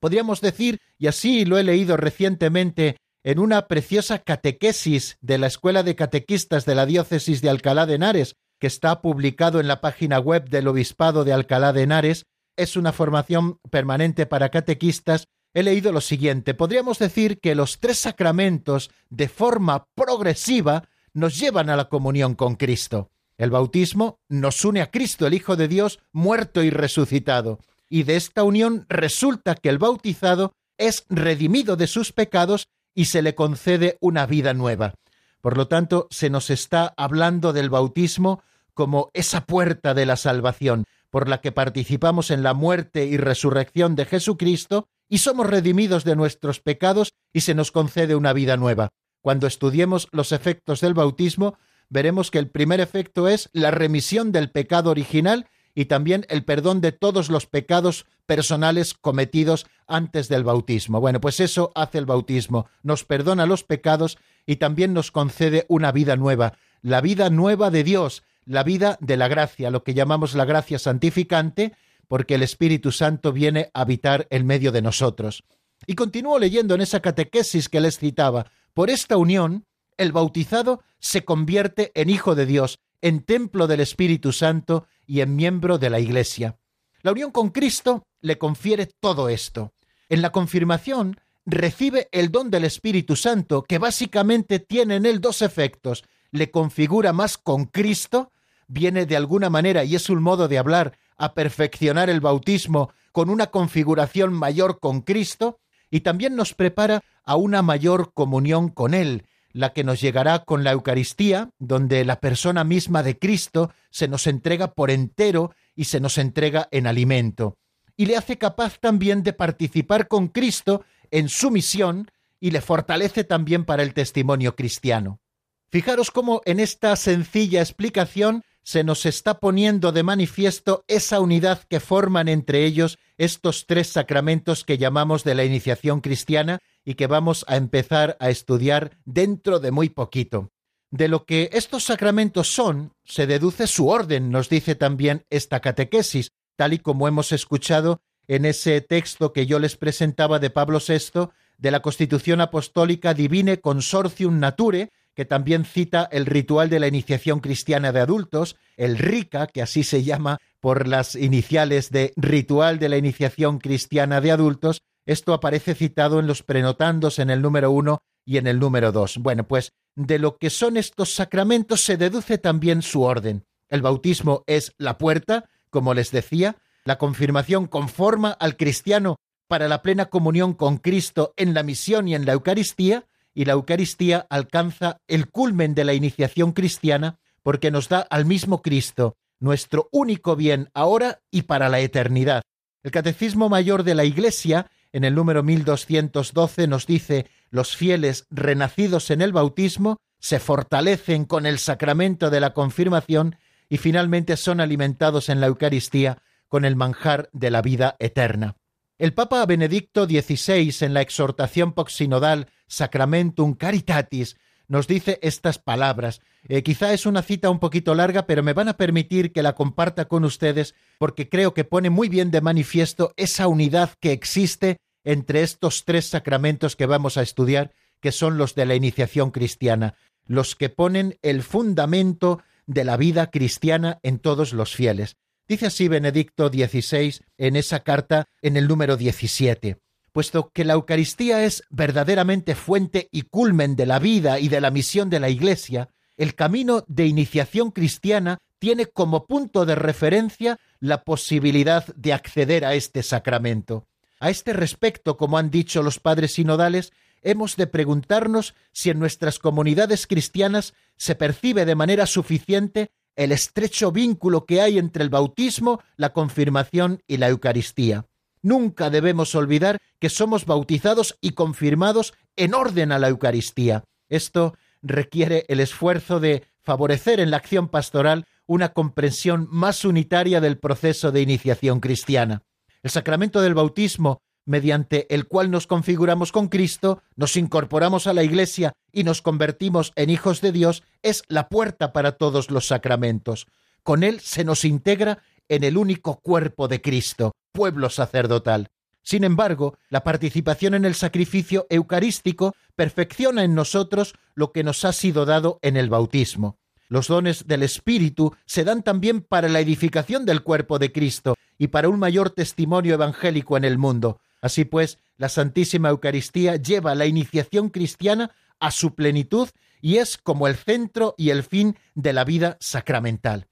Podríamos 0.00 0.40
decir, 0.40 0.80
y 0.98 1.06
así 1.06 1.44
lo 1.44 1.58
he 1.58 1.62
leído 1.62 1.96
recientemente 1.96 2.96
en 3.22 3.38
una 3.38 3.68
preciosa 3.68 4.18
catequesis 4.18 5.18
de 5.20 5.38
la 5.38 5.46
Escuela 5.46 5.82
de 5.82 5.94
Catequistas 5.94 6.64
de 6.64 6.74
la 6.74 6.86
Diócesis 6.86 7.42
de 7.42 7.50
Alcalá 7.50 7.86
de 7.86 7.94
Henares, 7.94 8.36
que 8.58 8.66
está 8.66 9.02
publicado 9.02 9.60
en 9.60 9.68
la 9.68 9.80
página 9.80 10.18
web 10.18 10.48
del 10.48 10.68
Obispado 10.68 11.24
de 11.24 11.32
Alcalá 11.32 11.72
de 11.72 11.82
Henares, 11.82 12.26
es 12.56 12.76
una 12.76 12.92
formación 12.92 13.58
permanente 13.70 14.26
para 14.26 14.50
catequistas, 14.50 15.26
he 15.54 15.62
leído 15.62 15.92
lo 15.92 16.00
siguiente. 16.00 16.54
Podríamos 16.54 16.98
decir 16.98 17.40
que 17.40 17.54
los 17.54 17.80
tres 17.80 17.98
sacramentos, 17.98 18.90
de 19.08 19.28
forma 19.28 19.86
progresiva, 19.94 20.88
nos 21.12 21.38
llevan 21.38 21.70
a 21.70 21.76
la 21.76 21.88
comunión 21.88 22.34
con 22.34 22.56
Cristo. 22.56 23.10
El 23.40 23.48
bautismo 23.48 24.20
nos 24.28 24.66
une 24.66 24.82
a 24.82 24.90
Cristo, 24.90 25.26
el 25.26 25.32
Hijo 25.32 25.56
de 25.56 25.66
Dios, 25.66 25.98
muerto 26.12 26.62
y 26.62 26.68
resucitado, 26.68 27.58
y 27.88 28.02
de 28.02 28.16
esta 28.16 28.44
unión 28.44 28.84
resulta 28.90 29.54
que 29.54 29.70
el 29.70 29.78
bautizado 29.78 30.52
es 30.76 31.06
redimido 31.08 31.76
de 31.76 31.86
sus 31.86 32.12
pecados 32.12 32.68
y 32.94 33.06
se 33.06 33.22
le 33.22 33.34
concede 33.34 33.96
una 34.02 34.26
vida 34.26 34.52
nueva. 34.52 34.92
Por 35.40 35.56
lo 35.56 35.68
tanto, 35.68 36.06
se 36.10 36.28
nos 36.28 36.50
está 36.50 36.92
hablando 36.98 37.54
del 37.54 37.70
bautismo 37.70 38.42
como 38.74 39.10
esa 39.14 39.46
puerta 39.46 39.94
de 39.94 40.04
la 40.04 40.16
salvación, 40.16 40.84
por 41.08 41.26
la 41.26 41.40
que 41.40 41.50
participamos 41.50 42.30
en 42.30 42.42
la 42.42 42.52
muerte 42.52 43.06
y 43.06 43.16
resurrección 43.16 43.96
de 43.96 44.04
Jesucristo 44.04 44.86
y 45.08 45.16
somos 45.16 45.46
redimidos 45.46 46.04
de 46.04 46.14
nuestros 46.14 46.60
pecados 46.60 47.14
y 47.32 47.40
se 47.40 47.54
nos 47.54 47.72
concede 47.72 48.16
una 48.16 48.34
vida 48.34 48.58
nueva. 48.58 48.90
Cuando 49.22 49.46
estudiemos 49.46 50.08
los 50.12 50.32
efectos 50.32 50.82
del 50.82 50.92
bautismo, 50.92 51.56
veremos 51.90 52.30
que 52.30 52.38
el 52.38 52.48
primer 52.48 52.80
efecto 52.80 53.28
es 53.28 53.50
la 53.52 53.70
remisión 53.70 54.32
del 54.32 54.50
pecado 54.50 54.90
original 54.90 55.46
y 55.74 55.84
también 55.84 56.24
el 56.28 56.44
perdón 56.44 56.80
de 56.80 56.92
todos 56.92 57.28
los 57.28 57.46
pecados 57.46 58.06
personales 58.26 58.94
cometidos 58.94 59.66
antes 59.86 60.28
del 60.28 60.44
bautismo. 60.44 61.00
Bueno, 61.00 61.20
pues 61.20 61.40
eso 61.40 61.72
hace 61.74 61.98
el 61.98 62.06
bautismo, 62.06 62.68
nos 62.82 63.04
perdona 63.04 63.46
los 63.46 63.64
pecados 63.64 64.18
y 64.46 64.56
también 64.56 64.94
nos 64.94 65.10
concede 65.10 65.66
una 65.68 65.92
vida 65.92 66.16
nueva, 66.16 66.54
la 66.82 67.00
vida 67.00 67.28
nueva 67.28 67.70
de 67.70 67.84
Dios, 67.84 68.22
la 68.44 68.62
vida 68.62 68.98
de 69.00 69.16
la 69.16 69.28
gracia, 69.28 69.70
lo 69.70 69.84
que 69.84 69.94
llamamos 69.94 70.34
la 70.34 70.44
gracia 70.44 70.78
santificante, 70.78 71.72
porque 72.08 72.34
el 72.34 72.42
Espíritu 72.42 72.90
Santo 72.90 73.32
viene 73.32 73.70
a 73.74 73.82
habitar 73.82 74.26
en 74.30 74.46
medio 74.46 74.72
de 74.72 74.82
nosotros. 74.82 75.44
Y 75.86 75.94
continúo 75.94 76.38
leyendo 76.38 76.74
en 76.74 76.80
esa 76.80 77.00
catequesis 77.00 77.68
que 77.68 77.80
les 77.80 77.98
citaba, 77.98 78.46
por 78.74 78.90
esta 78.90 79.16
unión, 79.16 79.66
el 80.00 80.12
bautizado 80.12 80.82
se 80.98 81.26
convierte 81.26 81.92
en 81.94 82.08
hijo 82.08 82.34
de 82.34 82.46
Dios, 82.46 82.78
en 83.02 83.20
templo 83.22 83.66
del 83.66 83.80
Espíritu 83.80 84.32
Santo 84.32 84.86
y 85.06 85.20
en 85.20 85.36
miembro 85.36 85.76
de 85.76 85.90
la 85.90 86.00
Iglesia. 86.00 86.56
La 87.02 87.12
unión 87.12 87.30
con 87.30 87.50
Cristo 87.50 88.02
le 88.22 88.38
confiere 88.38 88.86
todo 88.86 89.28
esto. 89.28 89.74
En 90.08 90.22
la 90.22 90.32
confirmación 90.32 91.20
recibe 91.44 92.08
el 92.12 92.32
don 92.32 92.50
del 92.50 92.64
Espíritu 92.64 93.14
Santo, 93.14 93.62
que 93.62 93.78
básicamente 93.78 94.58
tiene 94.58 94.96
en 94.96 95.04
él 95.04 95.20
dos 95.20 95.42
efectos. 95.42 96.04
Le 96.30 96.50
configura 96.50 97.12
más 97.12 97.36
con 97.36 97.66
Cristo, 97.66 98.32
viene 98.68 99.04
de 99.04 99.16
alguna 99.16 99.50
manera, 99.50 99.84
y 99.84 99.96
es 99.96 100.08
un 100.08 100.22
modo 100.22 100.48
de 100.48 100.56
hablar, 100.56 100.96
a 101.18 101.34
perfeccionar 101.34 102.08
el 102.08 102.20
bautismo 102.20 102.90
con 103.12 103.28
una 103.28 103.48
configuración 103.48 104.32
mayor 104.32 104.80
con 104.80 105.02
Cristo, 105.02 105.58
y 105.90 106.00
también 106.00 106.36
nos 106.36 106.54
prepara 106.54 107.02
a 107.22 107.36
una 107.36 107.60
mayor 107.60 108.14
comunión 108.14 108.70
con 108.70 108.94
Él, 108.94 109.26
la 109.52 109.72
que 109.72 109.84
nos 109.84 110.00
llegará 110.00 110.44
con 110.44 110.64
la 110.64 110.72
Eucaristía, 110.72 111.50
donde 111.58 112.04
la 112.04 112.20
persona 112.20 112.64
misma 112.64 113.02
de 113.02 113.18
Cristo 113.18 113.72
se 113.90 114.08
nos 114.08 114.26
entrega 114.26 114.74
por 114.74 114.90
entero 114.90 115.54
y 115.74 115.84
se 115.84 116.00
nos 116.00 116.18
entrega 116.18 116.68
en 116.70 116.86
alimento, 116.86 117.56
y 117.96 118.06
le 118.06 118.16
hace 118.16 118.38
capaz 118.38 118.78
también 118.78 119.22
de 119.22 119.32
participar 119.32 120.08
con 120.08 120.28
Cristo 120.28 120.84
en 121.10 121.28
su 121.28 121.50
misión 121.50 122.10
y 122.38 122.50
le 122.50 122.60
fortalece 122.60 123.24
también 123.24 123.64
para 123.64 123.82
el 123.82 123.92
testimonio 123.94 124.56
cristiano. 124.56 125.20
Fijaros 125.68 126.10
cómo 126.10 126.40
en 126.46 126.58
esta 126.58 126.96
sencilla 126.96 127.60
explicación 127.60 128.42
se 128.62 128.84
nos 128.84 129.06
está 129.06 129.38
poniendo 129.38 129.92
de 129.92 130.02
manifiesto 130.02 130.84
esa 130.88 131.20
unidad 131.20 131.62
que 131.64 131.80
forman 131.80 132.28
entre 132.28 132.64
ellos 132.64 132.98
estos 133.18 133.66
tres 133.66 133.88
sacramentos 133.88 134.64
que 134.64 134.78
llamamos 134.78 135.24
de 135.24 135.34
la 135.34 135.44
iniciación 135.44 136.00
cristiana 136.00 136.58
y 136.84 136.94
que 136.94 137.06
vamos 137.06 137.44
a 137.48 137.56
empezar 137.56 138.16
a 138.20 138.30
estudiar 138.30 138.98
dentro 139.04 139.60
de 139.60 139.70
muy 139.70 139.88
poquito. 139.88 140.50
De 140.90 141.08
lo 141.08 141.24
que 141.24 141.50
estos 141.52 141.84
sacramentos 141.84 142.52
son, 142.52 142.92
se 143.04 143.26
deduce 143.26 143.66
su 143.66 143.88
orden, 143.88 144.30
nos 144.30 144.48
dice 144.48 144.74
también 144.74 145.24
esta 145.30 145.60
catequesis, 145.60 146.32
tal 146.56 146.72
y 146.72 146.78
como 146.78 147.06
hemos 147.06 147.32
escuchado 147.32 148.00
en 148.26 148.44
ese 148.44 148.80
texto 148.80 149.32
que 149.32 149.46
yo 149.46 149.58
les 149.58 149.76
presentaba 149.76 150.38
de 150.38 150.50
Pablo 150.50 150.78
VI 150.86 151.30
de 151.58 151.70
la 151.70 151.80
Constitución 151.80 152.40
Apostólica 152.40 153.14
Divine 153.14 153.60
Consortium 153.60 154.40
Nature, 154.40 154.90
que 155.14 155.24
también 155.24 155.64
cita 155.64 156.08
el 156.10 156.26
ritual 156.26 156.70
de 156.70 156.80
la 156.80 156.88
iniciación 156.88 157.40
cristiana 157.40 157.92
de 157.92 158.00
adultos, 158.00 158.56
el 158.76 158.98
RICA, 158.98 159.46
que 159.46 159.62
así 159.62 159.84
se 159.84 160.02
llama 160.02 160.38
por 160.60 160.86
las 160.88 161.14
iniciales 161.14 161.90
de 161.90 162.12
Ritual 162.16 162.78
de 162.78 162.88
la 162.88 162.96
Iniciación 162.96 163.58
Cristiana 163.58 164.20
de 164.20 164.30
Adultos. 164.30 164.82
Esto 165.10 165.34
aparece 165.34 165.74
citado 165.74 166.20
en 166.20 166.28
los 166.28 166.44
prenotandos 166.44 167.18
en 167.18 167.30
el 167.30 167.42
número 167.42 167.72
uno 167.72 168.00
y 168.24 168.36
en 168.36 168.46
el 168.46 168.60
número 168.60 168.92
dos. 168.92 169.18
Bueno, 169.18 169.48
pues 169.48 169.72
de 169.96 170.20
lo 170.20 170.36
que 170.36 170.50
son 170.50 170.76
estos 170.76 171.12
sacramentos 171.12 171.80
se 171.80 171.96
deduce 171.96 172.38
también 172.38 172.80
su 172.80 173.02
orden. 173.02 173.44
El 173.68 173.82
bautismo 173.82 174.44
es 174.46 174.72
la 174.78 174.98
puerta, 174.98 175.50
como 175.68 175.94
les 175.94 176.12
decía, 176.12 176.58
la 176.84 176.96
confirmación 176.96 177.66
conforma 177.66 178.30
al 178.30 178.56
cristiano 178.56 179.16
para 179.48 179.66
la 179.66 179.82
plena 179.82 180.06
comunión 180.06 180.54
con 180.54 180.78
Cristo 180.78 181.34
en 181.36 181.54
la 181.54 181.64
misión 181.64 182.06
y 182.06 182.14
en 182.14 182.24
la 182.24 182.34
Eucaristía, 182.34 183.08
y 183.34 183.46
la 183.46 183.54
Eucaristía 183.54 184.28
alcanza 184.30 184.98
el 185.08 185.28
culmen 185.28 185.74
de 185.74 185.82
la 185.82 185.94
iniciación 185.94 186.52
cristiana 186.52 187.18
porque 187.42 187.72
nos 187.72 187.88
da 187.88 187.98
al 187.98 188.26
mismo 188.26 188.62
Cristo, 188.62 189.16
nuestro 189.40 189.88
único 189.90 190.36
bien 190.36 190.70
ahora 190.72 191.20
y 191.32 191.42
para 191.42 191.68
la 191.68 191.80
eternidad. 191.80 192.42
El 192.84 192.92
Catecismo 192.92 193.48
Mayor 193.48 193.82
de 193.82 193.96
la 193.96 194.04
Iglesia, 194.04 194.70
en 194.92 195.04
el 195.04 195.14
número 195.14 195.42
1212, 195.42 196.66
nos 196.66 196.86
dice, 196.86 197.26
los 197.50 197.76
fieles 197.76 198.26
renacidos 198.30 199.10
en 199.10 199.22
el 199.22 199.32
bautismo 199.32 199.98
se 200.18 200.38
fortalecen 200.38 201.24
con 201.24 201.46
el 201.46 201.58
sacramento 201.58 202.30
de 202.30 202.40
la 202.40 202.52
confirmación 202.52 203.36
y 203.68 203.78
finalmente 203.78 204.36
son 204.36 204.60
alimentados 204.60 205.28
en 205.28 205.40
la 205.40 205.46
Eucaristía 205.46 206.18
con 206.48 206.64
el 206.64 206.76
manjar 206.76 207.30
de 207.32 207.50
la 207.50 207.62
vida 207.62 207.96
eterna. 208.00 208.56
El 208.98 209.14
Papa 209.14 209.46
Benedicto 209.46 210.04
XVI, 210.04 210.74
en 210.84 210.92
la 210.92 211.00
exhortación 211.00 211.72
poxinodal 211.72 212.48
Sacramentum 212.66 213.54
Caritatis, 213.54 214.36
nos 214.70 214.86
dice 214.86 215.18
estas 215.20 215.58
palabras. 215.58 216.20
Eh, 216.48 216.62
quizá 216.62 216.92
es 216.92 217.04
una 217.04 217.22
cita 217.22 217.50
un 217.50 217.58
poquito 217.58 217.92
larga, 217.96 218.26
pero 218.26 218.44
me 218.44 218.52
van 218.52 218.68
a 218.68 218.76
permitir 218.76 219.32
que 219.32 219.42
la 219.42 219.56
comparta 219.56 220.04
con 220.06 220.24
ustedes 220.24 220.76
porque 220.96 221.28
creo 221.28 221.54
que 221.54 221.64
pone 221.64 221.90
muy 221.90 222.08
bien 222.08 222.30
de 222.30 222.40
manifiesto 222.40 223.12
esa 223.16 223.48
unidad 223.48 223.90
que 223.98 224.12
existe 224.12 224.76
entre 225.02 225.42
estos 225.42 225.84
tres 225.84 226.06
sacramentos 226.06 226.76
que 226.76 226.86
vamos 226.86 227.16
a 227.16 227.22
estudiar, 227.22 227.72
que 228.00 228.12
son 228.12 228.38
los 228.38 228.54
de 228.54 228.64
la 228.64 228.76
iniciación 228.76 229.32
cristiana, 229.32 229.96
los 230.24 230.54
que 230.54 230.68
ponen 230.68 231.18
el 231.22 231.42
fundamento 231.42 232.40
de 232.66 232.84
la 232.84 232.96
vida 232.96 233.32
cristiana 233.32 233.98
en 234.04 234.20
todos 234.20 234.52
los 234.52 234.76
fieles. 234.76 235.16
Dice 235.48 235.66
así 235.66 235.88
Benedicto 235.88 236.48
XVI 236.48 237.16
en 237.38 237.56
esa 237.56 237.80
carta 237.80 238.28
en 238.40 238.56
el 238.56 238.68
número 238.68 238.96
17. 238.96 239.78
Puesto 240.12 240.50
que 240.52 240.64
la 240.64 240.74
Eucaristía 240.74 241.44
es 241.44 241.62
verdaderamente 241.70 242.54
fuente 242.54 243.08
y 243.12 243.22
culmen 243.22 243.76
de 243.76 243.86
la 243.86 243.98
vida 243.98 244.40
y 244.40 244.48
de 244.48 244.60
la 244.60 244.70
misión 244.70 245.08
de 245.08 245.20
la 245.20 245.28
Iglesia, 245.28 245.88
el 246.16 246.34
camino 246.34 246.84
de 246.88 247.06
iniciación 247.06 247.70
cristiana 247.70 248.38
tiene 248.58 248.86
como 248.86 249.26
punto 249.26 249.64
de 249.64 249.74
referencia 249.74 250.58
la 250.80 251.04
posibilidad 251.04 251.86
de 251.94 252.12
acceder 252.12 252.64
a 252.64 252.74
este 252.74 253.02
sacramento. 253.02 253.86
A 254.18 254.28
este 254.30 254.52
respecto, 254.52 255.16
como 255.16 255.38
han 255.38 255.50
dicho 255.50 255.82
los 255.82 255.98
padres 255.98 256.34
sinodales, 256.34 256.92
hemos 257.22 257.56
de 257.56 257.66
preguntarnos 257.66 258.54
si 258.72 258.90
en 258.90 258.98
nuestras 258.98 259.38
comunidades 259.38 260.06
cristianas 260.06 260.74
se 260.96 261.14
percibe 261.14 261.64
de 261.64 261.74
manera 261.74 262.04
suficiente 262.04 262.90
el 263.16 263.32
estrecho 263.32 263.92
vínculo 263.92 264.44
que 264.44 264.60
hay 264.60 264.78
entre 264.78 265.04
el 265.04 265.10
bautismo, 265.10 265.82
la 265.96 266.12
confirmación 266.12 267.02
y 267.06 267.16
la 267.16 267.28
Eucaristía. 267.28 268.06
Nunca 268.42 268.90
debemos 268.90 269.34
olvidar 269.34 269.78
que 269.98 270.08
somos 270.08 270.46
bautizados 270.46 271.16
y 271.20 271.32
confirmados 271.32 272.14
en 272.36 272.54
orden 272.54 272.92
a 272.92 272.98
la 272.98 273.08
Eucaristía. 273.08 273.84
Esto 274.08 274.54
requiere 274.82 275.44
el 275.48 275.60
esfuerzo 275.60 276.20
de 276.20 276.44
favorecer 276.60 277.20
en 277.20 277.30
la 277.30 277.36
acción 277.36 277.68
pastoral 277.68 278.26
una 278.46 278.72
comprensión 278.72 279.46
más 279.50 279.84
unitaria 279.84 280.40
del 280.40 280.58
proceso 280.58 281.12
de 281.12 281.22
iniciación 281.22 281.80
cristiana. 281.80 282.42
El 282.82 282.90
sacramento 282.90 283.40
del 283.42 283.54
bautismo 283.54 284.22
mediante 284.46 285.06
el 285.14 285.28
cual 285.28 285.50
nos 285.50 285.66
configuramos 285.66 286.32
con 286.32 286.48
Cristo, 286.48 287.02
nos 287.14 287.36
incorporamos 287.36 288.06
a 288.06 288.12
la 288.12 288.24
Iglesia 288.24 288.72
y 288.92 289.04
nos 289.04 289.22
convertimos 289.22 289.92
en 289.94 290.10
hijos 290.10 290.40
de 290.40 290.50
Dios, 290.50 290.82
es 291.02 291.22
la 291.28 291.48
puerta 291.48 291.92
para 291.92 292.12
todos 292.12 292.50
los 292.50 292.66
sacramentos. 292.66 293.46
Con 293.82 294.02
él 294.02 294.20
se 294.20 294.44
nos 294.44 294.64
integra 294.64 295.22
en 295.50 295.64
el 295.64 295.76
único 295.76 296.20
cuerpo 296.20 296.68
de 296.68 296.80
Cristo, 296.80 297.34
pueblo 297.52 297.90
sacerdotal. 297.90 298.70
Sin 299.02 299.24
embargo, 299.24 299.76
la 299.88 300.04
participación 300.04 300.74
en 300.74 300.84
el 300.84 300.94
sacrificio 300.94 301.66
eucarístico 301.68 302.54
perfecciona 302.76 303.44
en 303.44 303.54
nosotros 303.54 304.14
lo 304.34 304.52
que 304.52 304.62
nos 304.62 304.84
ha 304.84 304.92
sido 304.92 305.26
dado 305.26 305.58
en 305.62 305.76
el 305.76 305.90
bautismo. 305.90 306.56
Los 306.88 307.08
dones 307.08 307.46
del 307.46 307.62
Espíritu 307.62 308.34
se 308.46 308.64
dan 308.64 308.82
también 308.82 309.20
para 309.20 309.48
la 309.48 309.60
edificación 309.60 310.24
del 310.24 310.42
cuerpo 310.42 310.78
de 310.78 310.92
Cristo 310.92 311.34
y 311.58 311.68
para 311.68 311.88
un 311.88 311.98
mayor 311.98 312.30
testimonio 312.30 312.94
evangélico 312.94 313.56
en 313.56 313.64
el 313.64 313.76
mundo. 313.78 314.20
Así 314.40 314.64
pues, 314.64 314.98
la 315.16 315.28
Santísima 315.28 315.88
Eucaristía 315.88 316.56
lleva 316.56 316.94
la 316.94 317.06
iniciación 317.06 317.70
cristiana 317.70 318.30
a 318.60 318.70
su 318.70 318.94
plenitud 318.94 319.48
y 319.80 319.96
es 319.96 320.16
como 320.16 320.46
el 320.46 320.56
centro 320.56 321.14
y 321.18 321.30
el 321.30 321.42
fin 321.42 321.76
de 321.94 322.12
la 322.12 322.24
vida 322.24 322.56
sacramental. 322.60 323.48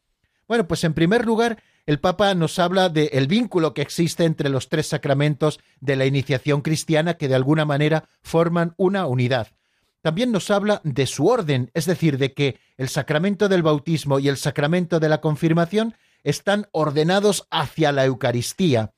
Bueno, 0.48 0.66
pues 0.66 0.82
en 0.84 0.94
primer 0.94 1.26
lugar, 1.26 1.62
el 1.88 2.00
Papa 2.00 2.34
nos 2.34 2.58
habla 2.58 2.90
del 2.90 3.26
vínculo 3.28 3.72
que 3.72 3.80
existe 3.80 4.24
entre 4.24 4.50
los 4.50 4.68
tres 4.68 4.88
sacramentos 4.88 5.58
de 5.80 5.96
la 5.96 6.04
iniciación 6.04 6.60
cristiana 6.60 7.14
que 7.14 7.28
de 7.28 7.34
alguna 7.34 7.64
manera 7.64 8.10
forman 8.20 8.74
una 8.76 9.06
unidad. 9.06 9.48
También 10.02 10.30
nos 10.30 10.50
habla 10.50 10.82
de 10.84 11.06
su 11.06 11.26
orden, 11.26 11.70
es 11.72 11.86
decir, 11.86 12.18
de 12.18 12.34
que 12.34 12.60
el 12.76 12.90
sacramento 12.90 13.48
del 13.48 13.62
bautismo 13.62 14.18
y 14.18 14.28
el 14.28 14.36
sacramento 14.36 15.00
de 15.00 15.08
la 15.08 15.22
confirmación 15.22 15.94
están 16.24 16.66
ordenados 16.72 17.48
hacia 17.50 17.90
la 17.90 18.04
Eucaristía. 18.04 18.92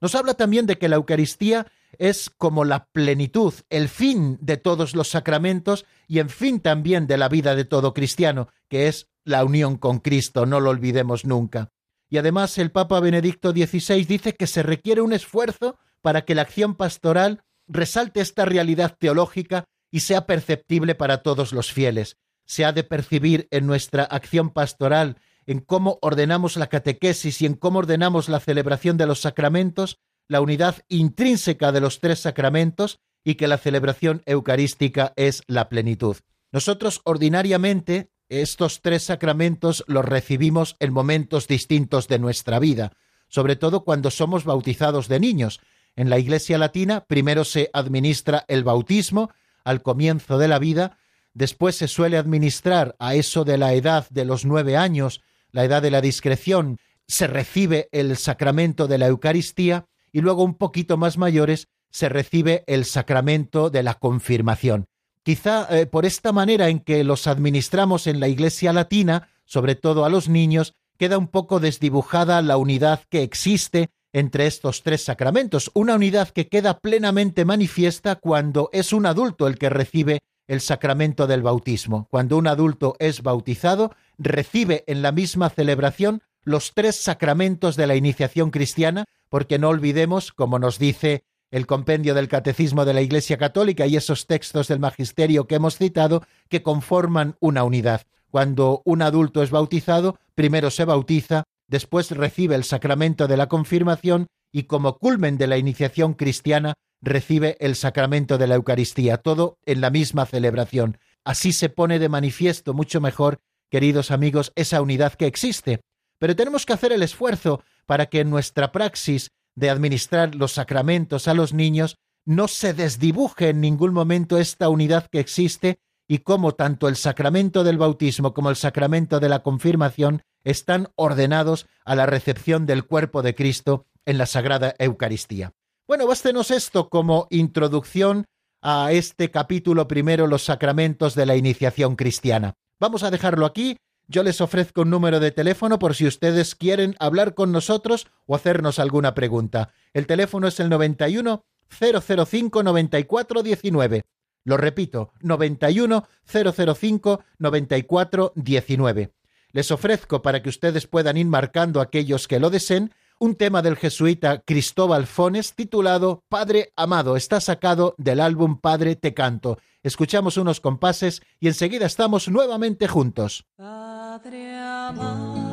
Nos 0.00 0.16
habla 0.16 0.34
también 0.34 0.66
de 0.66 0.78
que 0.78 0.88
la 0.88 0.96
Eucaristía 0.96 1.68
es 1.96 2.28
como 2.28 2.64
la 2.64 2.86
plenitud, 2.86 3.54
el 3.70 3.88
fin 3.88 4.36
de 4.40 4.56
todos 4.56 4.96
los 4.96 5.06
sacramentos 5.06 5.86
y 6.08 6.18
en 6.18 6.28
fin 6.28 6.58
también 6.58 7.06
de 7.06 7.18
la 7.18 7.28
vida 7.28 7.54
de 7.54 7.66
todo 7.66 7.94
cristiano, 7.94 8.48
que 8.68 8.88
es 8.88 9.06
la 9.22 9.44
unión 9.44 9.76
con 9.76 10.00
Cristo, 10.00 10.44
no 10.44 10.58
lo 10.58 10.70
olvidemos 10.70 11.24
nunca. 11.24 11.70
Y 12.12 12.18
además 12.18 12.58
el 12.58 12.70
Papa 12.70 13.00
Benedicto 13.00 13.52
XVI 13.52 14.04
dice 14.04 14.34
que 14.34 14.46
se 14.46 14.62
requiere 14.62 15.00
un 15.00 15.14
esfuerzo 15.14 15.78
para 16.02 16.26
que 16.26 16.34
la 16.34 16.42
acción 16.42 16.74
pastoral 16.74 17.42
resalte 17.66 18.20
esta 18.20 18.44
realidad 18.44 18.94
teológica 18.98 19.64
y 19.90 20.00
sea 20.00 20.26
perceptible 20.26 20.94
para 20.94 21.22
todos 21.22 21.54
los 21.54 21.72
fieles. 21.72 22.18
Se 22.44 22.66
ha 22.66 22.72
de 22.72 22.84
percibir 22.84 23.48
en 23.50 23.66
nuestra 23.66 24.02
acción 24.04 24.50
pastoral, 24.50 25.16
en 25.46 25.60
cómo 25.60 25.98
ordenamos 26.02 26.58
la 26.58 26.66
catequesis 26.66 27.40
y 27.40 27.46
en 27.46 27.54
cómo 27.54 27.78
ordenamos 27.78 28.28
la 28.28 28.40
celebración 28.40 28.98
de 28.98 29.06
los 29.06 29.22
sacramentos, 29.22 29.98
la 30.28 30.42
unidad 30.42 30.82
intrínseca 30.88 31.72
de 31.72 31.80
los 31.80 31.98
tres 31.98 32.18
sacramentos 32.18 33.00
y 33.24 33.36
que 33.36 33.48
la 33.48 33.56
celebración 33.56 34.20
eucarística 34.26 35.14
es 35.16 35.44
la 35.46 35.70
plenitud. 35.70 36.18
Nosotros 36.52 37.00
ordinariamente 37.04 38.10
estos 38.40 38.80
tres 38.80 39.02
sacramentos 39.02 39.84
los 39.86 40.04
recibimos 40.04 40.76
en 40.80 40.92
momentos 40.92 41.46
distintos 41.46 42.08
de 42.08 42.18
nuestra 42.18 42.58
vida, 42.58 42.92
sobre 43.28 43.56
todo 43.56 43.84
cuando 43.84 44.10
somos 44.10 44.44
bautizados 44.44 45.08
de 45.08 45.20
niños. 45.20 45.60
En 45.96 46.08
la 46.08 46.18
Iglesia 46.18 46.56
Latina 46.56 47.04
primero 47.04 47.44
se 47.44 47.68
administra 47.72 48.44
el 48.48 48.64
bautismo 48.64 49.30
al 49.64 49.82
comienzo 49.82 50.38
de 50.38 50.48
la 50.48 50.58
vida, 50.58 50.98
después 51.34 51.76
se 51.76 51.88
suele 51.88 52.16
administrar 52.16 52.96
a 52.98 53.14
eso 53.14 53.44
de 53.44 53.58
la 53.58 53.74
edad 53.74 54.08
de 54.10 54.24
los 54.24 54.44
nueve 54.44 54.76
años, 54.76 55.20
la 55.50 55.64
edad 55.64 55.82
de 55.82 55.90
la 55.90 56.00
discreción, 56.00 56.78
se 57.06 57.26
recibe 57.26 57.88
el 57.92 58.16
sacramento 58.16 58.88
de 58.88 58.98
la 58.98 59.08
Eucaristía 59.08 59.86
y 60.12 60.20
luego 60.20 60.42
un 60.42 60.54
poquito 60.54 60.96
más 60.96 61.18
mayores 61.18 61.68
se 61.90 62.08
recibe 62.08 62.64
el 62.66 62.86
sacramento 62.86 63.68
de 63.68 63.82
la 63.82 63.94
confirmación. 63.94 64.86
Quizá 65.22 65.68
eh, 65.70 65.86
por 65.86 66.04
esta 66.04 66.32
manera 66.32 66.68
en 66.68 66.80
que 66.80 67.04
los 67.04 67.26
administramos 67.26 68.06
en 68.06 68.18
la 68.18 68.28
Iglesia 68.28 68.72
latina, 68.72 69.28
sobre 69.44 69.74
todo 69.74 70.04
a 70.04 70.08
los 70.08 70.28
niños, 70.28 70.74
queda 70.98 71.18
un 71.18 71.28
poco 71.28 71.60
desdibujada 71.60 72.42
la 72.42 72.56
unidad 72.56 73.02
que 73.08 73.22
existe 73.22 73.90
entre 74.12 74.46
estos 74.46 74.82
tres 74.82 75.04
sacramentos, 75.04 75.70
una 75.74 75.94
unidad 75.94 76.28
que 76.28 76.48
queda 76.48 76.78
plenamente 76.78 77.44
manifiesta 77.44 78.16
cuando 78.16 78.68
es 78.72 78.92
un 78.92 79.06
adulto 79.06 79.46
el 79.46 79.58
que 79.58 79.70
recibe 79.70 80.20
el 80.48 80.60
sacramento 80.60 81.26
del 81.26 81.42
bautismo. 81.42 82.08
Cuando 82.10 82.36
un 82.36 82.46
adulto 82.46 82.96
es 82.98 83.22
bautizado, 83.22 83.94
recibe 84.18 84.84
en 84.86 85.02
la 85.02 85.12
misma 85.12 85.48
celebración 85.48 86.22
los 86.44 86.72
tres 86.74 86.96
sacramentos 86.96 87.76
de 87.76 87.86
la 87.86 87.94
iniciación 87.94 88.50
cristiana, 88.50 89.04
porque 89.28 89.58
no 89.58 89.68
olvidemos, 89.68 90.32
como 90.32 90.58
nos 90.58 90.78
dice 90.78 91.24
el 91.52 91.66
compendio 91.66 92.14
del 92.14 92.28
Catecismo 92.28 92.84
de 92.84 92.94
la 92.94 93.02
Iglesia 93.02 93.36
Católica 93.36 93.86
y 93.86 93.96
esos 93.96 94.26
textos 94.26 94.66
del 94.68 94.80
Magisterio 94.80 95.46
que 95.46 95.54
hemos 95.54 95.76
citado, 95.76 96.24
que 96.48 96.62
conforman 96.62 97.36
una 97.40 97.62
unidad. 97.62 98.02
Cuando 98.30 98.80
un 98.86 99.02
adulto 99.02 99.42
es 99.42 99.50
bautizado, 99.50 100.18
primero 100.34 100.70
se 100.70 100.86
bautiza, 100.86 101.44
después 101.68 102.10
recibe 102.10 102.54
el 102.54 102.64
sacramento 102.64 103.28
de 103.28 103.36
la 103.36 103.48
confirmación 103.48 104.26
y 104.50 104.64
como 104.64 104.98
culmen 104.98 105.36
de 105.36 105.46
la 105.46 105.58
iniciación 105.58 106.14
cristiana 106.14 106.74
recibe 107.02 107.58
el 107.60 107.76
sacramento 107.76 108.38
de 108.38 108.46
la 108.46 108.54
Eucaristía, 108.54 109.18
todo 109.18 109.58
en 109.66 109.82
la 109.82 109.90
misma 109.90 110.24
celebración. 110.24 110.96
Así 111.22 111.52
se 111.52 111.68
pone 111.68 111.98
de 111.98 112.08
manifiesto 112.08 112.72
mucho 112.72 113.00
mejor, 113.02 113.40
queridos 113.70 114.10
amigos, 114.10 114.52
esa 114.54 114.80
unidad 114.80 115.12
que 115.12 115.26
existe. 115.26 115.80
Pero 116.18 116.34
tenemos 116.34 116.64
que 116.64 116.72
hacer 116.72 116.92
el 116.92 117.02
esfuerzo 117.02 117.62
para 117.84 118.06
que 118.06 118.20
en 118.20 118.30
nuestra 118.30 118.72
praxis 118.72 119.30
de 119.54 119.70
administrar 119.70 120.34
los 120.34 120.52
sacramentos 120.52 121.28
a 121.28 121.34
los 121.34 121.52
niños, 121.52 121.96
no 122.24 122.48
se 122.48 122.74
desdibuje 122.74 123.50
en 123.50 123.60
ningún 123.60 123.92
momento 123.92 124.38
esta 124.38 124.68
unidad 124.68 125.08
que 125.10 125.20
existe 125.20 125.78
y 126.08 126.18
cómo 126.18 126.52
tanto 126.52 126.88
el 126.88 126.96
sacramento 126.96 127.64
del 127.64 127.78
bautismo 127.78 128.34
como 128.34 128.50
el 128.50 128.56
sacramento 128.56 129.20
de 129.20 129.28
la 129.28 129.42
confirmación 129.42 130.22
están 130.44 130.88
ordenados 130.96 131.66
a 131.84 131.94
la 131.94 132.06
recepción 132.06 132.66
del 132.66 132.84
cuerpo 132.84 133.22
de 133.22 133.34
Cristo 133.34 133.86
en 134.04 134.18
la 134.18 134.26
Sagrada 134.26 134.74
Eucaristía. 134.78 135.52
Bueno, 135.86 136.06
bástenos 136.06 136.50
esto 136.50 136.88
como 136.88 137.26
introducción 137.30 138.24
a 138.62 138.92
este 138.92 139.30
capítulo 139.30 139.88
primero, 139.88 140.26
los 140.26 140.44
sacramentos 140.44 141.14
de 141.14 141.26
la 141.26 141.36
iniciación 141.36 141.96
cristiana. 141.96 142.54
Vamos 142.78 143.02
a 143.02 143.10
dejarlo 143.10 143.46
aquí 143.46 143.76
yo 144.08 144.22
les 144.22 144.40
ofrezco 144.40 144.82
un 144.82 144.90
número 144.90 145.20
de 145.20 145.30
teléfono 145.30 145.78
por 145.78 145.94
si 145.94 146.06
ustedes 146.06 146.54
quieren 146.54 146.96
hablar 146.98 147.34
con 147.34 147.52
nosotros 147.52 148.06
o 148.26 148.34
hacernos 148.34 148.78
alguna 148.78 149.14
pregunta. 149.14 149.72
El 149.92 150.06
teléfono 150.06 150.48
es 150.48 150.60
el 150.60 150.68
91 150.68 151.44
005 151.68 152.62
9419. 152.62 154.02
Lo 154.44 154.56
repito, 154.56 155.12
91 155.20 156.06
005 156.26 157.24
9419. 157.38 159.12
Les 159.52 159.70
ofrezco 159.70 160.22
para 160.22 160.42
que 160.42 160.48
ustedes 160.48 160.86
puedan 160.86 161.16
ir 161.16 161.26
marcando 161.26 161.80
aquellos 161.80 162.26
que 162.26 162.40
lo 162.40 162.50
deseen 162.50 162.92
un 163.18 163.34
tema 163.34 163.62
del 163.62 163.76
jesuita 163.76 164.40
Cristóbal 164.40 165.06
Fones 165.06 165.54
titulado 165.54 166.24
Padre 166.28 166.72
Amado. 166.76 167.16
Está 167.16 167.40
sacado 167.40 167.94
del 167.98 168.20
álbum 168.20 168.58
Padre 168.58 168.96
Te 168.96 169.14
Canto. 169.14 169.58
Escuchamos 169.82 170.36
unos 170.36 170.60
compases 170.60 171.22
y 171.40 171.48
enseguida 171.48 171.86
estamos 171.86 172.28
nuevamente 172.28 172.88
juntos. 172.88 173.46
Padre 173.56 174.56
amado. 174.56 175.52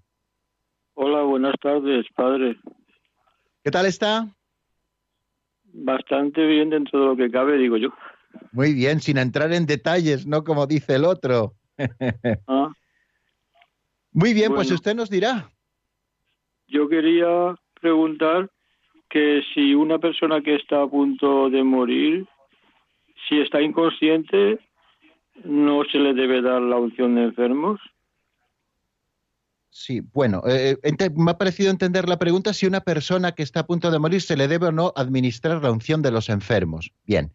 Hola, 0.95 1.21
buenas 1.21 1.53
tardes, 1.61 2.07
padre. 2.15 2.57
¿Qué 3.63 3.69
tal 3.69 3.85
está? 3.85 4.34
Bastante 5.77 6.45
bien 6.45 6.69
dentro 6.69 6.99
de 6.99 7.05
lo 7.07 7.15
que 7.17 7.29
cabe, 7.29 7.57
digo 7.57 7.75
yo. 7.77 7.89
Muy 8.53 8.73
bien, 8.73 9.01
sin 9.01 9.17
entrar 9.17 9.51
en 9.51 9.65
detalles, 9.65 10.25
no 10.25 10.43
como 10.43 10.67
dice 10.67 10.95
el 10.95 11.05
otro. 11.05 11.53
Ah, 12.47 12.71
Muy 14.13 14.33
bien, 14.33 14.53
pues 14.53 14.71
usted 14.71 14.95
nos 14.95 15.09
dirá. 15.09 15.49
yo 16.67 16.87
quería 16.87 17.55
preguntar 17.81 18.49
que 19.09 19.41
si 19.53 19.75
una 19.75 19.99
persona 19.99 20.41
que 20.41 20.55
está 20.55 20.81
a 20.81 20.87
punto 20.87 21.49
de 21.49 21.63
morir, 21.63 22.25
si 23.27 23.39
está 23.41 23.61
inconsciente, 23.61 24.59
no 25.43 25.83
se 25.91 25.99
le 25.99 26.13
debe 26.13 26.41
dar 26.41 26.61
la 26.61 26.77
unción 26.77 27.15
de 27.15 27.23
enfermos. 27.23 27.81
Sí, 29.77 29.99
bueno, 30.13 30.41
eh, 30.47 30.77
ente- 30.83 31.09
me 31.09 31.31
ha 31.31 31.37
parecido 31.37 31.69
entender 31.69 32.07
la 32.07 32.17
pregunta 32.17 32.53
si 32.53 32.65
una 32.65 32.79
persona 32.79 33.33
que 33.33 33.43
está 33.43 33.59
a 33.59 33.67
punto 33.67 33.91
de 33.91 33.99
morir 33.99 34.21
se 34.21 34.37
le 34.37 34.47
debe 34.47 34.67
o 34.67 34.71
no 34.71 34.93
administrar 34.95 35.61
la 35.61 35.69
unción 35.69 36.01
de 36.01 36.11
los 36.11 36.29
enfermos. 36.29 36.91
Bien, 37.05 37.33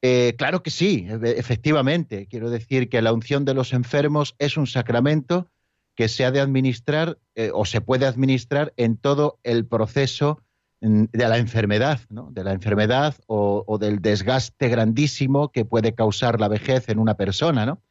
Eh, 0.00 0.34
claro 0.38 0.62
que 0.62 0.70
sí, 0.70 1.06
e- 1.10 1.34
efectivamente. 1.38 2.26
Quiero 2.30 2.48
decir 2.50 2.88
que 2.88 3.02
la 3.02 3.12
unción 3.12 3.44
de 3.44 3.52
los 3.52 3.72
enfermos 3.74 4.34
es 4.38 4.56
un 4.56 4.66
sacramento 4.66 5.50
que 5.94 6.08
se 6.08 6.24
ha 6.24 6.30
de 6.30 6.40
administrar 6.40 7.18
eh, 7.34 7.50
o 7.52 7.64
se 7.66 7.80
puede 7.82 8.06
administrar 8.06 8.72
en 8.76 8.96
todo 8.96 9.38
el 9.42 9.66
proceso 9.66 10.40
mm, 10.80 11.04
de 11.12 11.28
la 11.28 11.36
enfermedad, 11.38 12.00
¿no? 12.08 12.30
de 12.30 12.44
la 12.44 12.52
enfermedad 12.52 13.16
o, 13.26 13.64
o 13.66 13.76
del 13.78 14.00
desgaste 14.00 14.68
grandísimo 14.68 15.50
que 15.52 15.64
puede 15.66 15.92
causar 15.94 16.38
la 16.40 16.48
vejez 16.48 16.88
en 16.88 16.98
una 17.00 17.14
persona, 17.14 17.66
¿no? 17.66 17.82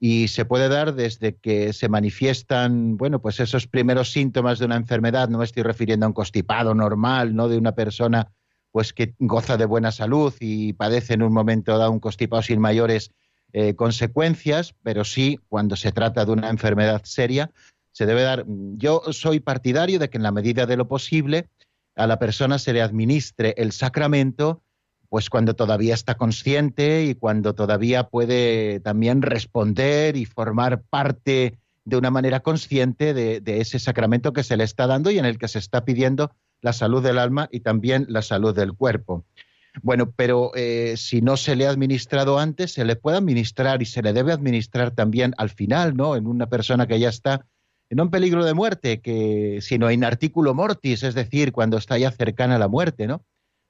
Y 0.00 0.28
se 0.28 0.44
puede 0.44 0.68
dar 0.68 0.94
desde 0.94 1.36
que 1.36 1.72
se 1.72 1.88
manifiestan, 1.88 2.96
bueno, 2.96 3.20
pues 3.20 3.40
esos 3.40 3.66
primeros 3.66 4.12
síntomas 4.12 4.58
de 4.58 4.66
una 4.66 4.76
enfermedad, 4.76 5.28
no 5.28 5.38
me 5.38 5.44
estoy 5.44 5.64
refiriendo 5.64 6.06
a 6.06 6.08
un 6.08 6.12
constipado 6.12 6.74
normal, 6.74 7.34
no 7.34 7.48
de 7.48 7.58
una 7.58 7.72
persona 7.72 8.30
pues 8.70 8.92
que 8.92 9.14
goza 9.18 9.56
de 9.56 9.64
buena 9.64 9.90
salud 9.90 10.32
y 10.40 10.74
padece 10.74 11.14
en 11.14 11.22
un 11.22 11.32
momento 11.32 11.76
dado 11.78 11.90
un 11.90 12.00
constipado 12.00 12.42
sin 12.42 12.60
mayores 12.60 13.10
eh, 13.52 13.74
consecuencias, 13.74 14.74
pero 14.82 15.04
sí 15.04 15.40
cuando 15.48 15.74
se 15.74 15.90
trata 15.90 16.24
de 16.24 16.32
una 16.32 16.50
enfermedad 16.50 17.00
seria, 17.04 17.50
se 17.92 18.06
debe 18.06 18.22
dar. 18.22 18.44
Yo 18.76 19.02
soy 19.10 19.40
partidario 19.40 19.98
de 19.98 20.10
que 20.10 20.18
en 20.18 20.22
la 20.22 20.32
medida 20.32 20.66
de 20.66 20.76
lo 20.76 20.86
posible 20.86 21.48
a 21.96 22.06
la 22.06 22.18
persona 22.18 22.58
se 22.58 22.72
le 22.72 22.82
administre 22.82 23.54
el 23.56 23.72
sacramento 23.72 24.62
pues 25.08 25.30
cuando 25.30 25.54
todavía 25.54 25.94
está 25.94 26.16
consciente 26.16 27.04
y 27.04 27.14
cuando 27.14 27.54
todavía 27.54 28.04
puede 28.04 28.80
también 28.80 29.22
responder 29.22 30.16
y 30.16 30.24
formar 30.26 30.82
parte 30.82 31.58
de 31.84 31.96
una 31.96 32.10
manera 32.10 32.40
consciente 32.40 33.14
de, 33.14 33.42
ese 33.46 33.78
sacramento 33.78 34.34
que 34.34 34.42
se 34.42 34.56
le 34.58 34.64
está 34.64 34.86
dando 34.86 35.10
y 35.10 35.18
en 35.18 35.24
el 35.24 35.38
que 35.38 35.48
se 35.48 35.58
está 35.58 35.84
pidiendo 35.86 36.32
la 36.60 36.74
salud 36.74 37.02
del 37.02 37.18
alma 37.18 37.48
y 37.50 37.60
también 37.60 38.04
la 38.08 38.20
salud 38.20 38.54
del 38.54 38.74
cuerpo. 38.74 39.24
Bueno, 39.82 40.12
pero 40.14 40.50
eh, 40.54 40.94
si 40.96 41.22
no 41.22 41.36
se 41.36 41.56
le 41.56 41.66
ha 41.66 41.70
administrado 41.70 42.38
antes, 42.38 42.72
se 42.72 42.84
le 42.84 42.96
puede 42.96 43.16
administrar 43.16 43.80
y 43.80 43.86
se 43.86 44.02
le 44.02 44.12
debe 44.12 44.32
administrar 44.32 44.90
también 44.90 45.34
al 45.38 45.50
final, 45.50 45.96
¿no? 45.96 46.16
En 46.16 46.26
una 46.26 46.48
persona 46.48 46.86
que 46.86 46.98
ya 46.98 47.08
está 47.08 47.46
en 47.88 48.00
un 48.00 48.10
peligro 48.10 48.44
de 48.44 48.54
muerte, 48.54 49.00
que 49.00 49.60
sino 49.62 49.88
en 49.88 50.04
artículo 50.04 50.52
mortis, 50.52 51.02
es 51.02 51.14
decir, 51.14 51.52
cuando 51.52 51.78
está 51.78 51.96
ya 51.96 52.10
cercana 52.10 52.56
a 52.56 52.58
la 52.58 52.68
muerte, 52.68 53.06
¿no? 53.06 53.22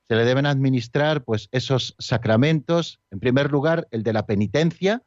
Se 0.08 0.16
le 0.16 0.24
deben 0.24 0.46
administrar, 0.46 1.22
pues, 1.22 1.48
esos 1.52 1.94
sacramentos. 1.98 3.00
En 3.10 3.20
primer 3.20 3.50
lugar, 3.50 3.86
el 3.90 4.02
de 4.02 4.12
la 4.12 4.26
penitencia. 4.26 5.02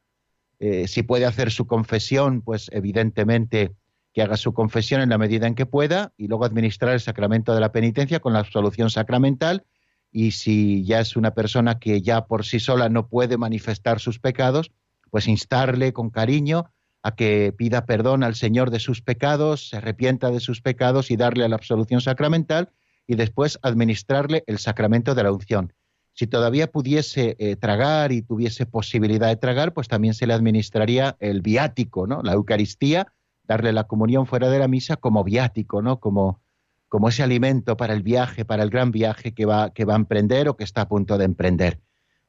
Eh, 0.60 0.88
si 0.88 1.02
puede 1.02 1.26
hacer 1.26 1.52
su 1.52 1.66
confesión, 1.66 2.42
pues, 2.42 2.70
evidentemente 2.72 3.74
que 4.14 4.22
haga 4.22 4.38
su 4.38 4.54
confesión 4.54 5.02
en 5.02 5.10
la 5.10 5.18
medida 5.18 5.48
en 5.48 5.56
que 5.56 5.66
pueda 5.66 6.14
y 6.18 6.28
luego 6.28 6.46
administrar 6.46 6.94
el 6.94 7.00
sacramento 7.00 7.54
de 7.54 7.62
la 7.62 7.72
penitencia 7.72 8.20
con 8.20 8.34
la 8.34 8.40
absolución 8.40 8.90
sacramental 8.90 9.66
y 10.12 10.32
si 10.32 10.84
ya 10.84 11.00
es 11.00 11.16
una 11.16 11.34
persona 11.34 11.80
que 11.80 12.02
ya 12.02 12.26
por 12.26 12.46
sí 12.46 12.60
sola 12.60 12.90
no 12.90 13.08
puede 13.08 13.38
manifestar 13.38 14.00
sus 14.00 14.20
pecados, 14.20 14.72
pues 15.10 15.28
instarle 15.28 15.94
con 15.94 16.10
cariño 16.10 16.72
a 17.04 17.16
que 17.16 17.54
pida 17.58 17.86
perdón 17.86 18.24
al 18.24 18.36
Señor 18.36 18.70
de 18.70 18.80
sus 18.80 19.02
pecados, 19.02 19.70
se 19.70 19.78
arrepienta 19.78 20.30
de 20.30 20.40
sus 20.40 20.62
pecados 20.62 21.10
y 21.10 21.16
darle 21.16 21.48
la 21.48 21.56
absolución 21.56 22.02
sacramental 22.02 22.70
y 23.12 23.16
después 23.16 23.60
administrarle 23.62 24.46
el 24.48 24.58
sacramento 24.58 25.16
de 25.16 25.24
la 25.24 25.34
unción. 25.34 25.74
Si 26.14 26.28
todavía 26.28 26.72
pudiese 26.72 27.36
eh, 27.40 27.58
tragar 27.58 28.14
y 28.14 28.22
tuviese 28.22 28.66
posibilidad 28.66 29.28
de 29.28 29.36
tragar, 29.36 29.74
pues 29.74 29.90
también 29.90 30.14
se 30.14 30.28
le 30.28 30.34
administraría 30.34 31.18
el 31.20 31.42
viático, 31.42 32.08
¿no? 32.08 32.22
La 32.24 32.32
Eucaristía, 32.32 33.12
darle 33.44 33.74
la 33.74 33.84
comunión 33.84 34.28
fuera 34.28 34.50
de 34.50 34.60
la 34.60 34.70
misa 34.70 34.96
como 34.96 35.26
viático, 35.26 35.82
¿no? 35.82 36.00
Como, 36.00 36.40
como 36.88 37.10
ese 37.10 37.22
alimento 37.22 37.76
para 37.76 37.94
el 37.94 38.02
viaje, 38.02 38.46
para 38.46 38.64
el 38.64 38.70
gran 38.70 38.92
viaje 38.92 39.34
que 39.34 39.46
va, 39.46 39.74
que 39.74 39.84
va 39.84 39.96
a 39.96 39.98
emprender 39.98 40.48
o 40.48 40.56
que 40.56 40.64
está 40.64 40.84
a 40.84 40.88
punto 40.88 41.18
de 41.18 41.26
emprender. 41.26 41.82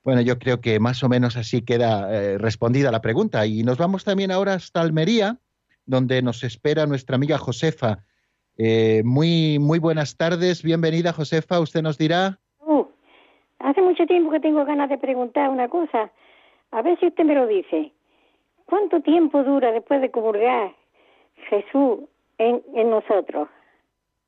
Bueno, 0.03 0.21
yo 0.21 0.41
creo 0.41 0.61
que 0.61 0.81
más 0.81 1.05
o 1.05 1.09
menos 1.09 1.37
así 1.37 1.63
queda 1.63 2.13
eh, 2.13 2.39
respondida 2.39 2.91
la 2.91 3.03
pregunta. 3.03 3.47
Y 3.47 3.63
nos 3.63 3.79
vamos 3.79 4.03
también 4.03 4.33
ahora 4.33 4.55
hasta 4.55 4.81
Almería, 4.81 5.39
donde 5.87 6.23
nos 6.23 6.43
espera 6.43 6.87
nuestra 6.87 7.15
amiga 7.15 7.39
Josefa. 7.39 8.03
Eh, 8.59 9.03
muy, 9.05 9.59
muy 9.59 9.79
buenas 9.79 10.17
tardes, 10.17 10.63
bienvenida 10.63 11.13
Josefa. 11.13 11.61
Usted 11.61 11.83
nos 11.83 11.99
dirá. 11.99 12.39
Uh, 12.61 12.85
hace 13.59 13.81
mucho 13.81 14.07
tiempo 14.07 14.31
que 14.31 14.41
tengo 14.41 14.65
ganas 14.65 14.91
de 14.91 14.99
preguntar 14.99 15.49
una 15.49 15.69
cosa. 15.69 16.13
A 16.71 16.83
ver 16.83 16.99
si 17.01 17.07
usted 17.07 17.25
me 17.25 17.35
lo 17.35 17.47
dice. 17.47 17.93
¿Cuánto 18.67 19.01
tiempo 19.01 19.43
dura 19.43 19.73
después 19.73 20.01
de 20.01 20.11
comulgar 20.11 20.75
Jesús 21.49 22.01
en, 22.39 22.63
en 22.75 22.91
nosotros? 22.91 23.49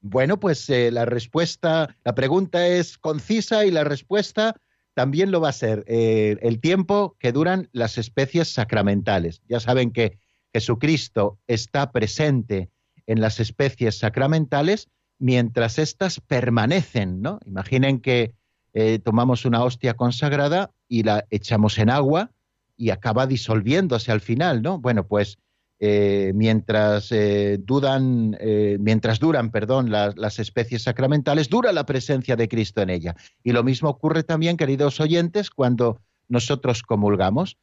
Bueno, 0.01 0.39
pues 0.39 0.69
eh, 0.69 0.91
la 0.91 1.07
respuesta, 1.07 1.97
la 2.05 2.15
pregunta 2.15 2.67
es 2.67 2.99
concisa 2.99 3.65
y 3.65 3.71
la 3.71 3.85
respuesta 3.85 4.55
también 4.93 5.31
lo 5.31 5.41
va 5.41 5.49
a 5.49 5.53
ser 5.53 5.83
eh, 5.87 6.37
el 6.43 6.61
tiempo 6.61 7.17
que 7.19 7.33
duran 7.33 7.69
las 7.73 7.97
especies 7.97 8.53
sacramentales. 8.53 9.43
Ya 9.49 9.61
saben 9.61 9.93
que 9.93 10.19
Jesucristo 10.53 11.39
está 11.47 11.91
presente 11.91 12.71
en 13.07 13.21
las 13.21 13.41
especies 13.41 13.99
sacramentales 13.99 14.89
mientras 15.19 15.79
éstas 15.79 16.21
permanecen, 16.21 17.23
¿no? 17.23 17.41
Imaginen 17.47 18.01
que 18.01 18.35
eh, 18.73 18.99
tomamos 18.99 19.45
una 19.45 19.63
hostia 19.63 19.95
consagrada 19.95 20.73
y 20.89 21.05
la 21.05 21.25
echamos 21.31 21.79
en 21.79 21.91
agua 21.91 22.33
y 22.77 22.91
acaba 22.91 23.27
disolviéndose 23.27 24.11
al 24.11 24.21
final, 24.21 24.63
¿no? 24.63 24.81
Bueno, 24.81 25.07
pues 25.07 25.39
eh, 25.79 26.33
mientras 26.35 27.13
eh, 27.13 27.59
dudan, 27.59 28.37
mientras 28.81 29.21
duran, 29.21 29.51
perdón, 29.51 29.91
las, 29.91 30.39
especies 30.39 30.83
sacramentales, 30.83 31.49
dura 31.49 31.73
la 31.73 31.87
presencia 31.87 32.37
de 32.37 32.49
Cristo 32.49 32.83
en 32.83 32.91
ella. 32.91 33.17
Y 33.43 33.53
lo 33.53 33.63
mismo 33.63 33.89
ocurre 33.89 34.25
también, 34.25 34.57
queridos 34.57 35.01
oyentes, 35.01 35.51
cuando 35.51 36.01
nosotros 36.29 36.83
comulgamos. 36.83 37.57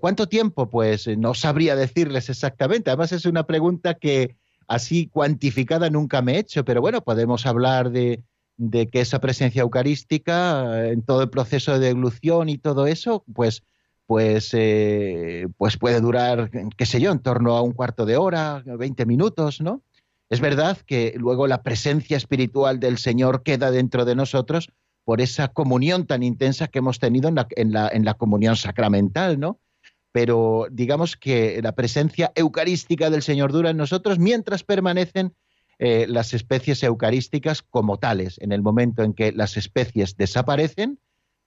¿Cuánto 0.00 0.28
tiempo? 0.28 0.68
Pues 0.68 1.08
no 1.16 1.32
sabría 1.32 1.76
decirles 1.76 2.28
exactamente. 2.28 2.90
Además 2.90 3.12
es 3.12 3.24
una 3.24 3.46
pregunta 3.46 3.94
que 3.94 4.36
así 4.72 5.08
cuantificada 5.08 5.90
nunca 5.90 6.22
me 6.22 6.34
he 6.34 6.38
hecho, 6.38 6.64
pero 6.64 6.80
bueno, 6.80 7.02
podemos 7.02 7.44
hablar 7.46 7.90
de, 7.90 8.24
que 8.90 9.00
esa 9.00 9.20
presencia 9.20 9.62
eucarística 9.62 10.84
eh, 10.84 10.92
en 10.92 11.02
todo 11.02 11.22
el 11.22 11.30
proceso 11.30 11.72
de 11.72 11.86
deglución 11.88 12.48
y 12.48 12.58
todo 12.58 12.86
eso, 12.86 13.24
pues 13.34 13.62
pues, 14.06 14.50
eh, 14.52 15.46
pues 15.56 15.78
puede 15.78 16.00
durar, 16.00 16.50
qué 16.76 16.84
sé 16.84 17.00
yo, 17.00 17.12
en 17.12 17.20
torno 17.20 17.56
a 17.56 17.62
un 17.62 17.72
cuarto 17.72 18.04
de 18.04 18.16
hora, 18.16 18.62
20 18.66 19.06
minutos, 19.06 19.62
¿no? 19.62 19.82
Es 20.28 20.40
verdad 20.40 20.76
que 20.86 21.14
luego 21.16 21.46
la 21.46 21.62
presencia 21.62 22.16
espiritual 22.16 22.78
del 22.78 22.98
Señor 22.98 23.42
queda 23.42 23.70
dentro 23.70 24.04
de 24.04 24.14
nosotros 24.14 24.70
por 25.04 25.20
esa 25.22 25.48
comunión 25.48 26.06
tan 26.06 26.22
intensa 26.22 26.68
que 26.68 26.80
hemos 26.80 26.98
tenido 26.98 27.28
en 27.28 27.36
la, 27.36 27.46
en 27.50 27.72
la, 27.72 27.88
en 27.88 28.04
la 28.04 28.14
comunión 28.14 28.56
sacramental, 28.56 29.40
¿no? 29.40 29.60
Pero 30.12 30.66
digamos 30.70 31.16
que 31.16 31.60
la 31.62 31.72
presencia 31.72 32.32
eucarística 32.34 33.10
del 33.10 33.22
Señor 33.22 33.50
dura 33.50 33.70
en 33.70 33.76
nosotros 33.76 34.18
mientras 34.18 34.62
permanecen 34.62 35.34
eh, 35.78 36.06
las 36.08 36.34
especies 36.34 36.82
eucarísticas 36.82 37.62
como 37.62 37.98
tales. 37.98 38.38
En 38.40 38.52
el 38.52 38.62
momento 38.62 39.02
en 39.02 39.14
que 39.14 39.32
las 39.32 39.56
especies 39.56 40.16
desaparecen, 40.16 40.98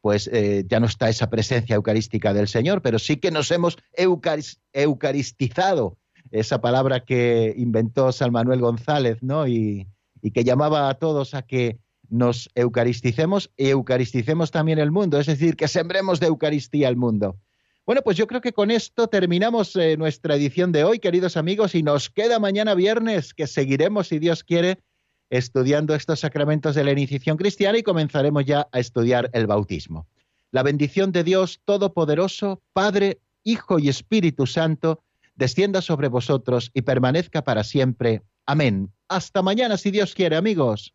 pues 0.01 0.27
eh, 0.33 0.65
ya 0.67 0.79
no 0.79 0.87
está 0.87 1.09
esa 1.09 1.29
presencia 1.29 1.75
eucarística 1.75 2.33
del 2.33 2.47
Señor, 2.47 2.81
pero 2.81 2.99
sí 2.99 3.17
que 3.17 3.31
nos 3.31 3.49
hemos 3.51 3.77
eucaris- 3.97 4.59
eucaristizado, 4.73 5.97
esa 6.31 6.59
palabra 6.59 7.05
que 7.05 7.53
inventó 7.55 8.11
San 8.11 8.31
Manuel 8.31 8.59
González, 8.59 9.19
¿no? 9.21 9.47
Y, 9.47 9.87
y 10.21 10.31
que 10.31 10.43
llamaba 10.43 10.89
a 10.89 10.95
todos 10.95 11.33
a 11.33 11.43
que, 11.43 11.79
nos 12.09 12.49
eucaristicemos 12.55 13.51
y 13.57 13.69
eucaristicemos 13.69 14.51
también 14.51 14.79
el 14.79 14.91
mundo, 14.91 15.19
es 15.19 15.25
decir, 15.25 15.55
que 15.55 15.67
sembremos 15.67 16.19
de 16.19 16.27
Eucaristía 16.27 16.89
el 16.89 16.95
mundo. 16.95 17.37
Bueno, 17.85 18.01
pues 18.01 18.17
yo 18.17 18.25
creo 18.25 18.41
que 18.41 18.51
con 18.51 18.71
esto 18.71 19.07
terminamos 19.07 19.75
eh, 19.75 19.95
nuestra 19.95 20.35
edición 20.35 20.71
de 20.71 20.83
hoy, 20.83 20.97
queridos 20.97 21.37
amigos, 21.37 21.75
y 21.75 21.83
nos 21.83 22.09
queda 22.09 22.39
mañana 22.39 22.73
viernes, 22.73 23.35
que 23.35 23.45
seguiremos, 23.45 24.07
si 24.07 24.17
Dios 24.17 24.43
quiere, 24.43 24.79
estudiando 25.29 25.93
estos 25.93 26.21
sacramentos 26.21 26.73
de 26.73 26.83
la 26.83 26.93
iniciación 26.93 27.37
cristiana 27.37 27.77
y 27.77 27.83
comenzaremos 27.83 28.43
ya 28.43 28.67
a 28.71 28.79
estudiar 28.79 29.29
el 29.33 29.45
bautismo. 29.45 30.07
La 30.49 30.63
bendición 30.63 31.11
de 31.11 31.23
Dios 31.23 31.61
Todopoderoso, 31.63 32.59
Padre, 32.73 33.19
Hijo 33.43 33.77
y 33.77 33.89
Espíritu 33.89 34.47
Santo, 34.47 35.03
descienda 35.35 35.79
sobre 35.79 36.07
vosotros 36.07 36.71
y 36.73 36.81
permanezca 36.81 37.43
para 37.43 37.63
siempre. 37.63 38.23
Amén. 38.47 38.91
Hasta 39.09 39.43
mañana, 39.43 39.77
si 39.77 39.91
Dios 39.91 40.15
quiere, 40.15 40.37
amigos. 40.37 40.94